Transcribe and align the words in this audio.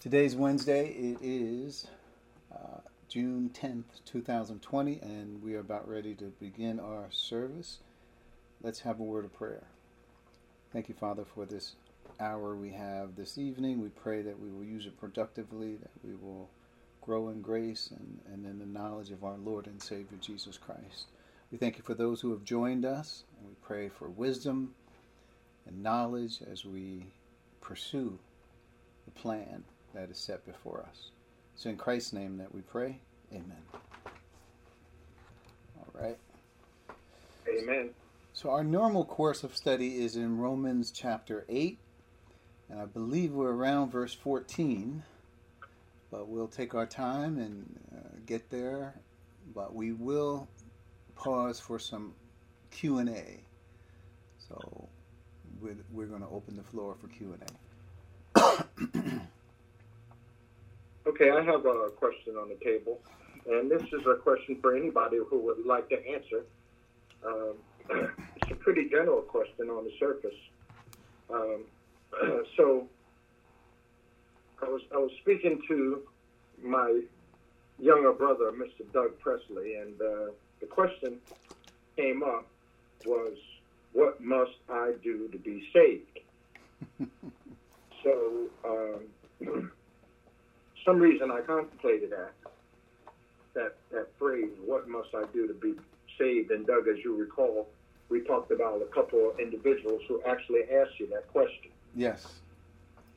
Today's 0.00 0.36
Wednesday. 0.36 0.90
It 0.90 1.18
is 1.20 1.88
uh, 2.54 2.82
June 3.08 3.50
10th, 3.52 4.04
2020, 4.04 5.00
and 5.02 5.42
we 5.42 5.56
are 5.56 5.58
about 5.58 5.88
ready 5.88 6.14
to 6.14 6.26
begin 6.38 6.78
our 6.78 7.06
service. 7.10 7.78
Let's 8.62 8.78
have 8.82 9.00
a 9.00 9.02
word 9.02 9.24
of 9.24 9.34
prayer. 9.34 9.64
Thank 10.72 10.88
you, 10.88 10.94
Father, 10.94 11.24
for 11.24 11.46
this 11.46 11.74
hour 12.20 12.54
we 12.54 12.70
have 12.70 13.16
this 13.16 13.38
evening. 13.38 13.82
We 13.82 13.88
pray 13.88 14.22
that 14.22 14.38
we 14.38 14.52
will 14.52 14.62
use 14.62 14.86
it 14.86 14.96
productively, 15.00 15.74
that 15.74 15.90
we 16.04 16.14
will 16.14 16.48
grow 17.00 17.30
in 17.30 17.42
grace 17.42 17.90
and, 17.90 18.20
and 18.32 18.46
in 18.46 18.60
the 18.60 18.66
knowledge 18.66 19.10
of 19.10 19.24
our 19.24 19.36
Lord 19.36 19.66
and 19.66 19.82
Savior 19.82 20.18
Jesus 20.20 20.56
Christ. 20.56 21.06
We 21.50 21.58
thank 21.58 21.76
you 21.76 21.82
for 21.82 21.94
those 21.94 22.20
who 22.20 22.30
have 22.30 22.44
joined 22.44 22.84
us, 22.84 23.24
and 23.36 23.48
we 23.48 23.56
pray 23.62 23.88
for 23.88 24.08
wisdom 24.08 24.76
and 25.66 25.82
knowledge 25.82 26.38
as 26.48 26.64
we 26.64 27.06
pursue 27.60 28.16
the 29.04 29.10
plan 29.10 29.64
that 29.98 30.10
is 30.10 30.18
set 30.18 30.46
before 30.46 30.86
us. 30.88 31.10
It's 31.54 31.66
in 31.66 31.76
Christ's 31.76 32.12
name 32.12 32.38
that 32.38 32.54
we 32.54 32.60
pray. 32.60 33.00
Amen. 33.32 33.62
All 35.76 35.88
right. 35.92 36.16
Amen. 37.48 37.90
So, 38.32 38.50
our 38.50 38.62
normal 38.62 39.04
course 39.04 39.42
of 39.42 39.56
study 39.56 40.04
is 40.04 40.14
in 40.14 40.38
Romans 40.38 40.92
chapter 40.92 41.44
8, 41.48 41.78
and 42.70 42.80
I 42.80 42.84
believe 42.84 43.32
we're 43.32 43.50
around 43.50 43.90
verse 43.90 44.14
14, 44.14 45.02
but 46.12 46.28
we'll 46.28 46.46
take 46.46 46.76
our 46.76 46.86
time 46.86 47.38
and 47.38 47.80
uh, 47.92 48.18
get 48.24 48.50
there. 48.50 48.94
But 49.52 49.74
we 49.74 49.92
will 49.92 50.46
pause 51.16 51.58
for 51.58 51.80
some 51.80 52.14
Q&A. 52.70 53.40
So, 54.48 54.88
we're, 55.60 55.76
we're 55.90 56.06
going 56.06 56.22
to 56.22 56.28
open 56.28 56.56
the 56.56 56.62
floor 56.62 56.94
for 57.00 57.08
Q&A. 57.08 57.38
Okay, 61.08 61.30
I 61.30 61.42
have 61.42 61.64
a 61.64 61.88
question 61.96 62.36
on 62.36 62.50
the 62.50 62.56
table, 62.62 63.00
and 63.48 63.70
this 63.70 63.80
is 63.80 64.04
a 64.06 64.16
question 64.16 64.58
for 64.60 64.76
anybody 64.76 65.16
who 65.30 65.38
would 65.38 65.64
like 65.64 65.88
to 65.88 65.96
answer. 66.06 66.44
Um, 67.24 67.54
it's 68.36 68.50
a 68.50 68.54
pretty 68.56 68.90
general 68.90 69.22
question 69.22 69.70
on 69.70 69.84
the 69.84 69.92
surface. 69.98 70.38
Um, 71.32 71.64
so, 72.58 72.88
I 74.62 74.66
was 74.66 74.82
I 74.94 74.98
was 74.98 75.10
speaking 75.22 75.62
to 75.68 76.02
my 76.62 77.00
younger 77.78 78.12
brother, 78.12 78.52
Mr. 78.52 78.84
Doug 78.92 79.18
Presley, 79.18 79.76
and 79.76 79.98
uh, 80.02 80.32
the 80.60 80.66
question 80.68 81.16
came 81.96 82.22
up 82.22 82.46
was, 83.06 83.38
"What 83.94 84.20
must 84.20 84.58
I 84.68 84.92
do 85.02 85.28
to 85.28 85.38
be 85.38 85.66
saved?" 85.72 86.20
so. 88.04 88.50
Um, 88.62 89.70
some 90.88 90.98
reason 91.00 91.30
I 91.30 91.42
contemplated 91.42 92.10
that 92.10 92.32
that 93.54 93.74
that 93.92 94.08
phrase, 94.18 94.50
"What 94.64 94.88
must 94.88 95.14
I 95.14 95.24
do 95.34 95.46
to 95.46 95.52
be 95.52 95.74
saved?" 96.18 96.50
And 96.50 96.66
Doug, 96.66 96.88
as 96.88 97.04
you 97.04 97.14
recall, 97.14 97.68
we 98.08 98.22
talked 98.22 98.50
about 98.50 98.80
a 98.80 98.86
couple 98.86 99.30
of 99.30 99.38
individuals 99.38 100.00
who 100.08 100.22
actually 100.22 100.62
asked 100.62 100.98
you 100.98 101.06
that 101.08 101.28
question. 101.28 101.70
Yes. 101.94 102.26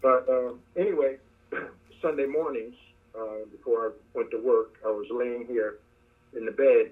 But 0.01 0.27
uh, 0.27 0.53
anyway, 0.75 1.17
Sunday 2.01 2.25
mornings 2.25 2.75
uh, 3.17 3.45
before 3.51 3.87
I 3.87 3.89
went 4.13 4.31
to 4.31 4.41
work, 4.43 4.73
I 4.85 4.89
was 4.89 5.07
laying 5.09 5.45
here 5.47 5.77
in 6.35 6.45
the 6.45 6.51
bed, 6.51 6.91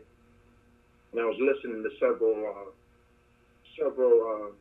and 1.11 1.19
I 1.19 1.25
was 1.25 1.37
listening 1.39 1.83
to 1.83 1.89
several 1.99 2.35
uh, 2.55 2.71
several 3.77 4.15
uh, 4.31 4.51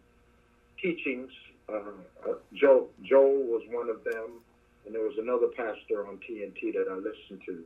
teachings. 0.83 1.31
Uh, 1.69 1.93
uh, 2.27 2.35
Joe 2.55 2.89
Joel 3.05 3.45
was 3.45 3.63
one 3.71 3.89
of 3.89 4.03
them 4.03 4.41
and 4.89 4.95
there 4.95 5.03
was 5.03 5.19
another 5.19 5.49
pastor 5.49 6.09
on 6.09 6.19
TNT 6.19 6.73
that 6.73 6.87
I 6.91 6.95
listened 6.95 7.43
to. 7.45 7.63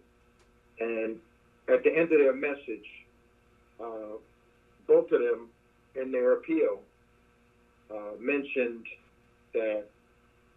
And 0.80 1.18
at 1.68 1.84
the 1.84 1.90
end 1.90 2.12
of 2.12 2.18
their 2.18 2.34
message, 2.34 2.84
uh, 3.80 4.18
both 4.88 5.04
of 5.12 5.20
them, 5.20 5.48
in 5.94 6.10
their 6.10 6.32
appeal, 6.32 6.80
uh, 7.94 8.16
mentioned 8.18 8.84
that 9.54 9.84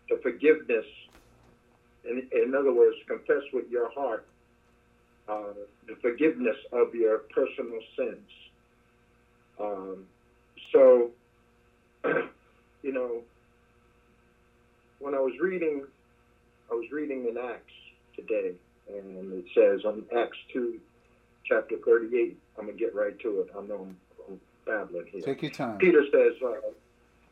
the 0.09 0.19
forgiveness, 0.23 0.85
in, 2.03 2.27
in 2.31 2.55
other 2.55 2.73
words, 2.73 2.95
confess 3.07 3.43
with 3.53 3.69
your 3.69 3.91
heart 3.91 4.25
uh, 5.27 5.53
the 5.87 5.95
forgiveness 6.01 6.57
of 6.71 6.95
your 6.95 7.19
personal 7.35 7.79
sins. 7.95 8.29
Um, 9.59 10.05
so, 10.71 11.11
you 12.81 12.91
know, 12.91 13.21
when 14.97 15.13
I 15.13 15.19
was 15.19 15.33
reading 15.39 15.83
I 16.71 16.73
was 16.73 16.91
reading 16.91 17.27
in 17.27 17.37
Acts 17.37 17.73
today, 18.15 18.53
and 18.89 19.33
it 19.33 19.45
says 19.53 19.85
on 19.85 20.03
Acts 20.17 20.37
2, 20.53 20.79
chapter 21.45 21.75
38, 21.85 22.37
I'm 22.57 22.65
going 22.65 22.77
to 22.77 22.83
get 22.83 22.95
right 22.95 23.17
to 23.19 23.41
it. 23.41 23.49
I 23.57 23.61
know 23.61 23.87
I'm, 23.87 23.97
I'm 24.27 24.39
babbling 24.65 25.05
here. 25.11 25.21
Take 25.21 25.41
your 25.41 25.51
time. 25.51 25.77
Peter 25.77 26.03
says, 26.11 26.33
uh, 26.43 26.53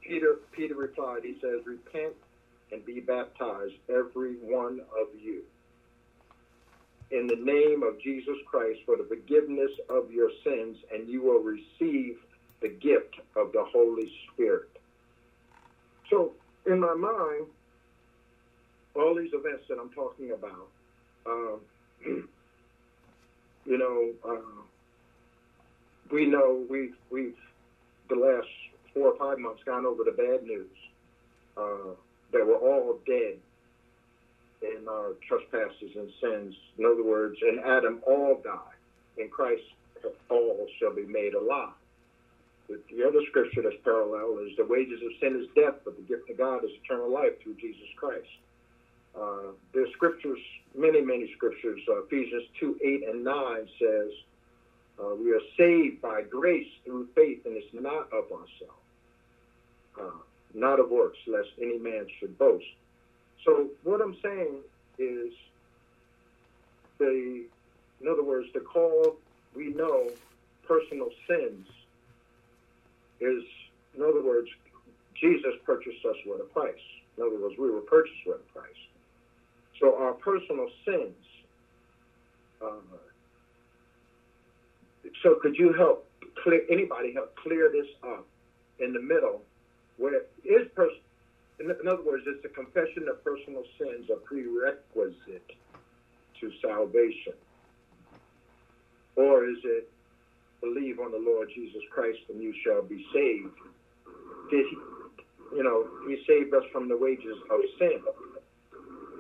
Peter, 0.02 0.38
Peter 0.52 0.76
replied, 0.76 1.24
he 1.24 1.38
says, 1.42 1.66
Repent 1.66 2.14
and 2.72 2.86
be 2.86 3.00
baptized, 3.00 3.74
every 3.90 4.34
one 4.36 4.82
of 5.00 5.08
you, 5.20 5.42
in 7.12 7.28
the 7.28 7.36
name 7.36 7.84
of 7.84 8.02
Jesus 8.02 8.36
Christ 8.48 8.80
for 8.86 8.98
the 8.98 9.04
forgiveness 9.04 9.72
of 9.90 10.12
your 10.12 10.30
sins, 10.44 10.78
and 10.92 11.08
you 11.08 11.22
will 11.22 11.42
receive 11.44 12.18
the 12.62 12.70
gift 12.70 13.16
of 13.36 13.52
the 13.52 13.64
Holy 13.64 14.12
Spirit. 14.32 14.70
So, 16.10 16.34
in 16.66 16.80
my 16.80 16.94
mind, 16.94 17.48
all 18.96 19.16
these 19.16 19.31
events 19.34 19.64
that 19.70 19.78
I'm 19.80 19.90
talking 19.92 20.31
about, 20.31 20.68
um, 21.26 21.59
you 23.66 23.78
know, 23.78 24.12
uh, 24.28 24.62
we 26.12 26.26
know 26.26 26.66
we've 26.70 26.96
we've 27.09 27.36
the 28.09 28.16
last 28.16 28.48
four 28.94 29.14
or 29.14 29.18
five 29.18 29.40
months 29.40 29.62
gone 29.66 29.86
over 29.86 30.03
the 30.03 30.12
bad 30.12 30.44
news 30.44 30.68
uh, 31.58 31.96
that 32.32 32.46
we're 32.46 32.58
all 32.58 33.00
dead 33.08 33.38
in 34.62 34.88
our 34.88 35.14
trespasses 35.28 35.92
and 35.96 36.09
sins. 36.22 36.56
In 36.78 36.86
other 36.86 37.03
words, 37.03 37.38
in 37.42 37.59
Adam 37.66 38.02
all 38.06 38.40
die, 38.44 38.76
in 39.18 39.30
Christ 39.30 39.64
all 40.30 40.68
shall 40.80 40.94
be 40.94 41.06
made 41.06 41.34
alive. 41.34 41.74
The 42.68 43.06
other 43.06 43.20
scripture 43.30 43.62
that's 43.62 43.76
parallel 43.84 44.40
is 44.48 44.56
the 44.58 44.66
wages 44.66 45.00
of 45.03 45.12
sin 45.20 45.40
is 45.42 45.48
death, 45.53 45.76
but 45.84 45.96
the 45.98 46.03
gift 46.03 46.30
of 46.30 46.38
God 46.38 46.64
is 46.64 46.72
eternal 46.84 47.12
life 47.12 47.42
through 47.44 47.56
Jesus 47.56 47.88
Christ. 47.98 48.28
Uh, 49.19 49.51
there's 49.74 49.91
scriptures, 49.94 50.40
many, 50.75 51.01
many 51.01 51.31
scriptures. 51.35 51.79
Uh, 51.88 52.03
Ephesians 52.03 52.44
2 52.59 52.79
8 52.84 53.03
and 53.09 53.24
9 53.24 53.69
says, 53.79 54.12
uh, 55.00 55.16
We 55.16 55.34
are 55.34 55.41
saved 55.57 56.01
by 56.01 56.24
grace 56.24 56.68
through 56.85 57.07
faith, 57.16 57.46
and 57.46 57.56
it's 57.56 57.73
not 57.73 58.07
of 58.12 58.25
ourselves, 58.31 58.81
uh, 60.00 60.19
not 60.53 60.79
of 60.79 60.90
works, 60.90 61.18
lest 61.28 61.50
any 61.62 61.78
man 61.78 62.07
should 62.19 62.38
boast. 62.38 62.66
So, 63.46 63.69
what 63.84 64.02
I'm 64.02 64.18
saying 64.23 64.62
is, 64.97 65.34
the, 66.97 67.46
in 68.02 68.07
other 68.07 68.23
words, 68.23 68.47
the 68.53 68.62
call 68.62 69.18
we 69.56 69.69
know 69.69 70.09
personal 70.68 71.09
sins 71.28 71.68
is, 73.19 73.44
in 73.96 74.02
other 74.02 74.23
words, 74.23 74.50
Jesus 75.19 75.53
purchased 75.66 76.03
us 76.06 76.16
with 76.25 76.41
a 76.41 76.46
price. 76.46 76.73
In 77.18 77.23
other 77.23 77.40
words, 77.40 77.56
we 77.59 77.69
were 77.69 77.81
purchased 77.81 78.25
with 78.25 78.38
a 78.38 78.59
price. 78.59 78.72
So 79.79 79.97
our 79.97 80.13
personal 80.13 80.67
sins. 80.85 81.16
Uh, 82.61 82.97
so 85.22 85.35
could 85.41 85.56
you 85.56 85.73
help 85.73 86.07
clear 86.44 86.61
anybody 86.69 87.13
help 87.13 87.35
clear 87.35 87.69
this 87.72 87.88
up 88.03 88.25
in 88.79 88.94
the 88.94 89.01
middle 89.01 89.41
where 89.97 90.22
is 90.44 90.67
person 90.75 90.97
in, 91.59 91.69
other 91.88 92.03
words 92.03 92.23
is 92.25 92.41
the 92.41 92.50
confession 92.50 93.07
of 93.09 93.23
personal 93.23 93.63
sins 93.78 94.09
a 94.11 94.16
prerequisite 94.16 95.52
to 96.40 96.52
salvation 96.61 97.34
or 99.16 99.46
is 99.46 99.58
it 99.64 99.90
believe 100.61 100.99
on 100.99 101.11
the 101.11 101.17
lord 101.17 101.49
jesus 101.53 101.81
christ 101.91 102.19
and 102.29 102.41
you 102.41 102.53
shall 102.66 102.81
be 102.81 103.05
saved 103.14 103.53
did 104.49 104.66
he 104.69 104.78
you 105.55 105.64
know 105.64 105.87
he 106.08 106.17
saved 106.28 106.53
us 106.53 106.64
from 106.72 106.87
the 106.87 106.97
wages 106.97 107.37
of 107.52 107.59
sin 107.78 108.02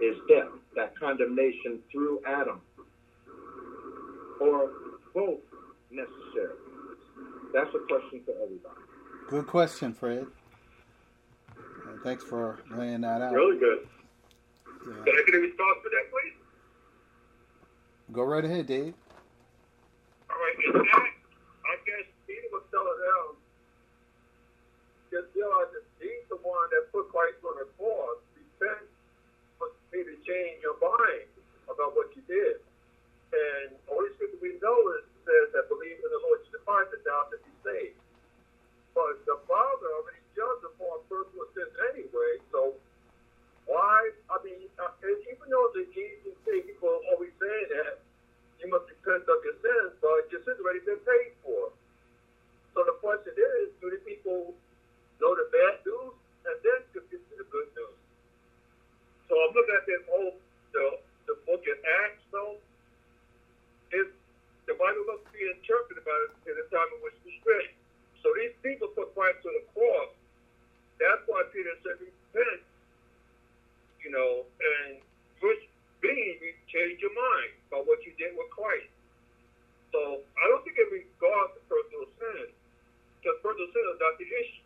is 0.01 0.17
death, 0.27 0.49
that 0.75 0.97
condemnation 0.97 1.79
through 1.91 2.21
Adam, 2.25 2.61
or 4.39 4.69
both 5.13 5.39
necessary? 5.91 6.55
That's 7.53 7.69
a 7.75 7.79
question 7.87 8.21
for 8.25 8.33
everybody. 8.41 8.81
Good 9.29 9.47
question, 9.47 9.93
Fred. 9.93 10.25
Uh, 11.49 11.53
thanks 12.03 12.23
for 12.23 12.59
laying 12.71 13.01
that 13.01 13.21
out. 13.21 13.33
Really 13.33 13.59
good. 13.59 13.87
Yeah. 14.65 15.03
Can 15.05 15.13
I 15.13 15.23
get 15.25 15.35
a 15.35 15.39
response 15.39 15.77
for 15.83 15.89
that, 15.89 16.09
please? 16.11 16.33
Go 18.11 18.23
right 18.23 18.43
ahead, 18.43 18.67
Dave. 18.67 18.93
All 20.29 20.35
right, 20.35 20.57
in 20.65 20.73
fact, 20.73 21.15
I 21.63 21.75
guess 21.85 22.05
Peter 22.27 22.49
was 22.51 22.63
telling 22.69 22.99
them, 22.99 23.37
just 25.11 25.29
realize 25.35 25.69
that 25.71 25.85
he's 26.01 26.25
the 26.29 26.37
one 26.41 26.67
that 26.73 26.91
put 26.91 27.07
Christ 27.09 27.37
on 27.45 27.55
the 27.61 27.67
cross. 27.77 28.17
Maybe 29.93 30.17
change 30.25 30.57
your 30.65 30.73
mind 30.81 31.29
about 31.69 31.93
what 31.93 32.09
you 32.17 32.25
did. 32.25 32.57
And 33.29 33.77
Holy 33.85 34.09
Spirit, 34.17 34.41
we 34.41 34.57
know 34.57 34.77
it 34.97 35.05
says 35.21 35.53
that 35.53 35.69
believe 35.69 36.01
in 36.01 36.09
the 36.09 36.21
Lord 36.25 36.41
Jesus 36.45 36.61
Christ 36.65 36.89
and 36.97 37.03
thou 37.05 37.29
to 37.29 37.37
be 37.45 37.53
saved. 37.61 38.01
But 38.97 39.21
the 39.29 39.37
Father 39.45 39.89
already 40.01 40.21
judged 40.33 40.65
upon 40.65 41.05
personal 41.05 41.45
sins 41.53 41.73
anyway, 41.93 42.41
so 42.49 42.73
why? 43.65 44.11
I 44.29 44.37
mean, 44.43 44.69
uh, 44.77 44.91
even 45.01 45.47
though 45.49 45.69
the 45.73 45.87
Jesus 45.93 46.35
say 46.45 46.61
people 46.61 46.93
always 47.13 47.33
say 47.39 47.57
that 47.77 48.01
you 48.59 48.69
must 48.69 48.89
repent 48.91 49.25
of 49.25 49.39
your 49.41 49.57
sins, 49.61 49.93
but 50.01 50.29
your 50.29 50.41
sins 50.43 50.59
already 50.61 50.83
been 50.83 51.01
paid 51.01 51.33
for. 51.41 51.71
So 52.75 52.83
the 52.85 52.97
question 52.99 53.33
is, 53.33 53.73
do 53.79 53.89
the 53.89 54.01
people 54.03 54.53
know 55.21 55.31
the 55.37 55.47
bad 55.53 55.85
news 55.85 56.15
and 56.49 56.57
then 56.61 56.79
to 56.93 56.99
get 57.07 57.21
to 57.23 57.33
the 57.39 57.47
good 57.49 57.69
news? 57.77 58.02
So 59.29 59.33
I'm 59.39 59.53
looking 59.55 59.75
at 59.75 59.85
this 59.87 60.03
whole 60.09 60.35
the 60.73 60.85
the 61.27 61.35
book 61.47 61.63
in 61.63 61.77
Acts 62.05 62.23
though. 62.31 62.59
Is 63.93 64.09
the 64.65 64.73
Bible 64.73 65.05
must 65.05 65.29
be 65.29 65.43
interpreted 65.53 66.01
by 66.01 66.17
in 66.49 66.55
the 66.57 66.65
time 66.73 66.89
in 66.97 66.99
which 67.05 67.13
we 67.21 67.37
read. 67.45 67.75
So 68.25 68.31
these 68.39 68.55
people 68.65 68.89
put 68.95 69.13
Christ 69.13 69.43
to 69.43 69.51
the 69.53 69.63
cross. 69.75 70.09
That's 70.97 71.21
why 71.27 71.43
Peter 71.51 71.75
said, 71.83 71.99
repent, 71.99 72.63
you 73.99 74.09
know, 74.09 74.47
and 74.47 75.03
first 75.43 75.67
being, 75.99 76.39
you 76.39 76.55
change 76.71 77.03
your 77.03 77.11
mind 77.11 77.51
about 77.67 77.83
what 77.85 77.99
you 78.07 78.15
did 78.15 78.31
with 78.39 78.47
Christ. 78.55 78.87
So 79.91 80.23
I 80.23 80.43
don't 80.47 80.63
think 80.63 80.79
it 80.79 80.87
regards 80.89 81.53
to 81.53 81.61
personal 81.67 82.07
sin, 82.17 82.49
because 83.19 83.37
personal 83.43 83.67
sin 83.75 83.85
is 83.93 83.99
not 83.99 84.15
the 84.15 84.25
issue. 84.25 84.62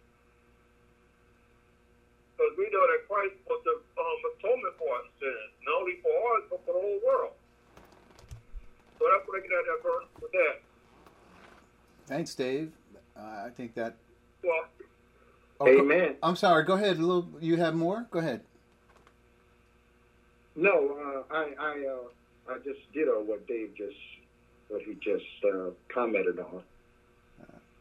Because 2.38 2.54
we 2.58 2.70
know 2.70 2.86
that 2.86 3.02
Christ 3.10 3.34
was 3.50 3.62
the 3.66 3.82
um, 3.98 4.20
atonement 4.38 4.76
for 4.78 4.94
our 4.94 5.02
sins, 5.18 5.50
not 5.66 5.82
only 5.82 5.98
for 6.06 6.14
ours, 6.14 6.44
but 6.50 6.62
for 6.66 6.74
the 6.74 6.80
whole 6.80 7.00
world. 7.06 7.34
So 9.00 9.06
that's 9.10 9.28
what 9.28 9.38
I 9.38 9.42
get 9.42 9.52
out 9.54 9.60
of 9.60 9.66
that 9.66 9.82
verse 9.82 10.10
with 10.22 10.32
that. 10.32 10.56
Thanks, 12.06 12.36
Dave. 12.36 12.72
Uh, 13.18 13.46
I 13.46 13.50
think 13.56 13.74
that. 13.74 13.96
Well, 14.44 14.66
oh, 15.62 15.68
Amen. 15.68 16.10
Go, 16.10 16.16
I'm 16.22 16.36
sorry. 16.36 16.64
Go 16.64 16.74
ahead. 16.74 16.98
A 16.98 17.02
little. 17.02 17.28
You 17.42 17.58
have 17.58 17.74
more. 17.74 18.06
Go 18.12 18.20
ahead. 18.20 18.42
No, 20.56 21.26
uh, 21.32 21.34
I 21.34 21.54
I 21.60 21.86
uh, 21.88 22.54
I 22.54 22.58
just 22.60 22.80
ditto 22.94 23.22
what 23.24 23.48
Dave 23.48 23.74
just 23.76 23.98
what 24.70 24.82
he 24.82 24.94
just 24.96 25.26
uh, 25.46 25.70
commented 25.94 26.40
on. 26.40 26.62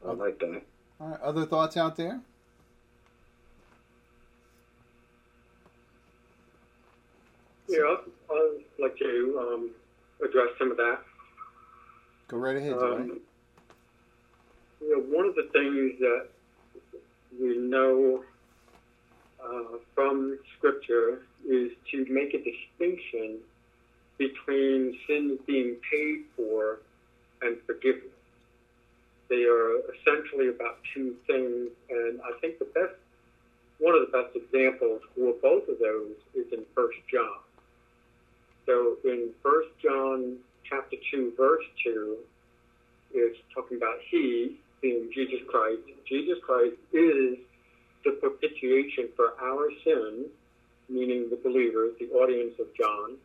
I 0.07 0.13
like 0.13 0.39
that. 0.39 0.63
All 1.01 1.09
right. 1.09 1.21
Other 1.21 1.47
thoughts 1.47 1.77
out 1.77 1.97
there? 1.97 2.21
Yeah, 7.69 7.97
I'd 8.31 8.63
like 8.79 8.97
to 8.99 9.39
um, 9.41 9.71
address 10.25 10.49
some 10.59 10.71
of 10.71 10.77
that. 10.77 10.99
Go 12.29 12.39
right 12.39 12.57
ahead, 12.57 12.73
Um, 12.73 13.21
you 14.81 14.91
know, 14.91 15.17
one 15.17 15.27
of 15.27 15.35
the 15.35 15.49
things 15.53 15.99
that 16.01 16.29
we 17.41 17.57
know 17.57 18.25
uh, 19.45 19.79
from 19.95 20.39
Scripture 20.57 21.23
is 21.49 21.73
to 21.91 22.07
make 22.09 22.35
a 22.35 22.39
distinction 22.39 23.39
between 24.19 24.97
sins 25.07 25.39
being 25.47 25.77
paid 25.91 26.25
for 26.37 26.81
and 27.43 27.57
forgiveness. 27.67 28.11
They 29.29 29.45
are 29.45 29.79
essentially 29.95 30.49
about 30.49 30.79
two 30.95 31.17
things, 31.27 31.71
and 31.91 32.21
I 32.23 32.39
think 32.41 32.59
the 32.59 32.65
best, 32.67 32.95
one 33.79 33.95
of 33.95 34.01
the 34.11 34.13
best 34.17 34.37
examples 34.37 35.03
for 35.15 35.35
both 35.43 35.69
of 35.69 35.79
those 35.79 36.15
is 36.35 36.53
in 36.53 36.65
First 36.75 36.99
John. 37.13 37.39
So 38.67 38.97
in 39.05 39.31
First 39.43 39.69
John 39.83 40.37
chapter 40.69 40.97
two, 41.11 41.33
verse 41.37 41.65
two, 41.83 42.19
is 43.15 43.37
talking 43.55 43.77
about 43.77 43.99
He, 44.11 44.59
being 44.83 45.09
Jesus 45.15 45.41
Christ. 45.49 45.81
Jesus 46.09 46.39
Christ 46.45 46.75
is 46.93 47.39
the 48.05 48.13
propitiation 48.21 49.09
for 49.17 49.33
our 49.41 49.69
sins, 49.85 50.27
meaning 50.89 51.31
the 51.31 51.39
believers, 51.43 51.95
the 51.99 52.07
audience 52.11 52.55
of 52.61 52.67
John, 52.77 53.17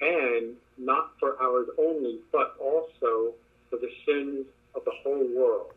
and 0.00 0.56
not 0.78 1.12
for 1.20 1.36
ours 1.42 1.68
only, 1.78 2.18
but 2.32 2.56
also 2.60 3.34
for 3.68 3.76
the 3.76 3.90
sins 4.06 4.46
of 4.74 4.84
the 4.84 4.92
whole 5.02 5.26
world. 5.36 5.72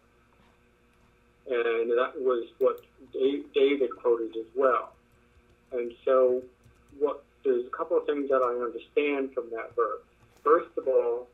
And 1.49 1.91
that 1.91 2.13
was 2.15 2.47
what 2.59 2.79
David 3.11 3.89
quoted 4.01 4.35
as 4.37 4.45
well. 4.55 4.93
And 5.73 5.91
so, 6.05 6.41
what 6.99 7.23
there's 7.43 7.65
a 7.65 7.75
couple 7.75 7.97
of 7.97 8.05
things 8.05 8.29
that 8.29 8.41
I 8.41 8.53
understand 8.63 9.33
from 9.33 9.49
that 9.51 9.75
verse. 9.75 10.01
First 10.43 10.69
of 10.77 10.87
all, 10.87 11.27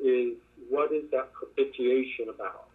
is 0.00 0.34
what 0.68 0.92
is 0.92 1.10
that 1.10 1.32
propitiation 1.32 2.28
about? 2.28 2.68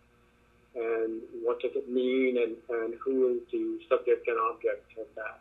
And 0.75 1.21
what 1.43 1.61
does 1.61 1.71
it 1.75 1.89
mean? 1.89 2.37
And, 2.37 2.55
and 2.81 2.95
who 3.03 3.35
is 3.35 3.41
the 3.51 3.79
subject 3.89 4.27
and 4.27 4.37
object 4.51 4.97
of 4.99 5.05
that? 5.15 5.39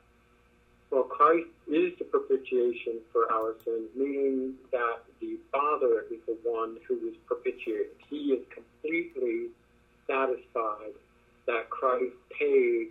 Well, 0.90 1.04
Christ 1.04 1.48
is 1.68 1.92
the 1.98 2.04
propitiation 2.04 3.00
for 3.12 3.32
our 3.32 3.54
sins, 3.64 3.88
meaning 3.96 4.54
that 4.72 5.00
the 5.20 5.38
Father 5.50 6.04
is 6.10 6.20
the 6.26 6.36
one 6.42 6.76
who 6.86 7.08
is 7.08 7.16
propitiated. 7.26 7.96
He 8.10 8.34
is 8.34 8.44
completely 8.52 9.46
satisfied 10.06 10.92
that 11.46 11.70
Christ 11.70 12.14
paid 12.38 12.88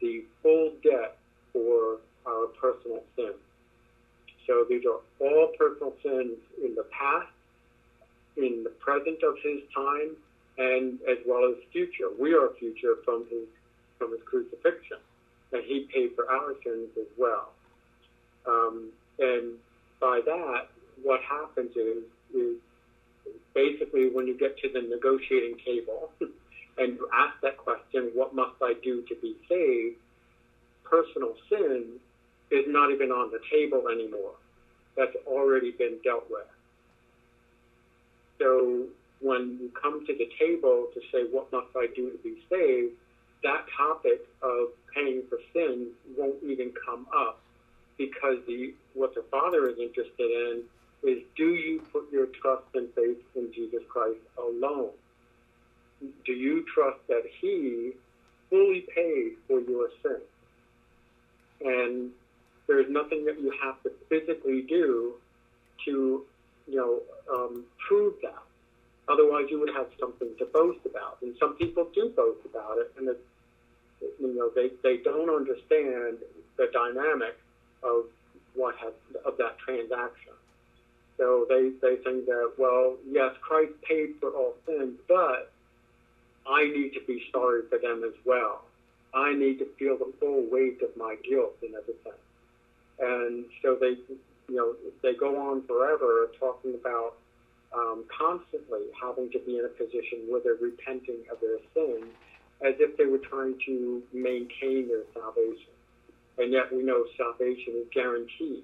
the 0.00 0.24
full 0.42 0.72
debt 0.84 1.16
for 1.52 1.98
our 2.26 2.46
personal 2.60 3.02
sins. 3.16 3.34
So 4.46 4.64
these 4.68 4.84
are 4.84 5.00
all 5.20 5.52
personal 5.58 5.94
sins 6.02 6.38
in 6.62 6.74
the 6.74 6.84
past, 6.84 7.28
in 8.36 8.62
the 8.64 8.70
present 8.70 9.22
of 9.22 9.36
his 9.42 9.60
time, 9.74 10.16
and 10.58 10.98
as 11.08 11.18
well 11.26 11.50
as 11.50 11.56
future. 11.72 12.08
We 12.18 12.34
are 12.34 12.50
future 12.58 12.96
from 13.04 13.26
his 13.28 13.46
from 13.98 14.12
his 14.12 14.20
crucifixion, 14.24 14.98
and 15.52 15.62
he 15.64 15.86
paid 15.92 16.14
for 16.14 16.30
our 16.30 16.54
sins 16.64 16.90
as 16.98 17.06
well. 17.16 17.52
Um, 18.46 18.90
and 19.18 19.54
by 20.00 20.20
that, 20.24 20.68
what 21.02 21.20
happens 21.22 21.74
is 21.76 22.04
is 22.34 22.56
basically 23.54 24.08
when 24.08 24.26
you 24.26 24.36
get 24.36 24.56
to 24.58 24.68
the 24.68 24.80
negotiating 24.80 25.56
table 25.64 26.10
and 26.78 26.94
you 26.94 27.08
ask 27.12 27.34
that 27.42 27.56
question, 27.56 28.10
what 28.14 28.34
must 28.34 28.54
I 28.62 28.74
do 28.82 29.02
to 29.08 29.14
be 29.16 29.34
saved? 29.48 29.96
Personal 30.84 31.34
sin 31.48 31.98
is 32.50 32.64
not 32.68 32.90
even 32.90 33.10
on 33.10 33.30
the 33.30 33.40
table 33.50 33.88
anymore. 33.88 34.34
That's 34.96 35.16
already 35.26 35.72
been 35.72 35.98
dealt 36.04 36.30
with. 36.30 36.46
So 38.38 38.86
when 39.20 39.58
you 39.60 39.70
come 39.80 40.06
to 40.06 40.12
the 40.12 40.28
table 40.38 40.88
to 40.94 41.00
say, 41.12 41.24
what 41.30 41.50
must 41.52 41.68
I 41.76 41.88
do 41.94 42.10
to 42.10 42.18
be 42.18 42.36
saved? 42.50 42.92
That 43.42 43.66
topic 43.76 44.26
of 44.42 44.68
paying 44.94 45.22
for 45.28 45.38
sin 45.52 45.88
won't 46.16 46.42
even 46.42 46.72
come 46.84 47.06
up 47.14 47.40
because 47.98 48.38
the 48.46 48.74
what 48.94 49.14
the 49.14 49.24
Father 49.30 49.68
is 49.68 49.78
interested 49.78 50.30
in 50.30 50.62
is 51.02 51.22
do 51.36 51.54
you 51.54 51.80
put 51.92 52.10
your 52.10 52.26
trust 52.26 52.64
and 52.74 52.88
faith 52.94 53.18
in 53.34 53.52
Jesus 53.54 53.82
Christ 53.88 54.18
alone? 54.38 54.90
Do 56.00 56.32
you 56.32 56.64
trust 56.74 56.98
that 57.08 57.22
He 57.40 57.92
fully 58.50 58.86
paid 58.94 59.32
for 59.46 59.60
your 59.60 59.88
sin? 60.02 60.20
And 61.64 62.10
there's 62.66 62.90
nothing 62.90 63.24
that 63.26 63.40
you 63.40 63.52
have 63.62 63.82
to 63.82 63.90
physically 64.08 64.62
do 64.62 65.14
to, 65.84 66.24
you 66.66 66.76
know, 66.76 67.00
um, 67.32 67.64
prove 67.86 68.14
that. 68.22 68.42
Otherwise, 69.08 69.46
you 69.50 69.60
would 69.60 69.72
have 69.74 69.86
something 70.00 70.28
to 70.38 70.44
boast 70.46 70.80
about. 70.84 71.18
And 71.22 71.34
some 71.38 71.54
people 71.56 71.86
do 71.94 72.12
boast 72.16 72.44
about 72.44 72.78
it, 72.78 72.92
and 72.98 73.08
it, 73.08 73.20
you 74.20 74.34
know, 74.34 74.50
they, 74.54 74.70
they 74.82 75.02
don't 75.02 75.30
understand 75.30 76.18
the 76.56 76.68
dynamic 76.72 77.38
of 77.82 78.04
what 78.54 78.74
has 78.76 78.92
of 79.24 79.36
that 79.36 79.58
transaction. 79.58 80.32
So 81.18 81.46
they, 81.48 81.70
they 81.80 81.96
think 82.02 82.26
that, 82.26 82.52
well, 82.58 82.96
yes, 83.08 83.34
Christ 83.40 83.72
paid 83.88 84.16
for 84.20 84.30
all 84.30 84.54
sins, 84.66 84.98
but 85.08 85.52
I 86.46 86.64
need 86.64 86.90
to 86.94 87.00
be 87.06 87.22
sorry 87.32 87.62
for 87.70 87.78
them 87.78 88.02
as 88.04 88.14
well. 88.24 88.62
I 89.14 89.34
need 89.34 89.58
to 89.60 89.66
feel 89.78 89.96
the 89.96 90.12
full 90.20 90.44
weight 90.50 90.82
of 90.82 90.94
my 90.96 91.16
guilt 91.28 91.56
and 91.62 91.74
everything. 91.74 92.12
And 92.98 93.44
so 93.62 93.76
they, 93.80 93.96
you 94.48 94.56
know, 94.56 94.74
they 95.02 95.14
go 95.14 95.50
on 95.50 95.62
forever 95.66 96.28
talking 96.38 96.74
about 96.74 97.14
um, 97.74 98.04
constantly 98.08 98.86
having 99.00 99.30
to 99.30 99.38
be 99.40 99.58
in 99.58 99.64
a 99.64 99.68
position 99.68 100.24
where 100.28 100.40
they're 100.40 100.54
repenting 100.54 101.24
of 101.30 101.38
their 101.40 101.58
sin 101.74 102.08
as 102.64 102.74
if 102.78 102.96
they 102.96 103.04
were 103.04 103.18
trying 103.18 103.54
to 103.66 104.02
maintain 104.12 104.88
their 104.88 105.04
salvation. 105.12 105.72
And 106.38 106.52
yet 106.52 106.72
we 106.72 106.82
know 106.82 107.04
salvation 107.16 107.74
is 107.76 107.86
guaranteed. 107.92 108.62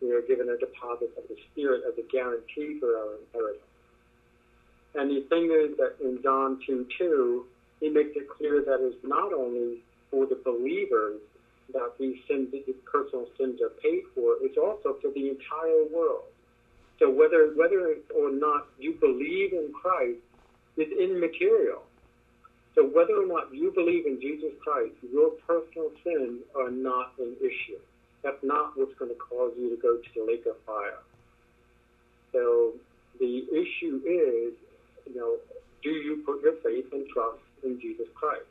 We 0.00 0.12
are 0.12 0.22
given 0.22 0.48
a 0.48 0.56
deposit 0.56 1.12
of 1.16 1.24
the 1.28 1.36
Spirit 1.52 1.82
as 1.86 1.94
a 1.98 2.06
guarantee 2.10 2.78
for 2.80 2.96
our 2.96 3.14
inheritance. 3.16 3.64
And 4.94 5.10
the 5.10 5.20
thing 5.28 5.44
is 5.44 5.76
that 5.76 5.96
in 6.00 6.20
John 6.22 6.58
2 6.66 6.86
2, 6.98 7.46
he 7.80 7.88
makes 7.88 8.10
it 8.16 8.28
clear 8.28 8.62
that 8.62 8.78
it's 8.80 8.96
not 9.04 9.32
only 9.32 9.78
for 10.10 10.26
the 10.26 10.34
believers 10.34 11.20
that 11.72 11.92
these 11.98 12.16
sins, 12.28 12.48
these 12.52 12.74
personal 12.84 13.26
sins 13.38 13.60
are 13.60 13.74
paid 13.82 14.02
for, 14.14 14.36
it's 14.40 14.58
also 14.58 14.96
for 15.00 15.10
the 15.14 15.28
entire 15.28 15.84
world. 15.92 16.24
So 16.98 17.10
whether 17.10 17.52
whether 17.56 17.96
or 18.14 18.30
not 18.30 18.66
you 18.78 18.92
believe 19.00 19.52
in 19.52 19.72
Christ 19.72 20.20
is 20.76 20.88
immaterial. 20.92 21.82
So 22.74 22.84
whether 22.84 23.14
or 23.16 23.26
not 23.26 23.52
you 23.52 23.72
believe 23.74 24.06
in 24.06 24.20
Jesus 24.20 24.52
Christ, 24.62 24.94
your 25.02 25.30
personal 25.46 25.90
sins 26.04 26.42
are 26.54 26.70
not 26.70 27.12
an 27.18 27.34
issue. 27.40 27.80
That's 28.22 28.42
not 28.42 28.76
what's 28.76 28.94
going 28.98 29.10
to 29.10 29.16
cause 29.16 29.52
you 29.58 29.70
to 29.70 29.76
go 29.80 29.96
to 29.96 30.08
the 30.14 30.24
lake 30.24 30.44
of 30.46 30.56
fire. 30.66 31.00
So 32.32 32.74
the 33.18 33.44
issue 33.50 34.00
is, 34.04 34.54
you 35.08 35.16
know, 35.16 35.36
do 35.82 35.90
you 35.90 36.22
put 36.24 36.42
your 36.42 36.54
faith 36.62 36.86
and 36.92 37.08
trust 37.08 37.40
in 37.64 37.80
Jesus 37.80 38.06
Christ? 38.14 38.46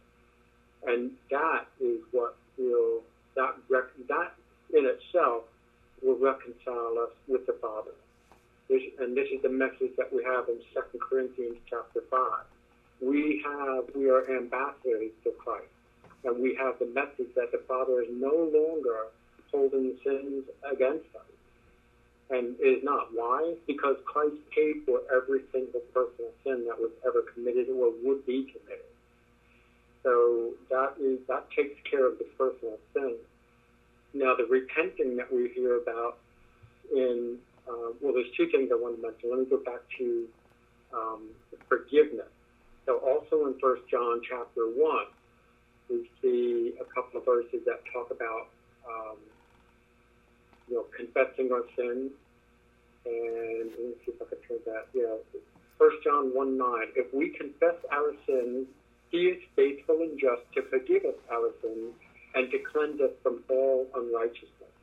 And 0.85 1.11
that 1.29 1.65
is 1.79 1.99
what 2.11 2.35
will 2.59 3.01
that 3.35 3.55
rec- 3.69 4.07
that 4.07 4.33
in 4.73 4.85
itself 4.85 5.43
will 6.03 6.17
reconcile 6.17 6.99
us 6.99 7.11
with 7.27 7.45
the 7.47 7.53
Father. 7.53 7.91
This, 8.69 8.83
and 8.99 9.17
this 9.17 9.27
is 9.33 9.41
the 9.41 9.49
message 9.49 9.95
that 9.97 10.13
we 10.13 10.23
have 10.23 10.47
in 10.47 10.59
Second 10.73 10.99
Corinthians 11.01 11.57
chapter 11.69 12.01
five. 12.11 12.45
We 13.01 13.41
have 13.45 13.85
we 13.95 14.09
are 14.09 14.29
ambassadors 14.29 15.11
to 15.23 15.31
Christ, 15.31 15.71
and 16.25 16.41
we 16.41 16.55
have 16.55 16.77
the 16.79 16.85
message 16.85 17.33
that 17.35 17.51
the 17.51 17.63
Father 17.67 18.01
is 18.01 18.09
no 18.11 18.51
longer 18.53 19.07
holding 19.51 19.97
sins 20.03 20.43
against 20.69 21.09
us 21.15 21.29
and 22.29 22.55
is 22.59 22.83
not. 22.83 23.07
Why? 23.13 23.55
Because 23.65 23.95
Christ 24.05 24.37
paid 24.55 24.83
for 24.85 25.01
every 25.11 25.41
single 25.51 25.81
personal 25.93 26.31
sin 26.43 26.65
that 26.67 26.77
was 26.77 26.91
ever 27.05 27.23
committed 27.33 27.69
or 27.69 27.91
would 28.03 28.25
be 28.25 28.43
committed. 28.43 28.88
So 30.03 30.51
that 30.69 30.93
is 30.99 31.19
that 31.27 31.49
takes 31.51 31.75
care 31.89 32.07
of 32.07 32.17
the 32.17 32.25
personal 32.37 32.77
sin. 32.93 33.15
Now 34.13 34.35
the 34.35 34.45
repenting 34.45 35.17
that 35.17 35.31
we 35.31 35.51
hear 35.53 35.77
about 35.77 36.17
in 36.93 37.37
uh, 37.67 37.93
well, 38.01 38.13
there's 38.13 38.31
two 38.35 38.47
things 38.49 38.69
I 38.71 38.75
want 38.75 38.95
to 38.95 39.01
mention. 39.01 39.29
Let 39.29 39.39
me 39.39 39.45
go 39.45 39.61
back 39.63 39.81
to 39.99 40.27
um, 40.93 41.29
forgiveness. 41.67 42.31
So 42.85 42.97
also 42.97 43.45
in 43.45 43.59
First 43.59 43.83
John 43.91 44.21
chapter 44.27 44.65
one, 44.65 45.05
we 45.89 46.09
see 46.21 46.73
a 46.81 46.85
couple 46.85 47.19
of 47.19 47.25
verses 47.25 47.61
that 47.65 47.81
talk 47.93 48.09
about 48.09 48.49
um, 48.89 49.17
you 50.67 50.75
know 50.75 50.85
confessing 50.95 51.51
our 51.51 51.63
sins. 51.75 52.11
And 53.05 53.69
let 53.69 53.79
me 53.79 53.93
see 54.05 54.11
if 54.11 54.21
I 54.21 54.25
can 54.25 54.39
turn 54.47 54.59
that. 54.65 54.87
Yeah, 54.93 55.13
First 55.77 55.97
John 56.03 56.33
one 56.33 56.57
nine. 56.57 56.89
If 56.95 57.13
we 57.13 57.29
confess 57.29 57.75
our 57.91 58.13
sins, 58.25 58.67
he 59.11 59.17
is 59.25 59.41
faithful 59.55 60.01
and 60.01 60.19
just 60.19 60.41
to 60.55 60.61
forgive 60.69 61.03
us 61.05 61.15
our 61.31 61.51
sins 61.61 61.93
and 62.35 62.51
to 62.51 62.59
cleanse 62.59 63.01
us 63.01 63.11
from 63.23 63.43
all 63.49 63.87
unrighteousness. 63.95 64.73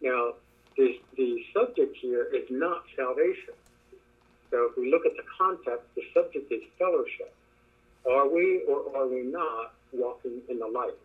Now, 0.00 0.34
the, 0.76 0.98
the 1.16 1.42
subject 1.52 1.96
here 2.00 2.24
is 2.32 2.44
not 2.50 2.84
salvation. 2.96 3.54
So 4.50 4.68
if 4.70 4.76
we 4.76 4.90
look 4.90 5.04
at 5.06 5.16
the 5.16 5.24
context, 5.36 5.86
the 5.96 6.02
subject 6.12 6.50
is 6.52 6.62
fellowship. 6.78 7.34
Are 8.08 8.28
we 8.28 8.62
or 8.68 8.96
are 8.96 9.08
we 9.08 9.22
not 9.22 9.72
walking 9.92 10.42
in 10.48 10.58
the 10.58 10.66
light? 10.66 10.98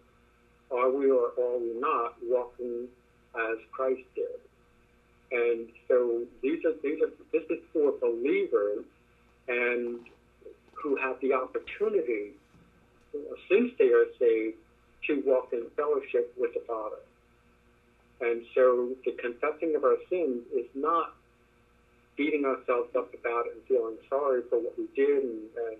Are 0.71 0.91
we 0.91 1.09
or 1.09 1.31
are 1.39 1.57
we 1.57 1.79
not 1.79 2.15
walking 2.23 2.87
as 3.35 3.57
Christ 3.71 4.01
did? 4.15 4.39
And 5.31 5.69
so 5.87 6.23
these 6.41 6.63
are 6.65 6.73
these 6.83 7.01
are 7.01 7.11
this 7.31 7.43
is 7.49 7.63
for 7.71 7.93
believers 7.99 8.85
and 9.47 9.99
who 10.81 10.95
have 10.97 11.19
the 11.21 11.33
opportunity, 11.33 12.31
since 13.49 13.71
they 13.77 13.89
are 13.89 14.05
saved, 14.19 14.57
to 15.07 15.21
walk 15.25 15.49
in 15.53 15.65
fellowship 15.75 16.33
with 16.37 16.53
the 16.53 16.61
Father. 16.67 16.99
And 18.21 18.43
so 18.53 18.89
the 19.05 19.13
confessing 19.13 19.75
of 19.75 19.83
our 19.83 19.97
sins 20.09 20.43
is 20.53 20.65
not 20.75 21.13
beating 22.17 22.43
ourselves 22.43 22.93
up 22.97 23.13
about 23.13 23.45
it 23.47 23.53
and 23.53 23.63
feeling 23.67 23.95
sorry 24.09 24.41
for 24.49 24.59
what 24.59 24.77
we 24.77 24.87
did 24.93 25.23
and, 25.23 25.41
and 25.55 25.77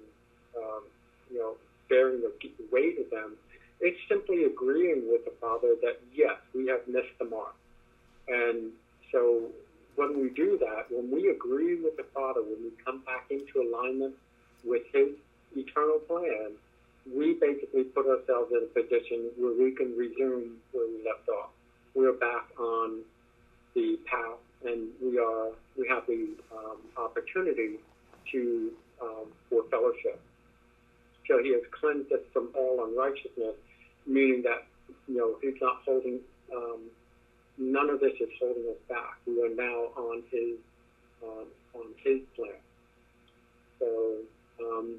um, 0.58 0.84
you 1.29 1.38
know, 1.38 1.56
bearing 1.89 2.22
the 2.22 2.32
weight 2.72 2.98
of 3.00 3.10
them. 3.10 3.36
It's 3.82 4.00
simply 4.08 4.46
agreeing 4.46 5.03
with 5.12 5.25
the 5.25 5.34
Father 5.41 5.75
that, 5.82 6.00
yes, 6.13 6.38
we 6.56 6.68
have 6.68 6.88
missed 6.88 7.18
the 7.20 7.25
mark. 7.25 7.56
And 8.27 8.72
so 9.12 9.50
when 9.96 10.22
we 10.22 10.29
do 10.29 10.58
that, 10.60 10.86
when 10.89 11.12
we 11.12 11.29
agree 11.29 11.75
with 11.75 11.98
the 11.98 12.06
Father, 12.13 12.41
when 12.41 12.63
we 12.63 12.72
come 12.86 13.00
back 13.00 13.25
into 13.29 13.62
alignment 13.62 14.15
with 14.63 14.83
His 14.93 15.09
eternal 15.55 15.99
plan, 15.99 16.51
we 17.11 17.33
basically 17.33 17.83
put 17.83 18.05
ourselves 18.05 18.51
in 18.51 18.63
a 18.63 18.81
position 18.81 19.31
where 19.37 19.53
we 19.53 19.71
can 19.71 19.95
resume 19.97 20.57
where 20.71 20.87
we 20.87 21.03
left 21.05 21.27
off. 21.29 21.49
We're 21.93 22.13
back 22.13 22.45
on 22.57 23.01
the 23.73 23.97
path, 24.05 24.37
and 24.65 24.89
we 25.01 25.17
are 25.17 25.49
we 25.77 25.87
have 25.87 26.05
the 26.07 26.29
um, 26.51 26.77
opportunity 26.97 27.79
to 28.31 28.71
um, 29.01 29.25
for 29.49 29.63
fellowship. 29.71 30.19
So 31.27 31.41
He 31.41 31.53
has 31.53 31.61
cleansed 31.71 32.11
us 32.11 32.21
from 32.33 32.49
all 32.53 32.85
unrighteousness, 32.85 33.55
meaning 34.05 34.43
that 34.43 34.65
you 35.07 35.17
know 35.17 35.37
He's 35.41 35.59
not 35.61 35.77
holding. 35.85 36.19
Um, 36.55 36.81
none 37.57 37.89
of 37.89 37.99
this 37.99 38.13
is 38.19 38.29
holding 38.39 38.63
us 38.69 38.77
back. 38.87 39.17
We 39.25 39.43
are 39.43 39.55
now 39.55 39.91
on 39.95 40.23
His 40.31 40.57
um, 41.23 41.47
on 41.73 41.85
His 42.03 42.19
plan. 42.35 42.51
So 43.79 44.17
um, 44.61 44.95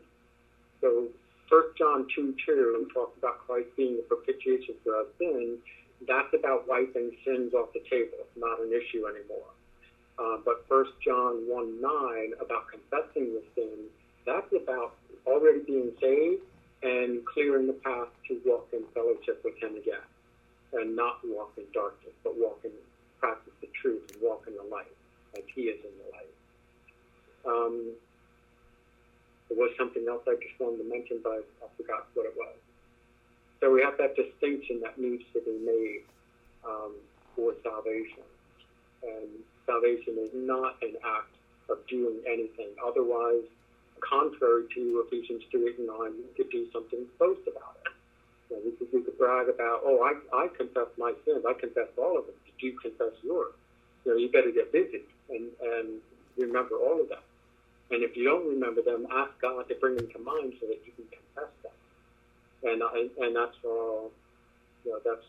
so 0.80 1.08
First 1.48 1.76
John 1.76 2.06
2 2.14 2.34
2 2.46 2.88
talks 2.94 3.18
about 3.18 3.38
Christ 3.46 3.68
being 3.76 3.96
the 3.96 4.02
propitiation 4.02 4.74
for 4.84 4.94
our 4.94 5.06
sins. 5.18 5.58
That's 6.06 6.32
about 6.32 6.68
wiping 6.68 7.10
sins 7.24 7.52
off 7.52 7.72
the 7.74 7.82
table. 7.90 8.22
It's 8.22 8.38
not 8.38 8.60
an 8.60 8.72
issue 8.72 9.04
anymore. 9.06 9.50
Uh, 10.18 10.38
but 10.44 10.64
First 10.68 10.92
John 11.04 11.48
1 11.48 11.80
9 11.80 12.32
about 12.40 12.68
confessing 12.70 13.34
the 13.34 13.42
sin, 13.54 13.90
that's 14.24 14.52
about 14.52 14.94
already 15.26 15.60
being 15.66 15.92
saved 16.00 16.42
and 16.82 17.24
clearing 17.26 17.66
the 17.66 17.74
path 17.74 18.08
to 18.28 18.40
walk 18.46 18.68
in 18.72 18.84
fellowship 18.94 19.42
with 19.44 19.56
Him 19.58 19.76
again. 19.76 20.06
And 20.72 20.94
not 20.94 21.18
walk 21.24 21.52
in 21.58 21.64
darkness, 21.74 22.14
but 22.22 22.38
walk 22.38 22.60
in 22.62 22.70
practice 23.18 23.52
the 23.60 23.66
truth 23.82 24.02
and 24.12 24.22
walk 24.22 24.44
in 24.46 24.54
the 24.54 24.62
light, 24.62 24.94
like 25.34 25.46
He 25.52 25.62
is 25.62 25.80
in 25.84 25.90
the 25.98 26.08
light. 26.14 26.34
Um, 27.44 27.92
there 29.50 29.58
was 29.58 29.74
something 29.76 30.06
else 30.06 30.22
I 30.30 30.38
just 30.38 30.54
wanted 30.62 30.78
to 30.78 30.88
mention, 30.88 31.18
but 31.22 31.42
I, 31.42 31.66
forgot 31.76 32.06
what 32.14 32.24
it 32.24 32.34
was. 32.38 32.54
So 33.58 33.72
we 33.74 33.82
have 33.82 33.98
that 33.98 34.14
distinction 34.14 34.78
that 34.86 34.94
needs 34.94 35.26
to 35.34 35.42
be 35.42 35.58
made 35.58 36.06
um, 36.62 36.94
for 37.34 37.52
salvation. 37.66 38.22
And 39.02 39.42
salvation 39.66 40.14
is 40.22 40.30
not 40.32 40.78
an 40.82 40.94
act 41.02 41.34
of 41.68 41.82
doing 41.88 42.22
anything. 42.30 42.70
Otherwise, 42.78 43.42
contrary 43.98 44.70
to 44.74 45.04
Ephesians 45.06 45.42
2 45.50 45.66
8 45.66 45.78
and 45.78 45.86
9, 45.88 45.98
we 45.98 46.30
could 46.36 46.50
do 46.50 46.70
something 46.72 47.02
boast 47.18 47.42
about 47.50 47.74
it. 47.82 47.92
You 48.50 48.56
know, 48.56 48.62
we, 48.64 48.70
could, 48.78 48.88
we 48.92 49.02
could 49.02 49.18
brag 49.18 49.48
about, 49.48 49.82
oh, 49.82 49.98
I, 50.06 50.14
I 50.36 50.48
confess 50.48 50.86
my 50.96 51.12
sins. 51.26 51.42
I 51.42 51.54
confess 51.58 51.90
all 51.98 52.18
of 52.18 52.26
them. 52.26 52.38
Did 52.46 52.54
you 52.62 52.78
confess 52.78 53.18
yours? 53.22 53.54
You 54.04 54.12
know, 54.12 54.16
you 54.16 54.30
better 54.30 54.50
get 54.54 54.70
busy 54.72 55.02
and, 55.28 55.50
and 55.58 55.98
remember 56.38 56.76
all 56.76 57.00
of 57.02 57.08
them. 57.08 57.18
And 57.90 58.02
if 58.04 58.16
you 58.16 58.24
don't 58.24 58.46
remember 58.48 58.82
them, 58.82 59.06
ask 59.10 59.32
God 59.40 59.68
to 59.68 59.74
bring 59.74 59.96
them 59.96 60.08
to 60.12 60.18
mind 60.20 60.54
so 60.60 60.66
that 60.66 60.78
you 60.86 60.92
can 60.94 61.04
confess 61.10 61.52
them. 61.62 61.72
And 62.62 62.82
and, 62.82 63.10
and 63.18 63.36
that's 63.36 63.56
all. 63.64 64.10
You 64.84 64.92
know, 64.92 65.00
that's 65.04 65.26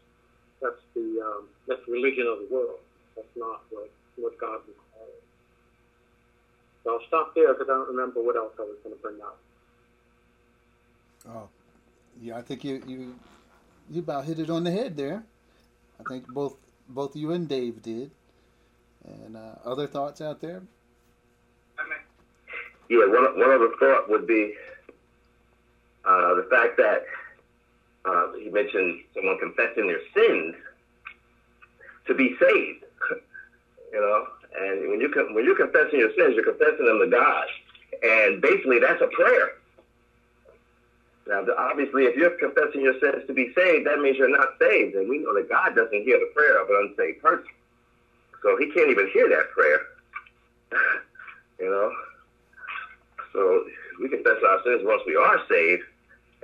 that's 0.61 0.81
the 0.93 1.21
um, 1.25 1.47
that's 1.67 1.81
religion 1.87 2.27
of 2.27 2.39
the 2.39 2.53
world. 2.53 2.79
That's 3.15 3.35
not 3.35 3.61
what 3.71 3.89
what 4.17 4.37
God 4.37 4.59
requires. 4.67 5.23
So 6.83 6.93
I'll 6.93 7.07
stop 7.07 7.33
there 7.35 7.53
because 7.53 7.69
I 7.69 7.73
don't 7.73 7.89
remember 7.89 8.21
what 8.21 8.35
else 8.35 8.53
I 8.59 8.63
was 8.63 8.77
going 8.83 8.95
to 8.95 9.01
bring 9.01 9.21
up. 9.21 9.39
Oh, 11.29 11.47
yeah, 12.21 12.37
I 12.37 12.41
think 12.41 12.63
you 12.63 12.83
you 12.87 13.15
you 13.89 14.01
about 14.01 14.25
hit 14.25 14.39
it 14.39 14.49
on 14.49 14.63
the 14.63 14.71
head 14.71 14.97
there. 14.97 15.23
I 15.99 16.03
think 16.07 16.27
both 16.27 16.55
both 16.89 17.15
you 17.15 17.31
and 17.31 17.47
Dave 17.47 17.81
did. 17.81 18.11
And 19.03 19.35
uh, 19.35 19.55
other 19.65 19.87
thoughts 19.87 20.21
out 20.21 20.41
there? 20.41 20.61
Yeah, 22.91 23.07
one 23.07 23.39
one 23.39 23.51
other 23.51 23.71
thought 23.79 24.09
would 24.09 24.27
be 24.27 24.53
uh, 26.03 26.35
the 26.35 26.45
fact 26.49 26.75
that 26.75 27.05
uh, 28.03 28.33
he 28.33 28.49
mentioned 28.49 28.99
someone 29.15 29.39
confessing 29.39 29.87
their 29.87 30.01
sins 30.13 30.55
to 32.05 32.13
be 32.13 32.35
saved. 32.37 32.83
you 33.93 33.99
know, 34.01 34.27
and 34.59 34.89
when 34.89 34.99
you 34.99 35.09
when 35.31 35.45
you're 35.45 35.55
confessing 35.55 35.99
your 35.99 36.11
sins, 36.17 36.35
you're 36.35 36.43
confessing 36.43 36.85
them 36.85 36.99
to 36.99 37.07
God, 37.07 37.47
and 38.03 38.41
basically 38.41 38.79
that's 38.79 39.01
a 39.01 39.07
prayer. 39.07 39.51
Now, 41.27 41.45
obviously, 41.57 42.03
if 42.03 42.17
you're 42.17 42.31
confessing 42.31 42.81
your 42.81 42.99
sins 42.99 43.23
to 43.27 43.33
be 43.33 43.53
saved, 43.55 43.87
that 43.87 44.01
means 44.01 44.17
you're 44.17 44.27
not 44.27 44.59
saved, 44.59 44.95
and 44.95 45.07
we 45.07 45.19
know 45.19 45.33
that 45.35 45.47
God 45.47 45.75
doesn't 45.75 46.03
hear 46.03 46.19
the 46.19 46.29
prayer 46.35 46.61
of 46.61 46.69
an 46.69 46.89
unsaved 46.89 47.21
person, 47.21 47.47
so 48.43 48.57
He 48.57 48.69
can't 48.73 48.89
even 48.89 49.07
hear 49.13 49.29
that 49.29 49.49
prayer. 49.51 49.79
you 51.61 51.69
know. 51.69 51.89
So 53.33 53.65
we 54.01 54.09
confess 54.09 54.37
our 54.47 54.59
sins 54.63 54.81
once 54.83 55.01
we 55.05 55.15
are 55.15 55.39
saved, 55.49 55.83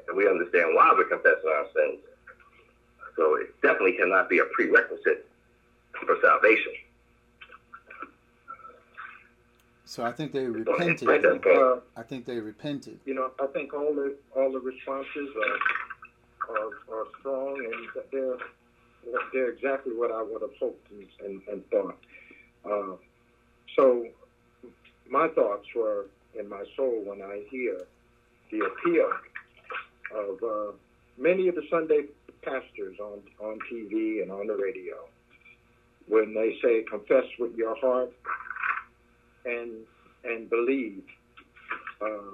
and 0.07 0.17
we 0.17 0.27
understand 0.27 0.73
why 0.75 0.93
we're 0.95 1.05
confessing 1.05 1.49
our 1.49 1.65
sins. 1.75 1.99
So 3.15 3.35
it 3.35 3.53
definitely 3.61 3.93
cannot 3.97 4.29
be 4.29 4.39
a 4.39 4.45
prerequisite 4.53 5.27
for 6.05 6.17
salvation. 6.21 6.73
So 9.85 10.03
I 10.03 10.11
think 10.11 10.33
they 10.33 10.43
Go 10.45 10.51
repented. 10.77 11.07
break. 11.07 11.45
Uh, 11.47 11.77
I 11.95 12.03
think 12.03 12.25
they 12.25 12.39
repented. 12.39 12.99
you 13.05 13.13
know, 13.13 13.31
I 13.39 13.47
think 13.47 13.73
all 13.73 13.93
the 13.95 14.15
all 14.35 14.51
the 14.51 14.59
responses 14.59 15.29
are 15.35 16.55
are, 16.55 16.99
are 16.99 17.05
strong 17.19 17.55
and 17.57 18.03
they're 18.11 18.37
they're 19.33 19.49
exactly 19.49 19.93
what 19.93 20.11
I 20.11 20.21
would 20.21 20.41
have 20.41 20.55
hoped 20.59 20.91
and, 20.91 21.07
and, 21.25 21.41
and 21.47 21.69
thought. 21.69 21.97
Uh, 22.69 22.95
so 23.77 24.05
my 25.09 25.29
thoughts 25.29 25.65
were 25.73 26.07
in 26.39 26.49
my 26.49 26.63
soul 26.75 27.03
when 27.03 27.21
I 27.21 27.43
hear 27.49 27.85
the 28.51 28.59
appeal 28.65 29.11
of 30.15 30.43
uh, 30.43 30.71
many 31.17 31.47
of 31.47 31.55
the 31.55 31.63
Sunday 31.69 32.03
pastors 32.41 32.97
on 32.99 33.19
on 33.39 33.59
TV 33.71 34.21
and 34.21 34.31
on 34.31 34.47
the 34.47 34.55
radio 34.55 34.95
when 36.07 36.33
they 36.33 36.57
say 36.63 36.83
confess 36.89 37.25
with 37.39 37.55
your 37.55 37.75
heart 37.77 38.11
and 39.45 39.85
and 40.23 40.49
believe. 40.49 41.03
Um, 42.01 42.33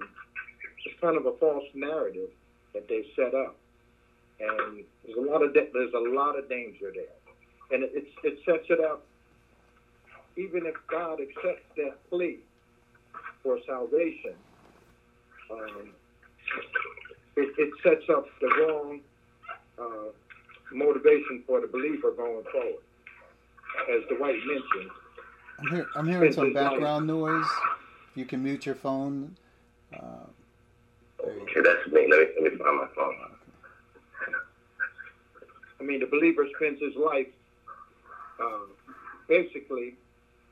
it's 0.86 1.00
kind 1.00 1.16
of 1.16 1.26
a 1.26 1.38
false 1.38 1.64
narrative 1.74 2.30
that 2.74 2.88
they 2.90 3.06
set 3.16 3.34
up, 3.34 3.56
and 4.40 4.84
there's 5.06 5.18
a 5.18 5.22
lot 5.22 5.42
of 5.42 5.54
da- 5.54 5.72
there's 5.74 5.94
a 5.94 6.10
lot 6.14 6.38
of 6.38 6.50
danger 6.50 6.92
there, 6.94 7.16
and 7.72 7.84
it 7.84 7.92
it's, 7.94 8.12
it 8.24 8.40
sets 8.46 8.66
it 8.70 8.80
up. 8.84 9.06
Even 10.36 10.66
if 10.66 10.76
God 10.90 11.20
accepts 11.22 11.70
that 11.78 11.98
plea 12.10 12.40
for 13.44 13.60
salvation, 13.68 14.34
um, 15.52 15.90
it, 17.36 17.54
it 17.58 17.74
sets 17.84 18.10
up 18.10 18.26
the 18.42 18.48
wrong 18.48 19.02
uh, 19.78 20.10
motivation 20.72 21.44
for 21.46 21.60
the 21.62 21.68
believer 21.68 22.12
going 22.12 22.44
forward. 22.52 22.76
As 23.92 24.04
Dwight 24.18 24.36
mentioned, 24.48 24.92
I'm, 25.60 25.68
hear, 25.68 25.88
I'm 25.96 26.08
hearing 26.08 26.32
some 26.32 26.48
It's 26.48 26.56
like- 26.56 26.72
background 26.72 27.08
noise. 27.08 27.46
If 28.12 28.18
you 28.18 28.26
can 28.26 28.44
mute 28.44 28.66
your 28.66 28.76
phone. 28.76 29.36
Uh, 29.94 30.00
Okay, 31.26 31.62
that's 31.64 31.88
me. 31.88 32.06
Let 32.10 32.20
me, 32.20 32.26
let 32.42 32.52
me 32.52 32.58
find 32.60 32.78
my 32.78 32.88
phone. 32.94 33.16
I 35.80 35.84
mean, 35.84 36.02
the 36.02 36.06
believer 36.06 36.46
spends 36.58 36.82
his 36.82 36.94
life 36.98 37.28
uh, 38.44 38.66
basically 39.30 39.96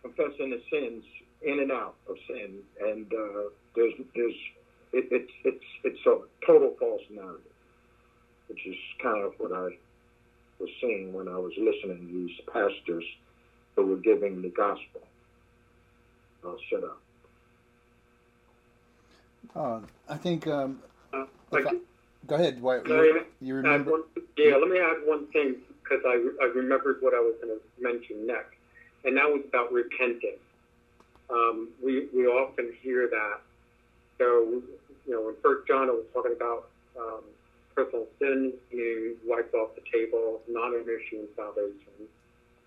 confessing 0.01 0.51
his 0.51 0.61
sins 0.71 1.03
in 1.41 1.59
and 1.59 1.71
out 1.71 1.95
of 2.09 2.15
sin, 2.27 2.59
and 2.81 3.11
uh, 3.13 3.49
there's 3.75 3.93
there's 4.15 4.35
it, 4.93 5.07
it's 5.11 5.31
it's 5.43 5.65
it's 5.83 6.05
a 6.05 6.19
total 6.45 6.75
false 6.79 7.01
narrative, 7.09 7.41
which 8.47 8.59
is 8.65 8.75
kind 9.01 9.23
of 9.23 9.33
what 9.37 9.51
I 9.51 9.77
was 10.59 10.69
seeing 10.79 11.13
when 11.13 11.27
I 11.27 11.37
was 11.37 11.53
listening 11.57 12.07
to 12.07 12.13
these 12.13 12.37
pastors 12.51 13.05
who 13.75 13.85
were 13.87 13.97
giving 13.97 14.41
the 14.41 14.49
gospel. 14.49 15.01
I'll 16.43 16.57
shut 16.69 16.83
up. 16.83 17.01
Uh, 19.55 19.79
I 20.09 20.17
think. 20.17 20.47
Um, 20.47 20.81
Uh, 21.13 21.25
I- 21.53 21.79
go 22.27 22.35
ahead, 22.35 22.59
Dwight. 22.59 22.87
You, 22.87 23.25
you 23.41 23.55
remember? 23.55 23.91
one, 23.91 24.03
yeah, 24.37 24.55
let 24.55 24.69
me 24.69 24.79
add 24.79 25.05
one 25.05 25.25
thing 25.27 25.55
because 25.83 26.03
I, 26.05 26.29
I 26.41 26.45
remembered 26.55 26.97
what 27.01 27.13
I 27.13 27.19
was 27.19 27.35
going 27.41 27.57
to 27.57 27.61
mention 27.81 28.25
next, 28.27 28.55
and 29.03 29.17
that 29.17 29.27
was 29.27 29.41
about 29.47 29.73
repenting. 29.73 30.37
Um, 31.31 31.69
we, 31.83 32.07
we 32.13 32.27
often 32.27 32.73
hear 32.81 33.07
that. 33.07 33.39
So, 34.17 34.61
you 35.07 35.13
know, 35.13 35.29
in 35.29 35.35
First 35.41 35.67
John, 35.67 35.87
was 35.87 36.05
talking 36.13 36.33
about 36.35 36.67
um, 36.99 37.23
personal 37.75 38.05
sins 38.19 38.53
being 38.69 39.15
wiped 39.25 39.53
off 39.55 39.69
the 39.75 39.81
table, 39.91 40.41
not 40.47 40.73
an 40.73 40.83
issue 40.83 41.21
in 41.21 41.27
salvation. 41.35 42.07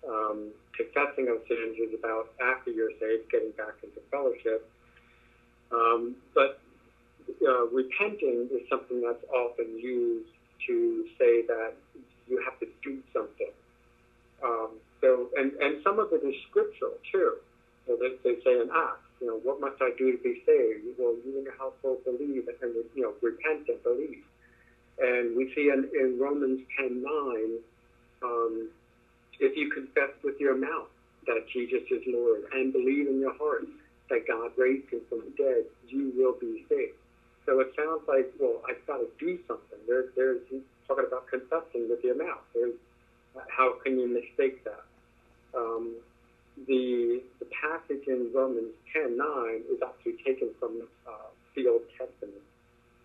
Um, 0.07 0.49
confessing 0.75 1.29
of 1.29 1.41
sins 1.47 1.77
is 1.79 1.97
about 1.97 2.29
after 2.41 2.71
you're 2.71 2.91
saved, 2.99 3.31
getting 3.31 3.51
back 3.51 3.75
into 3.83 3.99
fellowship. 4.11 4.67
Um, 5.71 6.15
but 6.33 6.59
uh, 7.41 7.67
repenting 7.67 8.49
is 8.51 8.67
something 8.69 9.01
that's 9.01 9.23
often 9.33 9.79
used 9.79 10.29
to 10.67 11.05
say 11.17 11.45
that 11.47 11.73
you 12.27 12.41
have 12.43 12.59
to 12.59 12.67
do 12.83 13.01
something. 13.13 13.51
Um, 14.43 14.69
so, 15.01 15.29
and, 15.37 15.53
and 15.53 15.81
some 15.83 15.99
of 15.99 16.11
it 16.11 16.25
is 16.25 16.35
scriptural 16.49 16.93
too. 17.11 17.37
So 17.87 17.97
they, 17.97 18.17
they 18.23 18.41
say 18.41 18.59
in 18.59 18.69
Acts, 18.73 19.05
you 19.21 19.27
know, 19.27 19.39
what 19.43 19.61
must 19.61 19.81
I 19.81 19.91
do 19.97 20.11
to 20.11 20.17
be 20.17 20.41
saved? 20.45 20.85
Well, 20.97 21.15
you 21.25 21.37
and 21.37 21.45
your 21.45 21.57
household 21.57 22.03
believe 22.03 22.47
and, 22.61 22.75
you 22.95 23.03
know, 23.03 23.13
repent 23.21 23.67
and 23.69 23.81
believe. 23.83 24.23
And 24.99 25.35
we 25.35 25.53
see 25.53 25.69
in, 25.69 25.89
in 25.93 26.19
Romans 26.19 26.61
10 26.77 27.03
9, 27.03 27.59
um, 28.23 28.69
if 29.39 29.55
you 29.57 29.69
confess 29.71 30.11
with 30.23 30.39
your 30.39 30.55
mouth 30.57 30.87
that 31.27 31.45
Jesus 31.51 31.81
is 31.91 32.01
Lord 32.07 32.43
and 32.53 32.71
believe 32.71 33.07
in 33.07 33.19
your 33.19 33.35
heart 33.35 33.65
that 34.09 34.27
God 34.27 34.51
raised 34.57 34.89
him 34.91 35.01
from 35.09 35.19
the 35.19 35.33
dead, 35.43 35.63
you 35.87 36.13
will 36.15 36.35
be 36.39 36.65
saved. 36.69 36.93
So 37.45 37.59
it 37.59 37.73
sounds 37.77 38.01
like, 38.07 38.31
well, 38.39 38.61
I've 38.67 38.85
got 38.87 38.97
to 38.97 39.07
do 39.19 39.37
something. 39.47 39.79
There, 39.87 40.05
there's 40.15 40.41
talking 40.87 41.05
about 41.07 41.27
confessing 41.27 41.89
with 41.89 42.03
your 42.03 42.15
mouth. 42.15 42.41
There's, 42.53 42.73
how 43.49 43.73
can 43.83 43.99
you 43.99 44.07
mistake 44.07 44.63
that? 44.63 44.83
Um, 45.55 45.95
the, 46.67 47.21
the 47.39 47.47
passage 47.61 48.07
in 48.07 48.31
Romans 48.33 48.71
10 48.93 49.17
9 49.17 49.61
is 49.71 49.79
actually 49.83 50.17
taken 50.25 50.49
from 50.59 50.87
uh, 51.07 51.29
the 51.55 51.67
Old 51.67 51.83
Testament. 51.97 52.41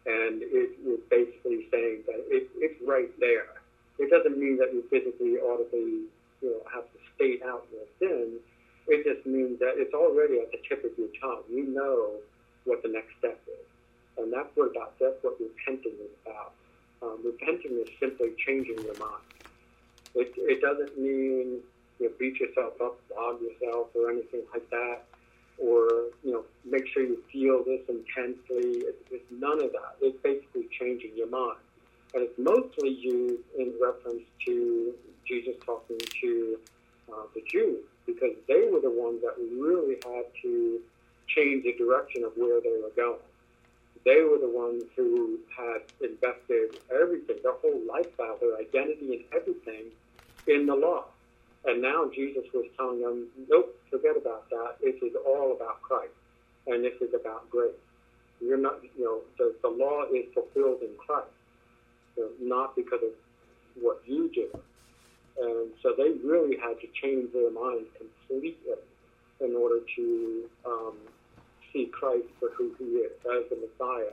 And 0.07 0.43
it 0.43 0.79
is 0.81 1.01
basically 1.11 1.69
saying 1.71 2.03
that 2.07 2.25
it, 2.31 2.49
it's 2.57 2.81
right 2.87 3.11
there. 3.21 3.61
It 3.99 4.09
doesn't 4.11 4.39
mean 4.39 4.57
that 4.59 4.73
you 4.73 4.83
physically 4.89 5.37
audibly 5.37 6.09
you 6.41 6.49
know, 6.49 6.63
have 6.73 6.85
to 6.85 6.99
state 7.15 7.43
out 7.45 7.67
your 7.71 7.85
sin. 7.99 8.41
It 8.89 9.05
just 9.05 9.27
means 9.27 9.59
that 9.59 9.77
it's 9.77 9.93
already 9.93 10.41
at 10.41 10.51
the 10.53 10.59
tip 10.67 10.85
of 10.85 10.97
your 10.97 11.13
tongue. 11.21 11.45
You 11.51 11.69
know 11.69 12.17
what 12.65 12.83
the 12.83 12.89
next 12.89 13.13
step 13.19 13.39
is. 13.47 13.67
And 14.17 14.33
that's 14.33 14.49
what 14.55 14.71
about 14.71 14.99
that's 14.99 15.17
what 15.23 15.37
repenting 15.41 15.93
is 16.01 16.13
about. 16.25 16.53
Um, 17.03 17.19
repenting 17.25 17.73
is 17.81 17.89
simply 17.99 18.33
changing 18.45 18.79
your 18.85 18.97
mind. 18.99 19.25
It, 20.15 20.33
it 20.37 20.61
doesn't 20.61 20.99
mean 20.99 21.61
you 22.01 22.09
know, 22.09 22.13
beat 22.19 22.41
yourself 22.41 22.81
up, 22.81 22.99
flog 23.09 23.41
yourself, 23.41 23.89
or 23.95 24.11
anything 24.11 24.43
like 24.53 24.69
that, 24.71 25.03
or 25.59 26.09
you 26.25 26.33
know, 26.33 26.45
make 26.65 26.87
sure 26.89 27.03
you 27.03 27.23
feel 27.33 27.63
this 27.65 27.83
intensely. 27.89 28.81
It, 28.81 29.07
it's 29.11 29.31
none 29.31 29.63
of 29.63 29.73
that. 29.73 29.97
It's 30.01 30.21
basically 30.23 30.69
changing 30.79 31.13
your 31.17 31.29
mind, 31.29 31.59
and 32.15 32.23
it's 32.23 32.39
mostly 32.39 32.91
used 32.91 33.43
in 33.59 33.75
reference 33.81 34.23
to 34.47 34.95
Jesus 35.27 35.55
talking 35.65 35.99
to 36.23 36.59
uh, 37.13 37.27
the 37.35 37.43
Jews 37.51 37.85
because 38.07 38.35
they 38.49 38.69
were 38.73 38.81
the 38.81 38.91
ones 38.91 39.21
that 39.23 39.35
really 39.39 39.97
had 40.05 40.25
to 40.43 40.81
change 41.29 41.63
the 41.63 41.75
direction 41.75 42.25
of 42.25 42.33
where 42.37 42.61
they 42.61 42.75
were 42.83 42.91
going 42.97 43.21
they 44.05 44.23
were 44.23 44.39
the 44.39 44.49
ones 44.49 44.85
who 44.97 45.39
had 45.55 45.83
invested 46.01 46.81
everything, 46.91 47.37
their 47.43 47.53
whole 47.53 47.81
lifestyle, 47.87 48.39
their 48.41 48.57
identity, 48.57 49.15
and 49.15 49.25
everything 49.41 49.91
in 50.47 50.67
the 50.67 50.75
law. 50.75 51.05
And 51.65 51.83
now 51.83 52.11
Jesus 52.15 52.45
was 52.55 52.67
telling 52.77 53.03
them, 53.03 53.29
nope, 53.49 53.77
forget 53.91 54.17
about 54.17 54.49
that. 54.51 54.77
This 54.83 54.97
is 55.03 55.13
all 55.27 55.53
about 55.55 55.83
Christ, 55.83 56.13
and 56.67 56.85
this 56.85 56.95
is 57.01 57.13
about 57.15 57.51
grace. 57.51 57.77
You're 58.41 58.57
not, 58.59 58.81
you 58.97 59.05
know, 59.05 59.21
the, 59.39 59.55
the 59.61 59.69
law 59.69 60.05
is 60.05 60.25
fulfilled 60.33 60.81
in 60.81 60.97
Christ, 60.97 61.29
so 62.17 62.29
not 62.41 62.75
because 62.75 63.01
of 63.03 63.13
what 63.83 64.01
you 64.07 64.31
do. 64.35 64.49
And 65.41 65.71
so 65.83 65.93
they 65.97 66.17
really 66.27 66.57
had 66.57 66.81
to 66.81 66.89
change 67.01 67.33
their 67.33 67.51
minds 67.51 67.89
completely 67.97 68.81
in 69.41 69.55
order 69.55 69.81
to 69.97 70.45
um, 70.67 70.97
see 71.73 71.91
Christ 71.93 72.29
for 72.39 72.49
who 72.57 72.75
he 72.79 72.85
is 73.05 73.13
as 73.25 73.49
the 73.49 73.57
Messiah 73.57 74.13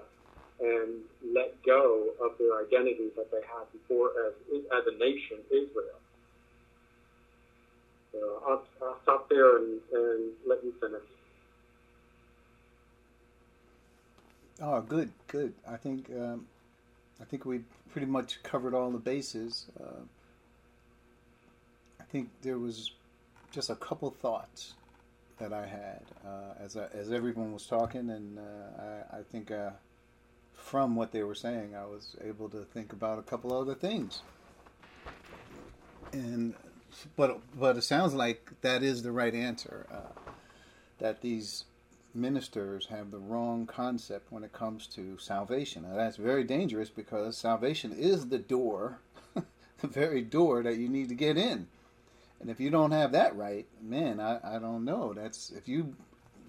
and 0.60 1.02
let 1.34 1.54
go 1.64 2.10
of 2.24 2.32
their 2.40 2.60
identity 2.60 3.10
that 3.16 3.30
they 3.32 3.42
had 3.46 3.66
before 3.72 4.10
as, 4.26 4.34
as 4.74 4.84
a 4.88 4.98
nation, 4.98 5.38
Israel. 5.52 6.00
I'll, 8.48 8.64
I'll 8.82 8.98
stop 9.04 9.30
there 9.30 9.58
and, 9.58 9.80
and 9.94 10.32
let 10.48 10.64
you 10.64 10.74
finish. 10.80 11.04
Oh, 14.60 14.82
good, 14.82 15.12
good. 15.28 15.54
I 15.70 15.78
think 15.78 16.10
um, 16.10 16.48
I 17.22 17.26
think 17.26 17.46
we 17.46 17.62
pretty 17.92 18.08
much 18.08 18.42
covered 18.44 18.74
all 18.74 18.90
the 18.90 18.98
bases. 18.98 19.68
Uh, 19.80 20.02
I 22.00 22.04
think 22.06 22.30
there 22.42 22.58
was 22.58 22.92
just 23.52 23.70
a 23.70 23.76
couple 23.76 24.10
thoughts 24.10 24.74
that 25.40 25.54
I 25.54 25.68
had 25.68 26.02
uh, 26.26 26.64
as 26.64 26.76
I, 26.76 26.86
as 26.94 27.12
everyone 27.12 27.54
was 27.54 27.68
talking, 27.68 28.10
and 28.10 28.40
uh, 28.40 28.82
I, 29.14 29.20
I 29.20 29.22
think 29.32 29.52
uh, 29.52 29.72
from 30.54 30.96
what 30.96 31.12
they 31.12 31.24
were 31.24 31.36
saying, 31.36 31.76
I 31.76 31.86
was 31.86 32.16
able 32.24 32.50
to 32.50 32.64
think 32.74 32.94
about 32.94 33.20
a 33.20 33.22
couple 33.22 33.54
other 33.54 33.76
things. 33.76 34.22
And 36.14 36.56
but 37.16 37.40
but 37.58 37.78
it 37.78 37.84
sounds 37.84 38.14
like 38.14 38.52
that 38.62 38.84
is 38.84 39.04
the 39.04 39.12
right 39.12 39.34
answer. 39.34 39.86
Uh, 39.92 40.32
that 41.00 41.22
these 41.22 41.66
ministers 42.14 42.88
have 42.88 43.12
the 43.12 43.20
wrong 43.20 43.68
concept 43.68 44.32
when 44.32 44.44
it 44.44 44.52
comes 44.52 44.88
to 44.88 45.18
salvation. 45.20 45.86
That's 45.88 46.18
very 46.18 46.44
dangerous 46.44 46.90
because 46.90 47.38
salvation 47.38 47.92
is 47.92 48.30
the 48.30 48.40
door 48.40 49.00
the 49.82 49.88
very 49.88 50.22
door 50.22 50.64
that 50.64 50.78
you 50.78 50.90
need 50.90 51.10
to 51.10 51.16
get 51.16 51.38
in. 51.38 51.68
And 52.40 52.50
if 52.50 52.60
you 52.60 52.70
don't 52.70 52.92
have 52.92 53.12
that 53.14 53.36
right, 53.36 53.66
man, 53.82 54.20
I, 54.20 54.40
I 54.44 54.60
don't 54.60 54.86
know. 54.86 55.14
That's 55.14 55.50
if 55.52 55.68
you 55.68 55.96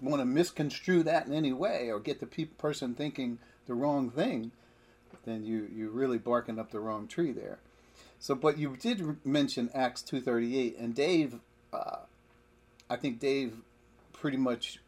want 0.01 0.21
to 0.21 0.25
misconstrue 0.25 1.03
that 1.03 1.27
in 1.27 1.33
any 1.33 1.53
way 1.53 1.89
or 1.91 1.99
get 1.99 2.19
the 2.19 2.25
pe- 2.25 2.45
person 2.45 2.95
thinking 2.95 3.39
the 3.65 3.73
wrong 3.73 4.09
thing, 4.09 4.51
then 5.25 5.43
you 5.43 5.67
you're 5.73 5.89
really 5.89 6.17
barking 6.17 6.59
up 6.59 6.71
the 6.71 6.79
wrong 6.79 7.07
tree 7.07 7.31
there. 7.31 7.59
So, 8.19 8.35
but 8.35 8.57
you 8.57 8.75
did 8.75 9.25
mention 9.25 9.69
Acts 9.73 10.01
two 10.01 10.19
thirty 10.21 10.59
eight, 10.59 10.77
and 10.77 10.93
Dave, 10.93 11.39
uh, 11.71 11.99
I 12.89 12.95
think 12.97 13.19
Dave 13.19 13.53
pretty 14.13 14.37
much 14.37 14.79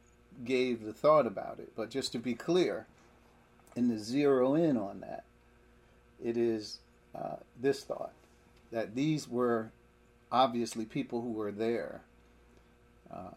gave 0.44 0.84
the 0.84 0.94
thought 0.94 1.26
about 1.26 1.60
it. 1.60 1.72
But 1.76 1.90
just 1.90 2.12
to 2.12 2.20
be 2.20 2.34
clear, 2.34 2.88
and 3.76 3.90
to 3.90 3.98
zero 3.98 4.56
in 4.56 4.78
on 4.78 5.00
that, 5.00 5.24
it 6.24 6.36
is 6.36 6.80
uh, 7.16 7.38
this 7.60 7.84
thought 7.84 8.14
that 8.72 8.96
these 8.96 9.30
were 9.30 9.72
obviously 10.32 10.86
people 10.86 11.22
who 11.22 11.32
were 11.32 11.52
there 11.52 12.02
uh, 13.14 13.36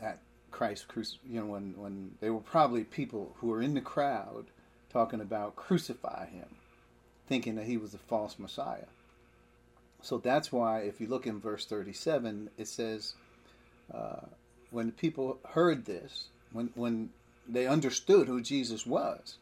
at 0.00 0.18
Christ, 0.50 0.86
you 1.28 1.40
know, 1.40 1.46
when, 1.46 1.74
when 1.76 2.12
they 2.20 2.30
were 2.30 2.40
probably 2.40 2.84
people 2.84 3.34
who 3.38 3.48
were 3.48 3.62
in 3.62 3.74
the 3.74 3.80
crowd 3.80 4.46
talking 4.90 5.20
about 5.20 5.56
crucify 5.56 6.26
him, 6.26 6.46
thinking 7.28 7.56
that 7.56 7.66
he 7.66 7.76
was 7.76 7.94
a 7.94 7.98
false 7.98 8.38
Messiah. 8.38 8.86
So 10.04 10.18
that's 10.18 10.52
why, 10.52 10.80
if 10.80 11.00
you 11.00 11.06
look 11.06 11.26
in 11.26 11.40
verse 11.40 11.64
37, 11.64 12.50
it 12.58 12.68
says, 12.68 13.14
uh, 13.92 14.26
when 14.70 14.92
people 14.92 15.38
heard 15.52 15.86
this, 15.86 16.28
when, 16.52 16.68
when 16.74 17.08
they 17.48 17.66
understood 17.66 18.28
who 18.28 18.42
Jesus 18.42 18.84
was, 18.84 19.38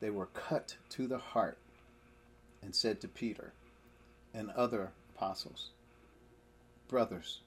they 0.00 0.10
were 0.10 0.26
cut 0.26 0.76
to 0.90 1.06
the 1.06 1.16
heart 1.16 1.56
and 2.62 2.74
said 2.74 3.00
to 3.00 3.08
Peter 3.08 3.52
and 4.34 4.50
other 4.50 4.90
apostles, 5.14 5.70
Brothers, 6.88 7.40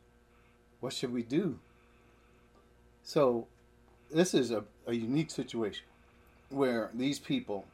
what 0.80 0.94
should 0.94 1.14
we 1.14 1.22
do? 1.22 1.60
So, 3.04 3.46
this 4.12 4.34
is 4.34 4.50
a, 4.50 4.64
a 4.88 4.94
unique 4.94 5.30
situation 5.30 5.86
where 6.50 6.90
these 6.96 7.20
people 7.20 7.66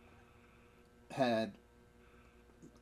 had 1.11 1.53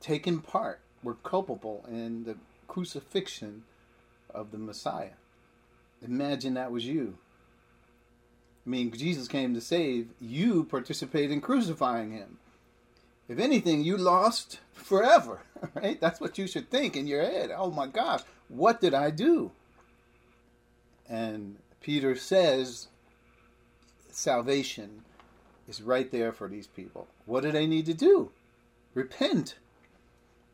taken 0.00 0.40
part, 0.40 0.80
were 1.04 1.14
culpable 1.14 1.84
in 1.88 2.24
the 2.24 2.36
crucifixion 2.66 3.62
of 4.30 4.50
the 4.50 4.58
Messiah. 4.58 5.16
Imagine 6.02 6.54
that 6.54 6.72
was 6.72 6.84
you. 6.86 7.18
I 8.66 8.70
mean, 8.70 8.90
Jesus 8.90 9.28
came 9.28 9.54
to 9.54 9.60
save, 9.60 10.08
you 10.20 10.64
participate 10.64 11.30
in 11.30 11.40
crucifying 11.40 12.12
him. 12.12 12.38
If 13.28 13.38
anything, 13.38 13.82
you 13.82 13.96
lost 13.96 14.60
forever, 14.72 15.42
right? 15.74 16.00
That's 16.00 16.20
what 16.20 16.38
you 16.38 16.46
should 16.46 16.70
think 16.70 16.96
in 16.96 17.06
your 17.06 17.22
head. 17.22 17.50
Oh 17.54 17.70
my 17.70 17.86
gosh, 17.86 18.22
what 18.48 18.80
did 18.80 18.94
I 18.94 19.10
do? 19.10 19.52
And 21.08 21.56
Peter 21.80 22.16
says 22.16 22.88
salvation 24.10 25.02
is 25.68 25.82
right 25.82 26.10
there 26.10 26.32
for 26.32 26.48
these 26.48 26.66
people. 26.66 27.06
What 27.26 27.42
do 27.42 27.52
they 27.52 27.66
need 27.66 27.86
to 27.86 27.94
do? 27.94 28.30
Repent, 28.94 29.56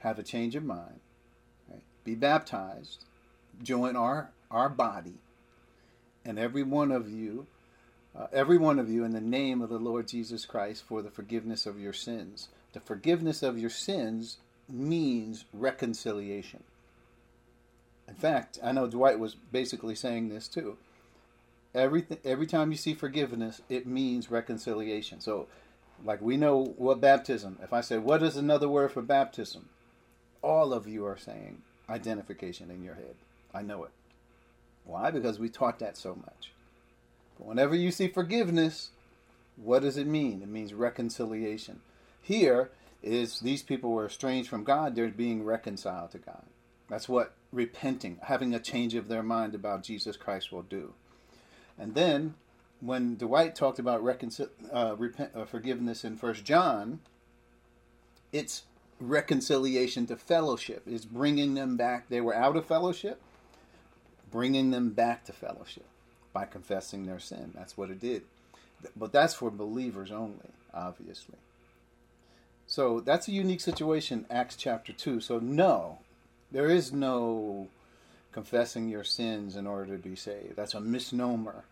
have 0.01 0.19
a 0.19 0.23
change 0.23 0.55
of 0.55 0.65
mind, 0.65 1.01
right? 1.71 1.83
be 2.05 2.15
baptized, 2.15 3.05
join 3.63 3.97
our, 3.97 4.31
our 4.51 4.69
body, 4.69 5.15
and 6.25 6.39
every 6.39 6.63
one 6.63 6.91
of 6.91 7.11
you, 7.11 7.47
uh, 8.19 8.27
every 8.33 8.59
one 8.59 8.79
of 8.79 8.91
you 8.91 9.05
in 9.05 9.13
the 9.13 9.21
name 9.21 9.63
of 9.63 9.69
the 9.69 9.79
Lord 9.79 10.09
Jesus 10.09 10.45
Christ 10.45 10.83
for 10.87 11.01
the 11.03 11.11
forgiveness 11.11 11.67
of 11.67 11.79
your 11.79 11.93
sins. 11.93 12.49
The 12.73 12.81
forgiveness 12.81 13.43
of 13.43 13.59
your 13.59 13.71
sins 13.71 14.39
means 14.69 15.45
reconciliation. 15.53 16.63
In 18.09 18.15
fact, 18.15 18.59
I 18.63 18.73
know 18.73 18.87
Dwight 18.87 19.19
was 19.19 19.35
basically 19.35 19.95
saying 19.95 20.29
this 20.29 20.49
too. 20.49 20.77
Everything, 21.75 22.19
every 22.25 22.47
time 22.47 22.73
you 22.73 22.77
see 22.77 22.95
forgiveness, 22.95 23.63
it 23.69 23.87
means 23.87 24.31
reconciliation. 24.31 25.21
So, 25.21 25.47
like 26.05 26.21
we 26.21 26.37
know 26.37 26.75
what 26.77 27.01
baptism. 27.01 27.59
If 27.63 27.73
I 27.73 27.81
say, 27.81 27.99
"What 27.99 28.23
is 28.23 28.37
another 28.37 28.69
word 28.69 28.91
for 28.91 29.03
baptism?" 29.03 29.69
All 30.43 30.73
of 30.73 30.87
you 30.87 31.05
are 31.07 31.19
saying 31.19 31.63
identification 31.89 32.71
in 32.71 32.83
your 32.83 32.95
head. 32.95 33.17
I 33.53 33.63
know 33.63 33.85
it. 33.85 33.91
Why? 34.85 35.11
Because 35.11 35.39
we 35.39 35.49
taught 35.49 35.79
that 35.81 35.97
so 35.97 36.15
much. 36.15 36.53
But 37.39 37.47
whenever 37.47 37.75
you 37.75 37.91
see 37.91 38.09
forgiveness, 38.09 38.91
what 39.57 39.83
does 39.83 39.97
it 39.97 40.07
mean? 40.07 40.43
It 40.43 40.49
means 40.49 40.73
reconciliation. 40.73 41.81
Here 42.23 42.71
is 43.03 43.41
these 43.41 43.63
people 43.63 43.91
were 43.91 44.07
estranged 44.07 44.49
from 44.49 44.65
God, 44.65 44.95
they're 44.95 45.09
being 45.09 45.45
reconciled 45.45 46.13
to 46.13 46.19
God. 46.19 46.45
That's 46.89 47.09
what 47.09 47.35
repenting, 47.53 48.19
having 48.23 48.55
a 48.55 48.61
change 48.61 48.95
of 48.95 49.09
their 49.09 49.23
mind 49.23 49.55
about 49.55 49.83
Jesus 49.83 50.17
Christ 50.17 50.53
will 50.53 50.63
do. 50.63 50.95
And 51.79 51.95
then 51.95 52.35
when 52.81 53.17
Dwight 53.17 53.55
talked 53.55 53.79
about 53.79 54.03
reconcil- 54.03 54.51
uh, 54.73 54.97
repent, 54.97 55.31
uh, 55.35 55.45
forgiveness 55.45 56.05
in 56.05 56.17
First 56.17 56.45
John, 56.45 57.01
it's 58.33 58.63
reconciliation 59.01 60.07
to 60.07 60.17
fellowship. 60.17 60.83
is 60.87 61.05
bringing 61.05 61.55
them 61.55 61.77
back. 61.77 62.09
They 62.09 62.21
were 62.21 62.35
out 62.35 62.57
of 62.57 62.67
fellowship, 62.67 63.21
bringing 64.31 64.71
them 64.71 64.91
back 64.91 65.25
to 65.25 65.33
fellowship 65.33 65.87
by 66.33 66.45
confessing 66.45 67.07
their 67.07 67.19
sin. 67.19 67.53
That's 67.55 67.77
what 67.77 67.91
it 67.91 68.01
did. 68.01 68.23
But 68.97 69.13
that's 69.13 69.35
for 69.35 69.51
believers 69.51 70.11
only, 70.11 70.51
obviously. 70.73 71.37
So 72.67 73.01
that's 73.01 73.27
a 73.27 73.33
unique 73.33 73.61
situation, 73.61 74.27
Acts 74.31 74.57
chapter 74.57 74.93
2. 74.93 75.21
So, 75.21 75.39
no, 75.39 75.99
there 76.53 76.71
is 76.71 76.93
no 76.93 77.69
confessing 78.33 78.89
your 78.89 79.03
sins 79.03 79.57
in 79.57 79.67
order 79.67 79.97
to 79.97 80.03
be 80.03 80.15
saved. 80.15 80.55
That's 80.55 80.75
a 80.75 80.81
misnomer. 80.81 81.65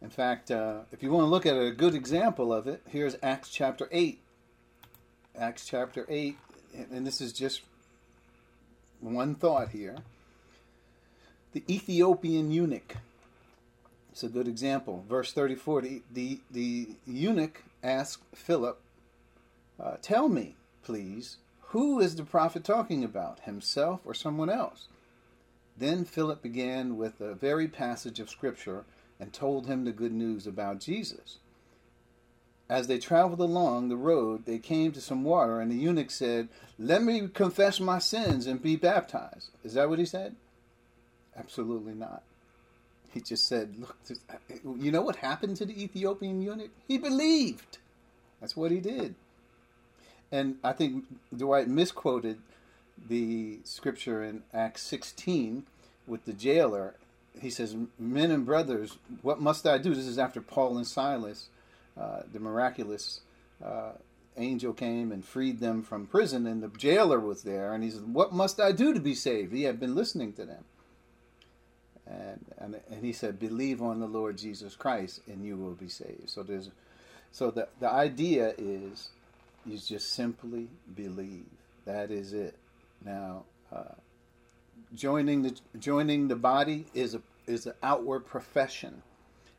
In 0.00 0.10
fact, 0.10 0.50
uh, 0.50 0.80
if 0.92 1.02
you 1.02 1.10
want 1.10 1.24
to 1.24 1.30
look 1.30 1.46
at 1.46 1.56
a 1.56 1.72
good 1.72 1.94
example 1.94 2.52
of 2.52 2.68
it, 2.68 2.82
here's 2.88 3.16
Acts 3.22 3.50
chapter 3.50 3.88
8. 3.90 4.20
Acts 5.36 5.66
chapter 5.66 6.06
8, 6.08 6.38
and 6.92 7.04
this 7.04 7.20
is 7.20 7.32
just 7.32 7.62
one 9.00 9.34
thought 9.34 9.70
here. 9.70 9.96
The 11.52 11.64
Ethiopian 11.68 12.52
eunuch. 12.52 12.96
It's 14.12 14.22
a 14.22 14.28
good 14.28 14.46
example. 14.46 15.04
Verse 15.08 15.32
34 15.32 15.82
the, 15.82 16.02
the, 16.12 16.38
the 16.52 16.88
eunuch 17.04 17.64
asked 17.82 18.22
Philip, 18.32 18.80
uh, 19.82 19.96
Tell 20.00 20.28
me, 20.28 20.54
please, 20.84 21.38
who 21.68 21.98
is 21.98 22.14
the 22.14 22.22
prophet 22.22 22.62
talking 22.62 23.02
about, 23.02 23.40
himself 23.40 24.02
or 24.04 24.14
someone 24.14 24.50
else? 24.50 24.86
Then 25.76 26.04
Philip 26.04 26.42
began 26.42 26.96
with 26.96 27.20
a 27.20 27.34
very 27.34 27.66
passage 27.66 28.20
of 28.20 28.30
Scripture 28.30 28.84
and 29.18 29.32
told 29.32 29.66
him 29.66 29.84
the 29.84 29.90
good 29.90 30.12
news 30.12 30.46
about 30.46 30.78
Jesus. 30.78 31.38
As 32.68 32.86
they 32.86 32.98
traveled 32.98 33.40
along 33.40 33.88
the 33.88 33.96
road, 33.96 34.46
they 34.46 34.58
came 34.58 34.92
to 34.92 35.00
some 35.00 35.22
water, 35.22 35.60
and 35.60 35.70
the 35.70 35.76
eunuch 35.76 36.10
said, 36.10 36.48
Let 36.78 37.02
me 37.02 37.28
confess 37.28 37.78
my 37.78 37.98
sins 37.98 38.46
and 38.46 38.62
be 38.62 38.76
baptized. 38.76 39.50
Is 39.62 39.74
that 39.74 39.88
what 39.88 39.98
he 39.98 40.06
said? 40.06 40.34
Absolutely 41.36 41.94
not. 41.94 42.22
He 43.12 43.20
just 43.20 43.46
said, 43.46 43.74
Look, 43.78 43.96
you 44.64 44.90
know 44.90 45.02
what 45.02 45.16
happened 45.16 45.56
to 45.58 45.66
the 45.66 45.82
Ethiopian 45.82 46.40
eunuch? 46.40 46.70
He 46.88 46.96
believed. 46.96 47.78
That's 48.40 48.56
what 48.56 48.70
he 48.70 48.80
did. 48.80 49.14
And 50.32 50.56
I 50.64 50.72
think 50.72 51.04
Dwight 51.36 51.68
misquoted 51.68 52.38
the 53.08 53.58
scripture 53.64 54.24
in 54.24 54.42
Acts 54.52 54.82
16 54.82 55.64
with 56.06 56.24
the 56.24 56.32
jailer. 56.32 56.94
He 57.40 57.50
says, 57.50 57.76
Men 57.98 58.30
and 58.30 58.46
brothers, 58.46 58.98
what 59.22 59.40
must 59.40 59.66
I 59.66 59.78
do? 59.78 59.94
This 59.94 60.06
is 60.06 60.18
after 60.18 60.40
Paul 60.40 60.76
and 60.76 60.86
Silas, 60.86 61.48
uh, 61.98 62.22
the 62.32 62.40
miraculous 62.40 63.20
uh, 63.64 63.92
angel 64.36 64.72
came 64.72 65.12
and 65.12 65.24
freed 65.24 65.60
them 65.60 65.82
from 65.82 66.06
prison, 66.06 66.46
and 66.46 66.62
the 66.62 66.68
jailer 66.76 67.20
was 67.20 67.42
there. 67.42 67.72
And 67.72 67.84
he 67.84 67.90
said, 67.90 68.12
What 68.12 68.32
must 68.32 68.60
I 68.60 68.72
do 68.72 68.92
to 68.92 69.00
be 69.00 69.14
saved? 69.14 69.52
He 69.52 69.62
had 69.64 69.78
been 69.78 69.94
listening 69.94 70.32
to 70.34 70.44
them. 70.44 70.64
And, 72.06 72.44
and, 72.58 72.80
and 72.90 73.04
he 73.04 73.12
said, 73.12 73.38
Believe 73.38 73.80
on 73.80 74.00
the 74.00 74.06
Lord 74.06 74.36
Jesus 74.36 74.76
Christ, 74.76 75.20
and 75.26 75.44
you 75.44 75.56
will 75.56 75.74
be 75.74 75.88
saved. 75.88 76.28
So 76.28 76.42
there's 76.42 76.70
so 77.34 77.50
the, 77.50 77.66
the 77.80 77.90
idea 77.90 78.54
is 78.56 79.08
you 79.66 79.76
just 79.76 80.12
simply 80.12 80.68
believe. 80.94 81.46
That 81.84 82.12
is 82.12 82.32
it. 82.32 82.54
Now, 83.04 83.44
uh, 83.72 83.94
joining 84.94 85.42
the 85.42 85.56
joining 85.78 86.28
the 86.28 86.36
body 86.36 86.86
is 86.94 87.14
a 87.14 87.22
is 87.46 87.66
an 87.66 87.74
outward 87.82 88.26
profession 88.26 89.02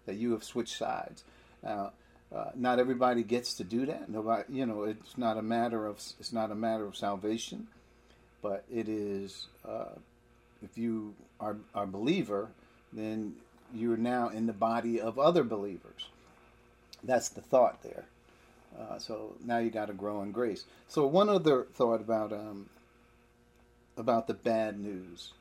that 0.05 0.15
you 0.15 0.31
have 0.31 0.43
switched 0.43 0.77
sides. 0.77 1.23
Now, 1.61 1.91
uh, 2.33 2.51
not 2.55 2.79
everybody 2.79 3.23
gets 3.23 3.53
to 3.55 3.63
do 3.63 3.85
that. 3.85 4.09
Nobody, 4.09 4.43
you 4.49 4.65
know, 4.65 4.83
it's 4.83 5.17
not 5.17 5.37
a 5.37 5.41
matter 5.41 5.85
of 5.85 5.97
it's 6.19 6.33
not 6.33 6.51
a 6.51 6.55
matter 6.55 6.85
of 6.85 6.95
salvation, 6.95 7.67
but 8.41 8.63
it 8.71 8.87
is. 8.87 9.47
Uh, 9.67 9.95
if 10.63 10.77
you 10.77 11.13
are 11.39 11.57
a 11.75 11.85
believer, 11.85 12.49
then 12.91 13.35
you're 13.73 13.97
now 13.97 14.29
in 14.29 14.47
the 14.47 14.53
body 14.53 14.99
of 14.99 15.19
other 15.19 15.43
believers. 15.43 16.07
That's 17.03 17.29
the 17.29 17.41
thought 17.41 17.83
there. 17.83 18.05
Uh, 18.79 18.97
so 18.97 19.35
now 19.43 19.59
you 19.59 19.69
got 19.69 19.87
to 19.87 19.93
grow 19.93 20.21
in 20.21 20.31
grace. 20.31 20.65
So 20.87 21.05
one 21.05 21.29
other 21.29 21.67
thought 21.75 22.01
about 22.01 22.33
um, 22.33 22.69
about 23.97 24.27
the 24.27 24.33
bad 24.33 24.79
news. 24.79 25.31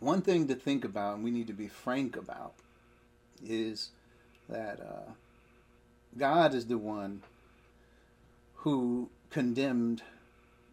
One 0.00 0.20
thing 0.22 0.48
to 0.48 0.54
think 0.54 0.84
about, 0.84 1.14
and 1.14 1.24
we 1.24 1.30
need 1.30 1.46
to 1.46 1.52
be 1.52 1.68
frank 1.68 2.16
about, 2.16 2.54
is 3.44 3.90
that 4.48 4.80
uh, 4.80 5.12
God 6.18 6.54
is 6.54 6.66
the 6.66 6.78
one 6.78 7.22
who 8.56 9.10
condemned 9.30 10.02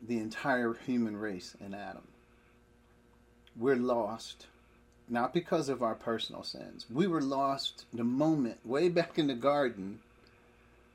the 0.06 0.18
entire 0.18 0.74
human 0.74 1.18
race 1.18 1.56
in 1.64 1.74
Adam. 1.74 2.08
We're 3.58 3.76
lost, 3.76 4.48
not 5.08 5.34
because 5.34 5.70
of 5.70 5.84
our 5.84 5.96
personal 5.96 6.44
sins. 6.44 6.86
We 6.92 7.08
were 7.08 7.22
lost 7.22 7.86
the 7.94 8.04
moment, 8.04 8.66
way 8.66 8.90
back 8.90 9.20
in 9.20 9.28
the 9.28 9.36
garden, 9.36 10.00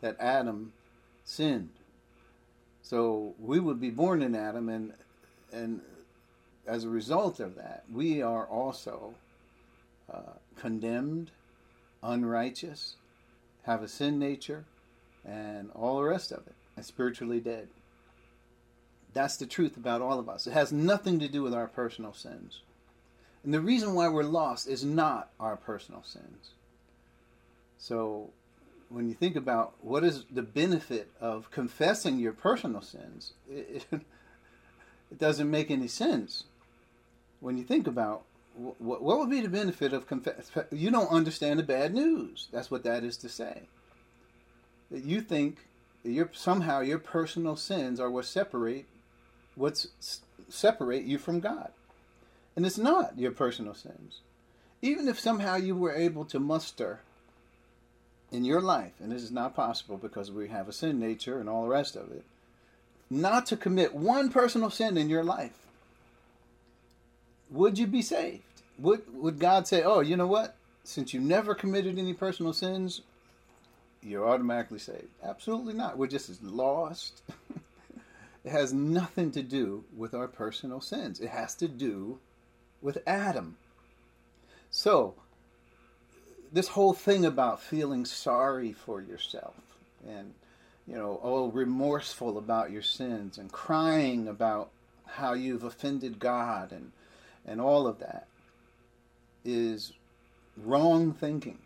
that 0.01 0.17
Adam 0.19 0.73
sinned. 1.25 1.71
So 2.83 3.35
we 3.39 3.61
would 3.61 3.81
be 3.81 3.91
born 3.91 4.23
in 4.23 4.35
Adam, 4.35 4.69
and 4.69 4.93
and 5.53 5.81
as 6.67 6.85
a 6.85 6.89
result 6.89 7.41
of 7.41 7.55
that, 7.57 7.85
we 7.93 8.23
are 8.23 8.47
also 8.47 9.15
uh, 10.13 10.35
condemned, 10.57 11.31
unrighteous, 12.03 12.97
have 13.69 13.83
a 13.83 13.89
sin 13.89 14.19
nature, 14.19 14.65
and 15.25 15.71
all 15.75 15.99
the 15.99 16.05
rest 16.05 16.33
of 16.33 16.47
it, 16.47 16.55
and 16.75 16.85
spiritually 16.85 17.39
dead. 17.39 17.69
That's 19.13 19.37
the 19.37 19.47
truth 19.47 19.77
about 19.77 20.01
all 20.01 20.19
of 20.19 20.29
us. 20.29 20.47
It 20.47 20.53
has 20.53 20.73
nothing 20.73 21.19
to 21.21 21.29
do 21.29 21.43
with 21.43 21.53
our 21.53 21.67
personal 21.67 22.15
sins. 22.15 22.63
And 23.45 23.53
the 23.53 23.61
reason 23.61 23.95
why 23.95 24.09
we're 24.09 24.23
lost 24.23 24.69
is 24.69 24.85
not 24.85 25.31
our 25.39 25.57
personal 25.57 26.03
sins. 26.03 26.51
So 27.79 28.31
when 28.89 29.07
you 29.07 29.15
think 29.15 29.37
about 29.37 29.75
what 29.83 30.03
is 30.03 30.25
the 30.31 30.43
benefit 30.43 31.11
of 31.21 31.51
confessing 31.51 32.19
your 32.19 32.33
personal 32.33 32.81
sins, 32.81 33.35
it, 33.51 33.85
it, 33.93 35.19
doesn't 35.19 35.51
make 35.51 35.71
any 35.71 35.89
sense. 35.89 36.45
When 37.41 37.59
you 37.59 37.65
think 37.65 37.87
about 37.87 38.25
what, 38.59 39.03
what 39.03 39.19
would 39.19 39.31
be 39.31 39.41
the 39.41 39.49
benefit 39.49 39.93
of 39.93 40.07
confess, 40.07 40.51
you 40.71 40.91
don't 40.91 41.11
understand 41.11 41.59
the 41.59 41.65
bad 41.65 41.95
news. 41.95 42.49
That's 42.53 42.71
what 42.71 42.85
that 42.85 43.05
is 43.05 43.17
to 43.19 43.29
say. 43.29 43.63
That 44.91 45.05
you 45.05 45.21
think 45.21 45.59
that 46.05 46.29
somehow 46.33 46.81
your 46.81 46.99
personal 46.99 47.57
sins 47.57 48.01
are 48.01 48.11
what 48.11 48.25
separate 48.25 48.87
what's 49.55 49.89
separate 50.49 51.05
you 51.05 51.19
from 51.19 51.41
God. 51.41 51.71
And 52.57 52.65
it's 52.65 52.79
not 52.79 53.19
your 53.19 53.33
personal 53.33 53.75
sins. 53.75 54.21
Even 54.81 55.09
if 55.09 55.19
somehow 55.19 55.57
you 55.57 55.77
were 55.77 55.95
able 55.95 56.25
to 56.27 56.39
muster 56.39 57.01
in 58.31 58.45
your 58.45 58.61
life, 58.61 58.93
and 59.01 59.11
this 59.11 59.23
is 59.23 59.33
not 59.33 59.57
possible 59.57 59.97
because 59.97 60.31
we 60.31 60.49
have 60.49 60.69
a 60.69 60.73
sin 60.73 61.01
nature 61.01 61.41
and 61.41 61.49
all 61.49 61.65
the 61.65 61.69
rest 61.69 61.97
of 61.97 62.13
it, 62.13 62.25
not 63.11 63.47
to 63.47 63.57
commit 63.57 63.95
one 63.95 64.31
personal 64.31 64.71
sin 64.71 64.97
in 64.97 65.09
your 65.09 65.25
life, 65.25 65.67
would 67.51 67.79
you 67.79 67.87
be 67.87 68.03
saved? 68.03 68.43
Would, 68.79 69.03
would 69.13 69.39
God 69.39 69.67
say, 69.67 69.83
oh, 69.83 70.01
you 70.01 70.17
know 70.17 70.27
what? 70.27 70.57
Since 70.85 71.13
you 71.13 71.21
never 71.21 71.55
committed 71.55 71.99
any 71.99 72.15
personal 72.15 72.53
sins, 72.53 73.03
you're 74.03 74.29
automatically 74.29 74.79
saved? 74.79 75.09
Absolutely 75.23 75.75
not. 75.75 75.99
We're 75.99 76.07
just 76.07 76.31
as 76.31 76.43
lost. 76.43 77.23
it 78.45 78.51
has 78.51 78.73
nothing 78.73 79.31
to 79.33 79.43
do 79.43 79.85
with 79.97 80.15
our 80.15 80.29
personal 80.29 80.81
sins, 80.81 81.21
it 81.21 81.31
has 81.31 81.55
to 81.57 81.69
do 81.69 82.19
with 82.81 82.99
Adam. 83.07 83.57
So, 84.71 85.15
this 86.53 86.69
whole 86.69 86.93
thing 86.93 87.25
about 87.25 87.61
feeling 87.61 88.05
sorry 88.05 88.73
for 88.73 89.01
yourself 89.01 89.55
and 90.07 90.33
you 90.87 90.95
know 90.95 91.21
oh 91.23 91.51
remorseful 91.51 92.39
about 92.39 92.71
your 92.71 92.83
sins 92.83 93.37
and 93.37 93.53
crying 93.53 94.29
about 94.29 94.71
how 95.07 95.35
you've 95.35 95.65
offended 95.65 96.19
God 96.19 96.73
and 96.73 96.93
and 97.47 97.61
all 97.61 97.87
of 97.87 97.99
that 97.99 98.27
is 99.53 99.93
wrong 100.57 101.13
thinking 101.13 101.59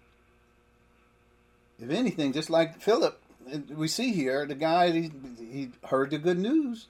if 1.81 1.91
anything 1.91 2.33
just 2.33 2.51
like 2.51 2.81
Philip 2.81 3.21
we 3.75 3.89
see 3.89 4.13
here 4.13 4.47
the 4.47 4.55
guy 4.55 4.91
he, 4.91 5.11
he 5.39 5.71
heard 5.85 6.11
the 6.11 6.19
good 6.19 6.39
news 6.39 6.87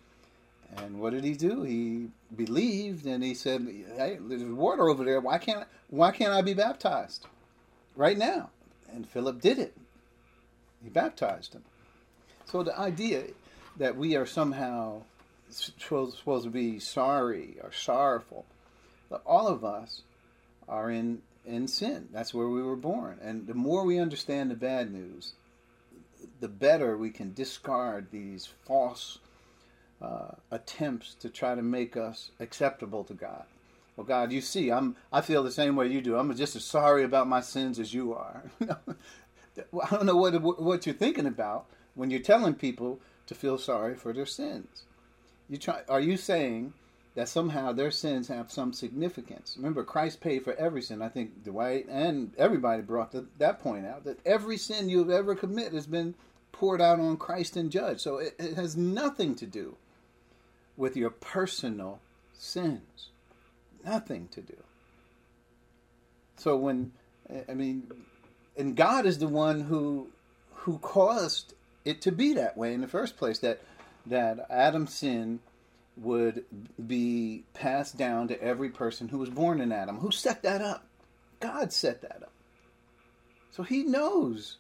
and 0.76 1.00
what 1.00 1.12
did 1.12 1.24
he 1.24 1.34
do 1.34 1.62
he 1.62 2.08
believed 2.34 3.06
and 3.06 3.22
he 3.22 3.34
said 3.34 3.66
hey 3.96 4.18
there's 4.20 4.42
water 4.42 4.88
over 4.88 5.04
there 5.04 5.20
why 5.20 5.38
can't 5.38 5.66
why 5.88 6.10
can't 6.10 6.32
I 6.32 6.42
be 6.42 6.54
baptized 6.54 7.26
right 7.96 8.16
now. 8.16 8.50
And 8.92 9.08
Philip 9.08 9.40
did 9.40 9.58
it. 9.58 9.74
He 10.82 10.90
baptized 10.90 11.54
him. 11.54 11.64
So 12.46 12.62
the 12.62 12.78
idea 12.78 13.24
that 13.78 13.96
we 13.96 14.16
are 14.16 14.26
somehow 14.26 15.02
supposed 15.48 16.44
to 16.44 16.50
be 16.50 16.78
sorry 16.78 17.56
or 17.62 17.72
sorrowful, 17.72 18.44
but 19.08 19.22
all 19.26 19.48
of 19.48 19.64
us 19.64 20.02
are 20.72 20.90
in, 20.90 21.20
in 21.44 21.68
sin. 21.68 22.08
That's 22.12 22.32
where 22.32 22.48
we 22.48 22.62
were 22.62 22.76
born. 22.76 23.18
And 23.22 23.46
the 23.46 23.54
more 23.54 23.84
we 23.84 23.98
understand 23.98 24.50
the 24.50 24.54
bad 24.54 24.90
news, 24.90 25.34
the 26.40 26.48
better 26.48 26.96
we 26.96 27.10
can 27.10 27.34
discard 27.34 28.10
these 28.10 28.48
false 28.64 29.18
uh, 30.00 30.32
attempts 30.50 31.14
to 31.16 31.28
try 31.28 31.54
to 31.54 31.62
make 31.62 31.96
us 31.96 32.30
acceptable 32.40 33.04
to 33.04 33.12
God. 33.12 33.44
Well, 33.96 34.06
God, 34.06 34.32
you 34.32 34.40
see, 34.40 34.72
I'm 34.72 34.96
I 35.12 35.20
feel 35.20 35.42
the 35.42 35.52
same 35.52 35.76
way 35.76 35.88
you 35.88 36.00
do. 36.00 36.16
I'm 36.16 36.34
just 36.34 36.56
as 36.56 36.64
sorry 36.64 37.04
about 37.04 37.28
my 37.28 37.42
sins 37.42 37.78
as 37.78 37.92
you 37.92 38.14
are. 38.14 38.42
I 38.66 39.90
don't 39.90 40.06
know 40.06 40.16
what 40.16 40.32
what 40.58 40.86
you're 40.86 40.94
thinking 40.94 41.26
about 41.26 41.66
when 41.94 42.10
you're 42.10 42.20
telling 42.20 42.54
people 42.54 43.00
to 43.26 43.34
feel 43.34 43.58
sorry 43.58 43.94
for 43.94 44.14
their 44.14 44.24
sins. 44.24 44.84
You 45.50 45.58
try 45.58 45.82
are 45.90 46.00
you 46.00 46.16
saying 46.16 46.72
that 47.14 47.28
somehow 47.28 47.72
their 47.72 47.90
sins 47.90 48.28
have 48.28 48.50
some 48.50 48.72
significance? 48.72 49.54
Remember, 49.56 49.84
Christ 49.84 50.20
paid 50.20 50.44
for 50.44 50.54
every 50.54 50.82
sin. 50.82 51.02
I 51.02 51.08
think 51.08 51.44
Dwight 51.44 51.86
and 51.88 52.32
everybody 52.38 52.82
brought 52.82 53.12
the, 53.12 53.26
that 53.38 53.60
point 53.60 53.86
out 53.86 54.04
that 54.04 54.18
every 54.26 54.56
sin 54.56 54.88
you've 54.88 55.10
ever 55.10 55.34
committed 55.34 55.74
has 55.74 55.86
been 55.86 56.14
poured 56.52 56.80
out 56.80 57.00
on 57.00 57.16
Christ 57.16 57.56
and 57.56 57.70
judged. 57.70 58.00
So 58.00 58.18
it, 58.18 58.34
it 58.38 58.54
has 58.54 58.76
nothing 58.76 59.34
to 59.36 59.46
do 59.46 59.76
with 60.76 60.96
your 60.96 61.10
personal 61.10 62.00
sins 62.32 63.10
nothing 63.84 64.28
to 64.32 64.40
do. 64.40 64.56
So 66.36 66.56
when 66.56 66.92
I 67.48 67.54
mean, 67.54 67.90
and 68.56 68.76
God 68.76 69.06
is 69.06 69.18
the 69.18 69.28
one 69.28 69.60
who 69.60 70.08
who 70.54 70.78
caused 70.78 71.54
it 71.84 72.00
to 72.02 72.12
be 72.12 72.34
that 72.34 72.56
way 72.56 72.74
in 72.74 72.80
the 72.80 72.88
first 72.88 73.16
place. 73.16 73.38
That 73.38 73.60
that 74.06 74.46
Adam's 74.50 74.94
sin 74.94 75.40
would 75.96 76.44
be 76.86 77.44
passed 77.54 77.96
down 77.96 78.28
to 78.28 78.42
every 78.42 78.70
person 78.70 79.08
who 79.08 79.18
was 79.18 79.30
born 79.30 79.60
in 79.60 79.72
Adam. 79.72 79.98
Who 79.98 80.10
set 80.10 80.42
that 80.42 80.60
up? 80.60 80.86
God 81.40 81.72
set 81.72 82.02
that 82.02 82.22
up. 82.22 82.32
So 83.50 83.62
He 83.62 83.82
knows 83.82 84.56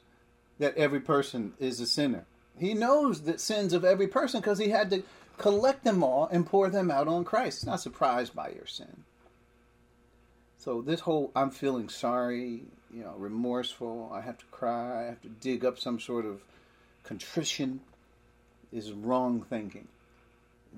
that 0.58 0.76
every 0.76 1.00
person 1.00 1.54
is 1.58 1.80
a 1.80 1.86
sinner. 1.86 2.26
He 2.58 2.74
knows 2.74 3.22
the 3.22 3.38
sins 3.38 3.72
of 3.72 3.84
every 3.84 4.08
person 4.08 4.40
because 4.40 4.58
He 4.58 4.68
had 4.68 4.90
to 4.90 5.02
collect 5.38 5.84
them 5.84 6.04
all 6.04 6.28
and 6.30 6.46
pour 6.46 6.68
them 6.68 6.90
out 6.90 7.08
on 7.08 7.24
Christ. 7.24 7.60
He's 7.60 7.66
not 7.66 7.80
surprised 7.80 8.34
by 8.34 8.50
your 8.50 8.66
sin. 8.66 9.04
So 10.58 10.82
this 10.82 11.00
whole 11.00 11.32
I'm 11.34 11.50
feeling 11.50 11.88
sorry, 11.88 12.62
you 12.92 13.02
know, 13.02 13.14
remorseful, 13.16 14.10
I 14.12 14.20
have 14.20 14.38
to 14.38 14.44
cry, 14.46 15.00
I 15.00 15.06
have 15.06 15.22
to 15.22 15.28
dig 15.28 15.64
up 15.64 15.78
some 15.78 15.98
sort 15.98 16.26
of 16.26 16.42
contrition 17.02 17.80
is 18.72 18.92
wrong 18.92 19.42
thinking. 19.42 19.88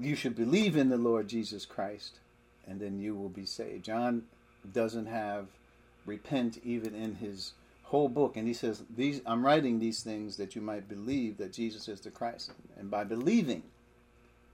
You 0.00 0.14
should 0.16 0.34
believe 0.34 0.76
in 0.76 0.88
the 0.88 0.96
Lord 0.96 1.28
Jesus 1.28 1.64
Christ 1.64 2.18
and 2.66 2.80
then 2.80 2.98
you 2.98 3.14
will 3.14 3.28
be 3.28 3.46
saved. 3.46 3.84
John 3.84 4.24
doesn't 4.72 5.06
have 5.06 5.46
repent 6.06 6.58
even 6.64 6.94
in 6.94 7.16
his 7.16 7.52
whole 7.84 8.08
book 8.08 8.36
and 8.36 8.48
he 8.48 8.54
says 8.54 8.82
these 8.94 9.20
I'm 9.26 9.44
writing 9.44 9.78
these 9.78 10.02
things 10.02 10.36
that 10.36 10.54
you 10.54 10.62
might 10.62 10.88
believe 10.88 11.36
that 11.38 11.52
Jesus 11.52 11.88
is 11.88 12.00
the 12.00 12.10
Christ 12.10 12.52
and 12.78 12.90
by 12.90 13.04
believing 13.04 13.62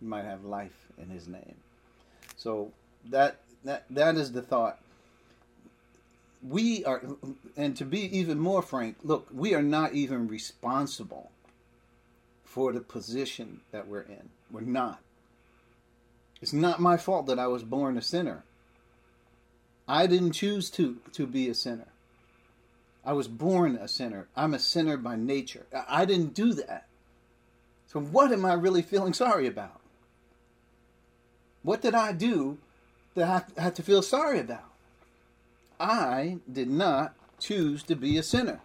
you 0.01 0.09
might 0.09 0.25
have 0.25 0.45
life 0.45 0.89
in 0.99 1.09
his 1.09 1.29
name. 1.29 1.57
So 2.37 2.73
that 3.09 3.37
that 3.65 3.85
that 3.91 4.17
is 4.17 4.33
the 4.33 4.43
thought 4.43 4.81
we 6.43 6.85
are, 6.85 7.03
and 7.57 7.77
to 7.77 7.85
be 7.85 8.17
even 8.17 8.39
more 8.39 8.63
frank, 8.63 8.97
look, 9.03 9.29
we 9.33 9.55
are 9.55 9.63
not 9.63 9.93
even 9.93 10.29
responsible 10.29 11.31
for 12.45 12.73
the 12.73 12.81
position 12.81 13.61
that 13.73 13.87
we're 13.87 14.01
in. 14.03 14.31
We're 14.51 14.63
not. 14.63 15.01
It's 16.41 16.53
not 16.53 16.81
my 16.81 16.97
fault 16.97 17.27
that 17.27 17.39
I 17.39 17.47
was 17.47 17.63
born 17.63 17.99
a 17.99 18.03
sinner. 18.03 18.45
I 19.87 20.07
didn't 20.07 20.33
choose 20.33 20.71
to, 20.71 20.99
to 21.13 21.27
be 21.27 21.49
a 21.49 21.55
sinner. 21.55 21.89
I 23.05 23.13
was 23.13 23.29
born 23.29 23.77
a 23.77 23.89
sinner. 23.89 24.29
I'm 24.37 24.55
a 24.55 24.59
sinner 24.59 24.97
by 24.97 25.17
nature. 25.17 25.67
I 25.89 26.05
didn't 26.05 26.35
do 26.35 26.53
that. 26.55 26.87
So, 27.89 28.01
what 28.01 28.31
am 28.31 28.45
I 28.45 28.53
really 28.53 28.83
feeling 28.83 29.15
sorry 29.15 29.47
about? 29.47 29.81
What 31.63 31.83
did 31.83 31.95
I 31.95 32.13
do 32.13 32.59
that 33.15 33.51
I 33.57 33.61
have 33.61 33.75
to 33.75 33.83
feel 33.83 34.03
sorry 34.03 34.39
about? 34.39 34.71
I 35.79 36.39
did 36.51 36.71
not 36.71 37.15
choose 37.39 37.83
to 37.85 37.97
be 37.97 38.17
a 38.17 38.23
sinner. 38.23 38.61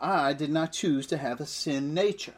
I 0.00 0.32
did 0.32 0.50
not 0.50 0.72
choose 0.72 1.06
to 1.08 1.18
have 1.18 1.40
a 1.40 1.46
sin 1.46 1.94
nature. 1.94 2.34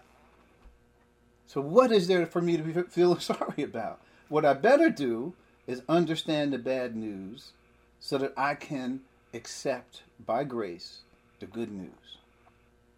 So, 1.46 1.60
what 1.60 1.90
is 1.90 2.06
there 2.06 2.26
for 2.26 2.42
me 2.42 2.56
to 2.56 2.84
feel 2.84 3.18
sorry 3.20 3.62
about? 3.62 4.00
What 4.30 4.44
I 4.44 4.54
better 4.54 4.90
do 4.90 5.34
is 5.66 5.82
understand 5.88 6.52
the 6.52 6.58
bad 6.58 6.94
news 6.94 7.50
so 7.98 8.16
that 8.18 8.32
I 8.36 8.54
can 8.54 9.00
accept 9.34 10.02
by 10.24 10.44
grace 10.44 11.00
the 11.40 11.46
good 11.46 11.72
news. 11.72 12.18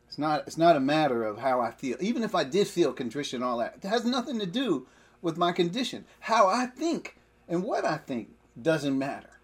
It's 0.06 0.18
not 0.18 0.46
it's 0.46 0.58
not 0.58 0.76
a 0.76 0.80
matter 0.80 1.24
of 1.24 1.38
how 1.38 1.62
I 1.62 1.70
feel. 1.70 1.96
Even 2.00 2.22
if 2.22 2.34
I 2.34 2.44
did 2.44 2.68
feel 2.68 2.92
contrition 2.92 3.42
all 3.42 3.56
that, 3.58 3.78
it 3.82 3.88
has 3.88 4.04
nothing 4.04 4.38
to 4.40 4.46
do 4.46 4.86
with 5.22 5.38
my 5.38 5.52
condition. 5.52 6.04
How 6.20 6.48
I 6.48 6.66
think 6.66 7.16
and 7.48 7.64
what 7.64 7.86
I 7.86 7.96
think 7.96 8.28
doesn't 8.60 8.98
matter. 8.98 9.38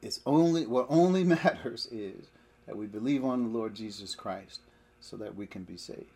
It's 0.00 0.20
only 0.24 0.64
what 0.64 0.86
only 0.88 1.24
matters 1.42 1.86
is 1.92 2.28
that 2.66 2.78
we 2.78 2.86
believe 2.86 3.22
on 3.22 3.42
the 3.42 3.58
Lord 3.58 3.74
Jesus 3.74 4.14
Christ 4.14 4.60
so 4.98 5.18
that 5.18 5.36
we 5.36 5.46
can 5.46 5.64
be 5.64 5.76
saved. 5.76 6.06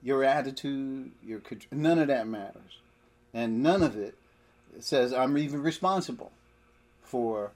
Your 0.00 0.22
attitude, 0.22 1.10
your 1.24 1.42
none 1.72 1.98
of 1.98 2.06
that 2.06 2.28
matters. 2.28 2.78
And 3.36 3.62
none 3.62 3.82
of 3.82 3.98
it 3.98 4.14
says 4.80 5.12
I'm 5.12 5.36
even 5.36 5.62
responsible 5.62 6.32
for 7.02 7.50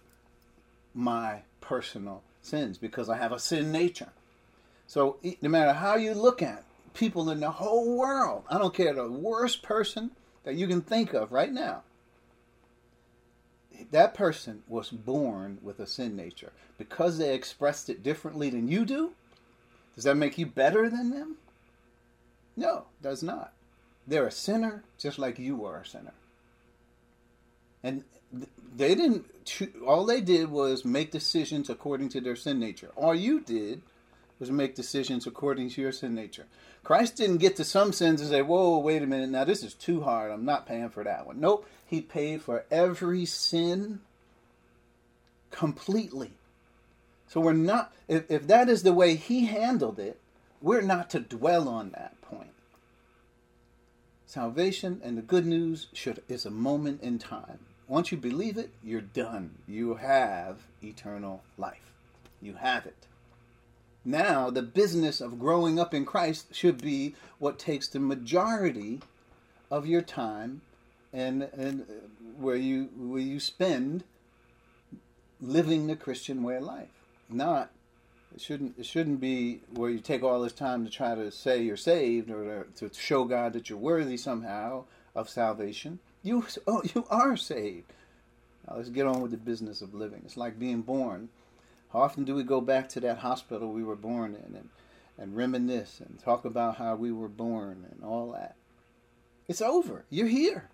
my 0.94 1.40
personal 1.62 2.22
sins 2.42 2.76
because 2.76 3.08
I 3.08 3.16
have 3.16 3.32
a 3.32 3.38
sin 3.38 3.72
nature. 3.72 4.10
So 4.86 5.16
no 5.40 5.48
matter 5.48 5.72
how 5.72 5.96
you 5.96 6.12
look 6.12 6.42
at 6.42 6.64
people 6.92 7.30
in 7.30 7.40
the 7.40 7.52
whole 7.52 7.96
world, 7.96 8.44
I 8.50 8.58
don't 8.58 8.74
care 8.74 8.92
the 8.92 9.10
worst 9.10 9.62
person 9.62 10.10
that 10.44 10.54
you 10.54 10.68
can 10.68 10.82
think 10.82 11.14
of 11.14 11.32
right 11.32 11.50
now. 11.50 11.82
That 13.90 14.12
person 14.12 14.62
was 14.68 14.90
born 14.90 15.60
with 15.62 15.80
a 15.80 15.86
sin 15.86 16.14
nature. 16.14 16.52
Because 16.76 17.16
they 17.16 17.34
expressed 17.34 17.88
it 17.88 18.02
differently 18.02 18.50
than 18.50 18.68
you 18.68 18.84
do, 18.84 19.12
does 19.94 20.04
that 20.04 20.16
make 20.16 20.36
you 20.36 20.44
better 20.44 20.90
than 20.90 21.08
them? 21.08 21.36
No, 22.54 22.84
does 23.02 23.22
not. 23.22 23.54
They're 24.10 24.26
a 24.26 24.32
sinner 24.32 24.82
just 24.98 25.20
like 25.20 25.38
you 25.38 25.64
are 25.64 25.82
a 25.82 25.86
sinner. 25.86 26.12
And 27.84 28.02
they 28.74 28.96
didn't, 28.96 29.24
all 29.86 30.04
they 30.04 30.20
did 30.20 30.50
was 30.50 30.84
make 30.84 31.12
decisions 31.12 31.70
according 31.70 32.08
to 32.10 32.20
their 32.20 32.34
sin 32.34 32.58
nature. 32.58 32.90
All 32.96 33.14
you 33.14 33.40
did 33.40 33.82
was 34.40 34.50
make 34.50 34.74
decisions 34.74 35.28
according 35.28 35.70
to 35.70 35.80
your 35.80 35.92
sin 35.92 36.16
nature. 36.16 36.46
Christ 36.82 37.14
didn't 37.14 37.36
get 37.36 37.54
to 37.56 37.64
some 37.64 37.92
sins 37.92 38.20
and 38.20 38.28
say, 38.28 38.42
whoa, 38.42 38.78
wait 38.78 39.00
a 39.00 39.06
minute, 39.06 39.30
now 39.30 39.44
this 39.44 39.62
is 39.62 39.74
too 39.74 40.00
hard. 40.00 40.32
I'm 40.32 40.44
not 40.44 40.66
paying 40.66 40.88
for 40.88 41.04
that 41.04 41.24
one. 41.24 41.38
Nope, 41.38 41.64
he 41.86 42.00
paid 42.00 42.42
for 42.42 42.64
every 42.68 43.24
sin 43.24 44.00
completely. 45.52 46.32
So 47.28 47.40
we're 47.40 47.52
not, 47.52 47.92
if, 48.08 48.28
if 48.28 48.48
that 48.48 48.68
is 48.68 48.82
the 48.82 48.92
way 48.92 49.14
he 49.14 49.46
handled 49.46 50.00
it, 50.00 50.18
we're 50.60 50.82
not 50.82 51.10
to 51.10 51.20
dwell 51.20 51.68
on 51.68 51.90
that 51.90 52.20
point. 52.22 52.50
Salvation 54.30 55.00
and 55.02 55.18
the 55.18 55.22
good 55.22 55.44
news 55.44 55.88
should 55.92 56.22
is 56.28 56.46
a 56.46 56.52
moment 56.52 57.02
in 57.02 57.18
time. 57.18 57.58
Once 57.88 58.12
you 58.12 58.16
believe 58.16 58.56
it, 58.56 58.70
you're 58.80 59.00
done. 59.00 59.56
You 59.66 59.96
have 59.96 60.58
eternal 60.84 61.42
life. 61.58 61.90
You 62.40 62.54
have 62.54 62.86
it. 62.86 63.08
Now, 64.04 64.48
the 64.48 64.62
business 64.62 65.20
of 65.20 65.40
growing 65.40 65.80
up 65.80 65.92
in 65.92 66.04
Christ 66.04 66.54
should 66.54 66.80
be 66.80 67.16
what 67.40 67.58
takes 67.58 67.88
the 67.88 67.98
majority 67.98 69.00
of 69.68 69.88
your 69.88 70.00
time 70.00 70.60
and, 71.12 71.42
and 71.52 71.84
where 72.38 72.54
you 72.54 72.84
where 72.96 73.20
you 73.20 73.40
spend 73.40 74.04
living 75.40 75.88
the 75.88 75.96
Christian 75.96 76.44
way 76.44 76.54
of 76.54 76.62
life. 76.62 77.02
Not 77.28 77.70
it 78.34 78.40
shouldn't 78.40 78.78
it 78.78 78.86
shouldn't 78.86 79.20
be 79.20 79.60
where 79.74 79.90
you 79.90 79.98
take 79.98 80.22
all 80.22 80.40
this 80.40 80.52
time 80.52 80.84
to 80.84 80.90
try 80.90 81.14
to 81.14 81.30
say 81.30 81.62
you're 81.62 81.76
saved 81.76 82.30
or 82.30 82.66
to, 82.76 82.90
show 82.94 83.24
God 83.24 83.52
that 83.54 83.68
you're 83.68 83.78
worthy 83.78 84.16
somehow 84.16 84.84
of 85.14 85.28
salvation. 85.28 85.98
You 86.22 86.46
oh, 86.66 86.82
you 86.94 87.06
are 87.10 87.36
saved. 87.36 87.92
Now 88.68 88.76
let's 88.76 88.88
get 88.88 89.06
on 89.06 89.20
with 89.20 89.32
the 89.32 89.36
business 89.36 89.82
of 89.82 89.94
living. 89.94 90.22
It's 90.24 90.36
like 90.36 90.58
being 90.58 90.82
born. 90.82 91.28
How 91.92 92.00
often 92.00 92.24
do 92.24 92.34
we 92.34 92.44
go 92.44 92.60
back 92.60 92.88
to 92.90 93.00
that 93.00 93.18
hospital 93.18 93.72
we 93.72 93.82
were 93.82 93.96
born 93.96 94.36
in 94.36 94.54
and, 94.54 94.68
and 95.18 95.36
reminisce 95.36 96.00
and 96.00 96.20
talk 96.20 96.44
about 96.44 96.76
how 96.76 96.94
we 96.94 97.10
were 97.10 97.28
born 97.28 97.84
and 97.90 98.04
all 98.04 98.30
that? 98.32 98.54
It's 99.48 99.60
over. 99.60 100.04
You're 100.08 100.28
here. 100.28 100.68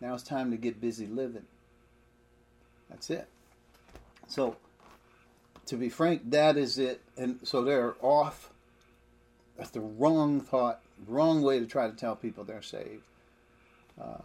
Now 0.00 0.14
it's 0.14 0.24
time 0.24 0.50
to 0.50 0.56
get 0.56 0.80
busy 0.80 1.06
living. 1.06 1.46
That's 2.90 3.10
it. 3.10 3.28
So, 4.26 4.56
to 5.66 5.76
be 5.76 5.88
frank, 5.88 6.30
that 6.30 6.56
is 6.56 6.78
it. 6.78 7.00
And 7.16 7.38
so 7.42 7.62
they're 7.62 7.94
off. 8.00 8.50
That's 9.56 9.70
the 9.70 9.80
wrong 9.80 10.40
thought, 10.40 10.80
wrong 11.06 11.42
way 11.42 11.58
to 11.60 11.66
try 11.66 11.88
to 11.88 11.96
tell 11.96 12.16
people 12.16 12.44
they're 12.44 12.62
saved. 12.62 13.02
Uh, 14.00 14.18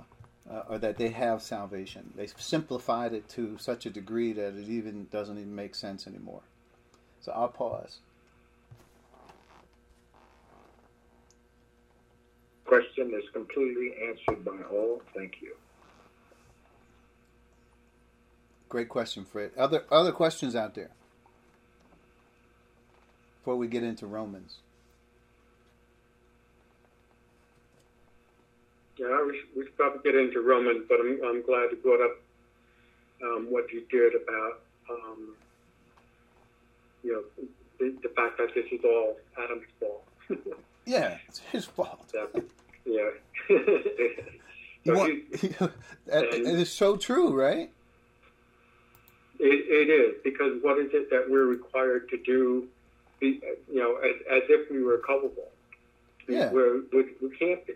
uh, 0.49 0.63
or 0.69 0.77
that 0.79 0.97
they 0.97 1.09
have 1.09 1.41
salvation. 1.41 2.11
They've 2.15 2.33
simplified 2.37 3.13
it 3.13 3.29
to 3.29 3.57
such 3.57 3.85
a 3.85 3.89
degree 3.89 4.33
that 4.33 4.55
it 4.55 4.67
even 4.67 5.07
doesn't 5.11 5.37
even 5.37 5.55
make 5.55 5.75
sense 5.75 6.07
anymore. 6.07 6.41
So 7.21 7.31
I'll 7.31 7.47
pause. 7.47 7.99
Question 12.65 13.13
is 13.13 13.29
completely 13.33 13.93
answered 14.07 14.43
by 14.43 14.57
all. 14.71 15.01
Thank 15.15 15.41
you. 15.41 15.55
Great 18.69 18.89
question, 18.89 19.25
Fred. 19.25 19.51
Other 19.57 19.83
other 19.91 20.11
questions 20.11 20.55
out 20.55 20.75
there 20.75 20.91
before 23.41 23.57
we 23.57 23.67
get 23.67 23.81
into 23.81 24.05
Romans. 24.05 24.57
Yeah, 28.97 29.25
we 29.25 29.39
should, 29.39 29.49
we 29.57 29.63
should 29.63 29.77
probably 29.77 29.99
get 30.03 30.15
into 30.15 30.41
Romans, 30.41 30.85
but 30.87 30.99
I'm, 30.99 31.19
I'm 31.25 31.41
glad 31.41 31.71
you 31.71 31.77
brought 31.81 32.01
up 32.01 32.17
um, 33.23 33.47
what 33.49 33.71
you 33.71 33.83
did 33.89 34.13
about, 34.13 34.61
um, 34.91 35.35
you 37.03 37.13
know, 37.13 37.45
the, 37.79 37.95
the, 38.03 38.09
fact 38.09 38.37
that 38.37 38.53
this 38.53 38.65
is 38.71 38.79
all 38.85 39.17
Adam's 39.43 39.63
fault. 39.79 40.03
yeah, 40.85 41.17
it's 41.27 41.39
his 41.39 41.65
fault. 41.65 42.13
Yeah. 42.13 42.41
yeah. 42.85 43.09
so 44.85 45.05
it 46.07 46.59
is 46.59 46.71
so 46.71 46.95
true, 46.95 47.29
right? 47.33 47.71
It, 49.39 49.89
it 49.89 49.89
is 49.89 50.21
because 50.23 50.61
what 50.61 50.77
is 50.77 50.91
it 50.93 51.09
that 51.09 51.25
we're 51.27 51.45
required 51.45 52.07
to 52.09 52.17
do? 52.17 52.67
You 53.21 53.39
know, 53.69 53.97
as, 53.97 54.15
as 54.29 54.43
if 54.49 54.71
we 54.71 54.83
were 54.83 54.97
culpable. 54.97 55.49
Yeah. 56.27 56.51
We're, 56.51 56.81
we, 56.91 57.05
we 57.21 57.35
can't 57.37 57.65
be 57.65 57.73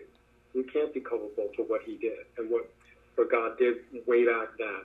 we 0.54 0.64
can't 0.64 0.92
be 0.92 1.00
culpable 1.00 1.50
for 1.54 1.62
what 1.64 1.82
he 1.82 1.96
did 1.96 2.18
and 2.38 2.50
what 2.50 2.68
what 3.14 3.30
God 3.30 3.58
did 3.58 3.76
way 4.06 4.24
back 4.24 4.48
then. 4.58 4.82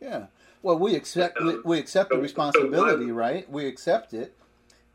Yeah. 0.00 0.26
Well, 0.62 0.78
we 0.78 0.94
accept 0.94 1.38
um, 1.38 1.46
we, 1.46 1.60
we, 1.60 1.78
accept 1.78 2.10
the 2.10 2.18
responsibility, 2.18 3.08
so 3.08 3.12
right? 3.12 3.50
We 3.50 3.66
accept 3.66 4.14
it. 4.14 4.34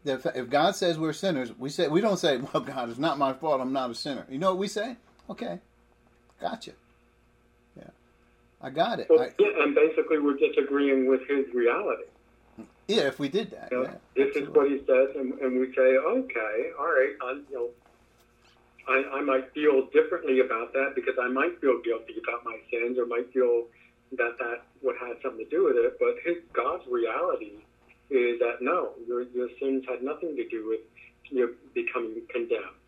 If, 0.05 0.25
if 0.25 0.49
God 0.49 0.75
says 0.75 0.97
we're 0.97 1.13
sinners, 1.13 1.51
we 1.57 1.69
say 1.69 1.87
we 1.87 2.01
don't 2.01 2.17
say, 2.17 2.37
"Well, 2.37 2.63
God, 2.63 2.89
it's 2.89 2.99
not 2.99 3.17
my 3.17 3.33
fault. 3.33 3.61
I'm 3.61 3.73
not 3.73 3.91
a 3.91 3.95
sinner." 3.95 4.25
You 4.29 4.39
know 4.39 4.49
what 4.49 4.57
we 4.57 4.67
say? 4.67 4.95
Okay, 5.29 5.59
gotcha. 6.41 6.71
Yeah, 7.77 7.89
I 8.61 8.69
got 8.69 8.99
it. 8.99 9.07
Well, 9.09 9.21
I, 9.21 9.31
yeah, 9.37 9.63
and 9.63 9.75
basically 9.75 10.19
we're 10.19 10.37
disagreeing 10.37 11.07
with 11.07 11.21
His 11.27 11.53
reality. 11.53 12.05
Yeah, 12.89 13.05
if 13.05 13.19
we 13.19 13.29
did 13.29 13.51
that, 13.51 13.69
you 13.71 13.77
know, 13.77 13.83
yeah, 13.83 13.95
this 14.15 14.35
absolutely. 14.35 14.41
is 14.41 14.49
what 14.49 14.67
He 14.67 14.77
says, 14.79 15.15
and, 15.15 15.33
and 15.45 15.59
we 15.59 15.71
say, 15.75 15.93
"Okay, 15.95 16.55
all 16.79 16.89
right, 16.89 17.13
I'm, 17.23 17.45
you 17.49 17.55
know." 17.55 17.69
I, 18.87 19.19
I 19.19 19.21
might 19.21 19.53
feel 19.53 19.85
differently 19.93 20.39
about 20.39 20.73
that 20.73 20.93
because 20.95 21.13
I 21.21 21.27
might 21.27 21.61
feel 21.61 21.79
guilty 21.85 22.15
about 22.17 22.43
my 22.43 22.57
sins 22.71 22.97
or 22.97 23.05
might 23.05 23.31
feel 23.31 23.65
that 24.17 24.33
that 24.39 24.63
would 24.81 24.95
have 24.99 25.17
something 25.21 25.45
to 25.45 25.49
do 25.51 25.65
with 25.65 25.75
it. 25.75 25.99
But 25.99 26.15
his, 26.25 26.41
God's 26.53 26.87
reality 26.89 27.61
is 28.09 28.39
that 28.39 28.61
no, 28.61 28.93
your, 29.07 29.21
your 29.29 29.49
sins 29.61 29.85
had 29.87 30.01
nothing 30.01 30.35
to 30.35 30.47
do 30.49 30.67
with 30.67 30.79
you 31.29 31.55
becoming 31.75 32.23
condemned 32.31 32.81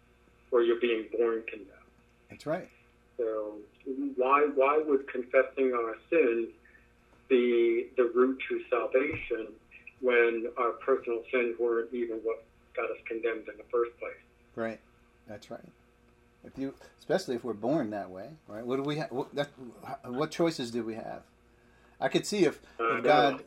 or 0.50 0.64
you're 0.64 0.80
being 0.82 1.06
born 1.16 1.44
condemned. 1.48 1.70
That's 2.32 2.48
right. 2.48 2.68
So 3.18 3.58
why 4.16 4.50
why 4.56 4.82
would 4.84 5.08
confessing 5.08 5.74
our 5.76 5.98
sins 6.10 6.50
be 7.30 7.90
the 7.96 8.12
route 8.16 8.42
to 8.50 8.62
salvation 8.72 9.54
when 10.02 10.48
our 10.58 10.72
personal 10.72 11.24
sins 11.32 11.56
weren't 11.60 11.94
even 11.94 12.18
what 12.24 12.44
got 12.76 12.86
us 12.86 12.98
condemned 13.08 13.48
in 13.48 13.58
the 13.58 13.64
first 13.72 13.98
place? 14.00 14.14
Right. 14.56 14.80
That's 15.28 15.50
right. 15.50 15.62
If 16.44 16.58
you, 16.58 16.74
especially 17.00 17.36
if 17.36 17.44
we're 17.44 17.54
born 17.54 17.92
that 17.92 18.10
way, 18.10 18.30
right? 18.48 18.66
What 18.66 18.78
do 18.78 18.84
we 18.84 18.98
have? 18.98 19.12
What, 19.12 19.34
that, 19.36 19.50
what 20.06 20.32
choices 20.32 20.72
do 20.72 20.84
we 20.84 20.96
have? 20.96 21.22
I 22.00 22.08
could 22.08 22.26
see 22.26 22.46
if, 22.46 22.60
if 22.80 23.04
God 23.04 23.44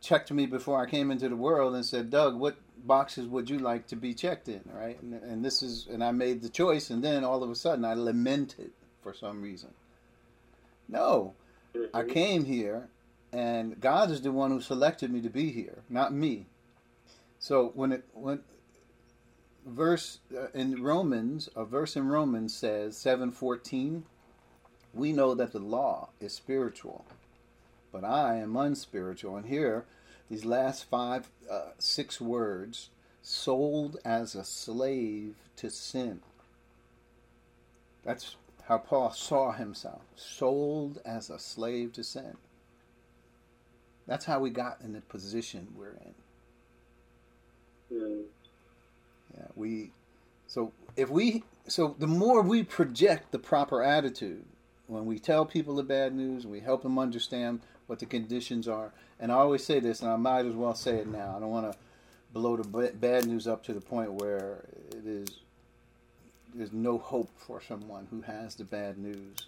checked 0.00 0.32
me 0.32 0.46
before 0.46 0.82
I 0.82 0.88
came 0.88 1.10
into 1.10 1.28
the 1.28 1.36
world 1.36 1.74
and 1.74 1.84
said, 1.84 2.10
"Doug, 2.10 2.36
what 2.36 2.56
boxes 2.84 3.26
would 3.26 3.50
you 3.50 3.58
like 3.58 3.86
to 3.88 3.96
be 3.96 4.14
checked 4.14 4.48
in?" 4.48 4.62
Right? 4.72 5.00
And, 5.02 5.14
and 5.22 5.44
this 5.44 5.62
is, 5.62 5.86
and 5.90 6.02
I 6.02 6.12
made 6.12 6.40
the 6.40 6.48
choice, 6.48 6.88
and 6.88 7.04
then 7.04 7.24
all 7.24 7.42
of 7.42 7.50
a 7.50 7.54
sudden 7.54 7.84
I 7.84 7.92
lamented 7.92 8.70
for 9.02 9.12
some 9.12 9.42
reason. 9.42 9.70
No, 10.88 11.34
I 11.74 12.00
mm-hmm. 12.00 12.10
came 12.10 12.44
here, 12.46 12.88
and 13.32 13.80
God 13.80 14.10
is 14.10 14.22
the 14.22 14.32
one 14.32 14.50
who 14.50 14.60
selected 14.60 15.10
me 15.10 15.20
to 15.20 15.30
be 15.30 15.50
here, 15.50 15.82
not 15.88 16.12
me. 16.12 16.46
So 17.38 17.72
when 17.74 17.92
it 17.92 18.04
when 18.12 18.40
verse 19.64 20.18
uh, 20.36 20.48
in 20.52 20.82
Romans, 20.82 21.48
a 21.54 21.64
verse 21.64 21.96
in 21.96 22.08
Romans 22.08 22.54
says 22.54 22.96
7:14, 22.96 24.02
We 24.92 25.12
know 25.12 25.34
that 25.34 25.52
the 25.52 25.60
law 25.60 26.10
is 26.20 26.32
spiritual, 26.32 27.04
but 27.92 28.04
I 28.04 28.36
am 28.36 28.56
unspiritual. 28.56 29.36
And 29.36 29.46
here, 29.46 29.84
these 30.28 30.44
last 30.44 30.84
five, 30.84 31.30
uh, 31.50 31.70
six 31.78 32.20
words 32.20 32.90
sold 33.22 33.98
as 34.04 34.34
a 34.34 34.44
slave 34.44 35.36
to 35.56 35.70
sin. 35.70 36.20
That's 38.02 38.36
how 38.64 38.78
Paul 38.78 39.12
saw 39.12 39.52
himself 39.52 40.02
sold 40.16 41.00
as 41.04 41.30
a 41.30 41.38
slave 41.38 41.92
to 41.94 42.04
sin. 42.04 42.36
That's 44.10 44.24
how 44.24 44.40
we 44.40 44.50
got 44.50 44.80
in 44.82 44.92
the 44.92 45.02
position 45.02 45.68
we're 45.78 45.96
in. 47.90 47.96
Mm. 47.96 48.22
Yeah, 49.38 49.46
we 49.54 49.92
so 50.48 50.72
if 50.96 51.08
we 51.10 51.44
so 51.68 51.94
the 51.96 52.08
more 52.08 52.42
we 52.42 52.64
project 52.64 53.30
the 53.30 53.38
proper 53.38 53.84
attitude 53.84 54.44
when 54.88 55.06
we 55.06 55.20
tell 55.20 55.46
people 55.46 55.76
the 55.76 55.84
bad 55.84 56.12
news, 56.12 56.44
we 56.44 56.58
help 56.58 56.82
them 56.82 56.98
understand 56.98 57.60
what 57.86 58.00
the 58.00 58.06
conditions 58.06 58.66
are. 58.66 58.90
And 59.20 59.30
I 59.30 59.36
always 59.36 59.64
say 59.64 59.78
this, 59.78 60.02
and 60.02 60.10
I 60.10 60.16
might 60.16 60.44
as 60.44 60.54
well 60.54 60.74
say 60.74 60.96
it 60.96 61.06
now. 61.06 61.34
I 61.36 61.38
don't 61.38 61.50
want 61.50 61.70
to 61.70 61.78
blow 62.32 62.56
the 62.56 62.90
bad 62.92 63.26
news 63.26 63.46
up 63.46 63.62
to 63.66 63.72
the 63.72 63.80
point 63.80 64.14
where 64.14 64.64
it 64.90 65.06
is 65.06 65.38
there's 66.52 66.72
no 66.72 66.98
hope 66.98 67.30
for 67.38 67.62
someone 67.62 68.08
who 68.10 68.22
has 68.22 68.56
the 68.56 68.64
bad 68.64 68.98
news. 68.98 69.46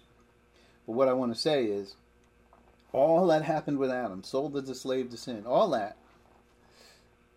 But 0.87 0.93
what 0.93 1.09
I 1.09 1.13
want 1.13 1.33
to 1.33 1.39
say 1.39 1.65
is 1.65 1.95
all 2.93 3.27
that 3.27 3.43
happened 3.43 3.79
with 3.79 3.91
Adam, 3.91 4.23
sold 4.23 4.55
as 4.55 4.69
a 4.69 4.75
slave 4.75 5.09
to 5.09 5.17
sin, 5.17 5.43
all 5.45 5.69
that, 5.71 5.97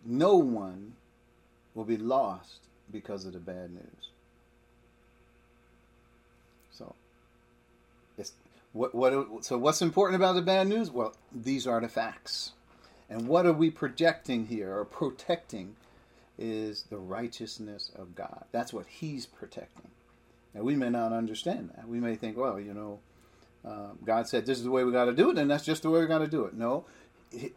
no 0.05 0.35
one 0.35 0.93
will 1.73 1.83
be 1.83 1.97
lost 1.97 2.59
because 2.91 3.25
of 3.25 3.33
the 3.33 3.39
bad 3.39 3.71
news. 3.71 4.09
So, 6.71 6.95
it's 8.17 8.33
what 8.71 8.95
what 8.95 9.43
so 9.43 9.57
what's 9.57 9.81
important 9.81 10.15
about 10.15 10.35
the 10.35 10.41
bad 10.41 10.67
news? 10.67 10.91
Well, 10.91 11.15
these 11.33 11.67
are 11.67 11.81
the 11.81 11.89
facts. 11.89 12.53
And 13.09 13.27
what 13.27 13.45
are 13.45 13.53
we 13.53 13.69
projecting 13.69 14.47
here 14.47 14.75
or 14.75 14.85
protecting 14.85 15.75
is 16.37 16.83
the 16.89 16.97
righteousness 16.97 17.91
of 17.95 18.15
God. 18.15 18.43
That's 18.51 18.73
what 18.73 18.85
He's 18.85 19.25
protecting. 19.25 19.89
Now, 20.53 20.61
we 20.61 20.75
may 20.75 20.89
not 20.89 21.13
understand 21.13 21.71
that. 21.75 21.87
We 21.87 21.99
may 21.99 22.15
think, 22.15 22.37
well, 22.37 22.59
you 22.59 22.73
know, 22.73 22.99
uh, 23.65 23.91
God 24.05 24.27
said 24.27 24.45
this 24.45 24.57
is 24.57 24.63
the 24.63 24.71
way 24.71 24.83
we 24.83 24.91
got 24.91 25.05
to 25.05 25.13
do 25.13 25.31
it, 25.31 25.37
and 25.37 25.49
that's 25.49 25.65
just 25.65 25.83
the 25.83 25.89
way 25.89 25.99
we 25.99 26.07
got 26.07 26.19
to 26.19 26.27
do 26.27 26.45
it. 26.45 26.53
No, 26.53 26.85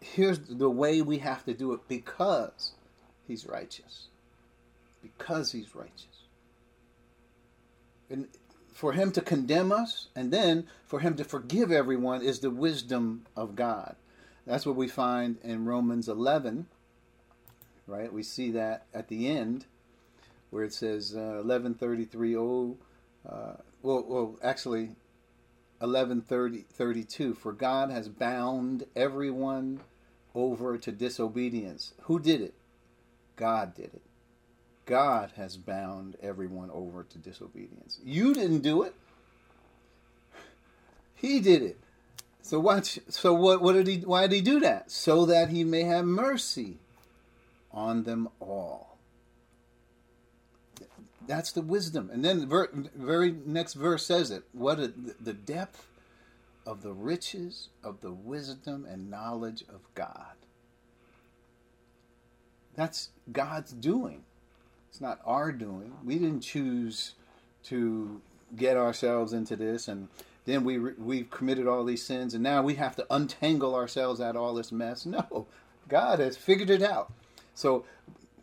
here's 0.01 0.39
the 0.39 0.71
way 0.71 1.03
we 1.03 1.19
have 1.19 1.45
to 1.45 1.55
do 1.55 1.73
it 1.73 1.81
because 1.89 2.73
He's 3.27 3.47
righteous. 3.47 4.09
Because 5.03 5.53
He's 5.53 5.75
righteous. 5.75 6.07
And 8.11 8.29
for 8.73 8.93
Him 8.93 9.13
to 9.13 9.21
condemn 9.21 9.73
us 9.73 10.09
and 10.17 10.33
then 10.33 10.67
for 10.87 11.01
Him 11.01 11.15
to 11.17 11.25
forgive 11.25 11.71
everyone 11.71 12.23
is 12.23 12.41
the 12.41 12.51
wisdom 12.51 13.27
of 13.37 13.55
God. 13.55 13.97
That's 14.47 14.67
what 14.67 14.77
we 14.77 14.89
find 14.89 15.37
in 15.45 15.65
Romans 15.65 16.09
11 16.09 16.67
right? 17.91 18.13
We 18.13 18.23
see 18.23 18.53
that 18.53 18.87
at 18.95 19.09
the 19.09 19.29
end 19.29 19.67
where 20.51 20.65
it 20.65 20.73
says 20.73 21.15
uh, 21.15 21.43
1133 21.43 22.37
oh 22.37 22.77
uh, 23.29 23.55
well, 23.83 24.05
well 24.07 24.39
actually 24.43 24.91
1132 25.81 27.35
for 27.35 27.53
God 27.53 27.91
has 27.91 28.09
bound 28.09 28.85
everyone 28.95 29.81
over 30.35 30.77
to 30.79 30.93
disobedience. 30.93 31.95
Who 32.03 32.21
did 32.21 32.43
it? 32.43 32.55
God 33.37 33.75
did 33.75 33.95
it. 33.95 34.03
God 34.85 35.33
has 35.37 35.57
bound 35.57 36.17
everyone 36.23 36.71
over 36.71 37.03
to 37.05 37.19
disobedience. 37.19 37.99
You 38.05 38.35
didn't 38.35 38.61
do 38.61 38.83
it. 38.83 38.95
He 41.15 41.41
did 41.41 41.63
it. 41.63 41.79
So 42.43 42.59
watch. 42.61 42.99
So 43.09 43.33
what? 43.33 43.63
What 43.63 43.75
did 43.75 43.87
he? 43.87 43.99
Why 43.99 44.27
did 44.27 44.37
he 44.37 44.41
do 44.41 44.61
that? 44.61 44.91
So 44.91 45.27
that 45.27 45.51
he 45.51 45.65
may 45.65 45.85
have 45.85 46.05
mercy 46.05 46.79
on 47.73 48.05
them 48.05 48.29
all. 48.41 48.90
That's 51.31 51.53
the 51.53 51.63
wisdom. 51.63 52.11
And 52.13 52.25
then 52.25 52.41
the 52.41 52.91
very 52.97 53.37
next 53.47 53.75
verse 53.75 54.05
says 54.05 54.33
it. 54.33 54.43
What 54.51 54.81
a, 54.81 54.93
the 55.21 55.33
depth 55.33 55.87
of 56.67 56.83
the 56.83 56.93
riches 56.93 57.69
of 57.85 58.01
the 58.01 58.11
wisdom 58.11 58.85
and 58.85 59.09
knowledge 59.09 59.63
of 59.69 59.83
God. 59.95 60.35
That's 62.75 63.11
God's 63.31 63.71
doing. 63.71 64.25
It's 64.89 65.01
not 65.01 65.21
our 65.25 65.53
doing. 65.53 65.93
We 66.05 66.19
didn't 66.19 66.41
choose 66.41 67.15
to 67.67 68.21
get 68.57 68.77
ourselves 68.77 69.33
into 69.33 69.55
this 69.55 69.87
and 69.87 70.09
then 70.47 70.65
we 70.65 70.79
we've 70.79 71.31
committed 71.31 71.69
all 71.69 71.85
these 71.85 72.03
sins 72.03 72.35
and 72.35 72.43
now 72.43 72.61
we 72.61 72.75
have 72.75 72.97
to 72.97 73.07
untangle 73.09 73.77
ourselves 73.77 74.21
out 74.21 74.35
of 74.35 74.43
all 74.43 74.55
this 74.55 74.73
mess. 74.73 75.07
No. 75.07 75.47
God 75.87 76.19
has 76.19 76.37
figured 76.37 76.71
it 76.71 76.83
out. 76.83 77.13
So 77.55 77.85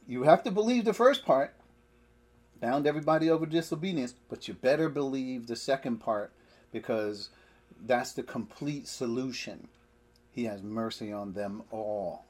you 0.08 0.24
have 0.24 0.42
to 0.44 0.52
believe 0.52 0.86
the 0.86 0.94
first 0.94 1.26
part, 1.26 1.54
bound 2.60 2.88
everybody 2.88 3.30
over 3.30 3.46
disobedience, 3.46 4.14
but 4.30 4.48
you 4.48 4.54
better 4.54 4.90
believe 4.90 5.48
the 5.48 5.56
second 5.56 5.98
part 5.98 6.32
because 6.72 7.30
that's 7.86 8.14
the 8.14 8.24
complete 8.24 8.88
solution. 8.88 9.68
He 10.32 10.46
has 10.46 10.62
mercy 10.62 11.12
on 11.12 11.34
them 11.34 11.64
all. 11.72 12.26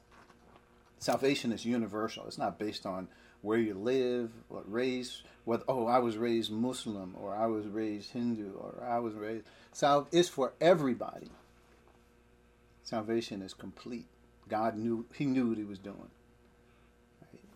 Salvation 1.00 1.52
is 1.52 1.66
universal. 1.66 2.26
It's 2.28 2.38
not 2.38 2.58
based 2.58 2.86
on 2.86 3.08
where 3.42 3.60
you 3.60 3.74
live, 3.74 4.32
what 4.50 4.72
race, 4.72 5.22
what 5.46 5.64
oh 5.68 5.86
I 5.86 6.00
was 6.00 6.18
raised 6.18 6.52
Muslim 6.52 7.16
or 7.20 7.36
I 7.36 7.46
was 7.46 7.68
raised 7.68 8.12
Hindu 8.12 8.54
or 8.58 8.84
I 8.86 9.00
was 9.00 9.14
raised 9.14 9.46
Sal 9.72 10.08
is 10.12 10.28
for 10.28 10.54
everybody. 10.60 11.30
Salvation 12.84 13.42
is 13.42 13.54
complete. 13.54 14.08
God 14.50 14.78
knew 14.78 15.06
he 15.14 15.26
knew 15.26 15.50
what 15.50 15.58
he 15.58 15.64
was 15.64 15.80
doing. 15.80 16.10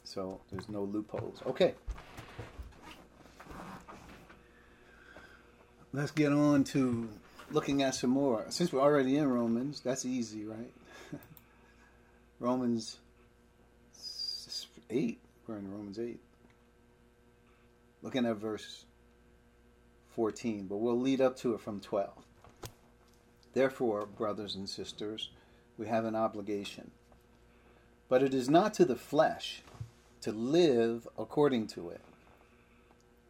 So 0.04 0.42
there's 0.52 0.70
no 0.70 0.84
loopholes. 0.84 1.42
Okay. 1.46 1.74
Let's 5.94 6.12
get 6.12 6.32
on 6.32 6.64
to 6.66 7.10
looking 7.52 7.84
at 7.84 7.96
some 7.96 8.12
more. 8.12 8.46
Since 8.48 8.72
we're 8.72 8.80
already 8.80 9.18
in 9.18 9.30
Romans, 9.30 9.82
that's 9.82 10.06
easy, 10.06 10.46
right? 10.46 10.72
Romans 12.40 12.98
8. 14.90 15.20
We're 15.48 15.58
in 15.58 15.70
Romans 15.70 16.00
8. 16.00 16.18
Looking 18.04 18.26
at 18.26 18.38
verse 18.38 18.86
14, 20.16 20.68
but 20.68 20.78
we'll 20.78 20.98
lead 20.98 21.20
up 21.20 21.36
to 21.40 21.56
it 21.56 21.60
from 21.60 21.82
12. 21.82 22.10
Therefore, 23.54 24.06
brothers 24.06 24.56
and 24.56 24.70
sisters, 24.70 25.30
we 25.78 25.88
have 25.88 26.06
an 26.06 26.16
obligation. 26.16 26.92
But 28.08 28.24
it 28.24 28.34
is 28.34 28.50
not 28.50 28.74
to 28.76 28.86
the 28.86 28.96
flesh 28.96 29.62
to 30.22 30.32
live 30.32 31.06
according 31.18 31.68
to 31.68 31.90
it. 31.90 32.02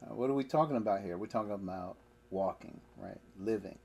What 0.02 0.30
are 0.30 0.36
we 0.36 0.44
talking 0.44 0.76
about 0.76 1.02
here? 1.02 1.18
We're 1.18 1.26
talking 1.26 1.54
about 1.54 1.96
walking, 2.32 2.80
right? 2.98 3.20
Living. 3.40 3.78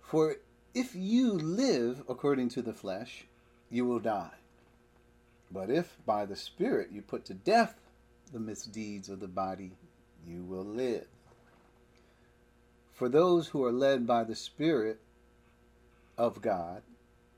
For 0.00 0.36
if 0.74 0.94
you 0.94 1.32
live 1.32 2.02
according 2.08 2.50
to 2.50 2.62
the 2.62 2.72
flesh, 2.72 3.24
you 3.70 3.84
will 3.84 3.98
die. 3.98 4.34
But 5.50 5.70
if 5.70 5.96
by 6.04 6.26
the 6.26 6.36
Spirit 6.36 6.90
you 6.92 7.02
put 7.02 7.24
to 7.26 7.34
death 7.34 7.74
the 8.32 8.38
misdeeds 8.40 9.08
of 9.08 9.20
the 9.20 9.28
body, 9.28 9.72
you 10.26 10.42
will 10.42 10.64
live. 10.64 11.06
For 12.92 13.08
those 13.08 13.48
who 13.48 13.64
are 13.64 13.72
led 13.72 14.06
by 14.06 14.24
the 14.24 14.34
Spirit 14.34 15.00
of 16.16 16.40
God 16.40 16.82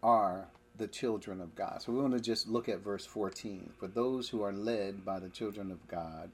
are 0.03 0.49
the 0.77 0.87
children 0.87 1.41
of 1.41 1.55
God. 1.57 1.83
So 1.83 1.93
we 1.93 2.01
want 2.01 2.15
to 2.15 2.21
just 2.21 2.49
look 2.49 2.69
at 2.69 2.79
verse 2.79 3.05
14. 3.05 3.71
For 3.79 3.89
those 3.89 4.29
who 4.29 4.43
are 4.43 4.53
led 4.53 5.05
by 5.05 5.19
the 5.19 5.29
children 5.29 5.71
of 5.71 5.87
God 5.89 6.31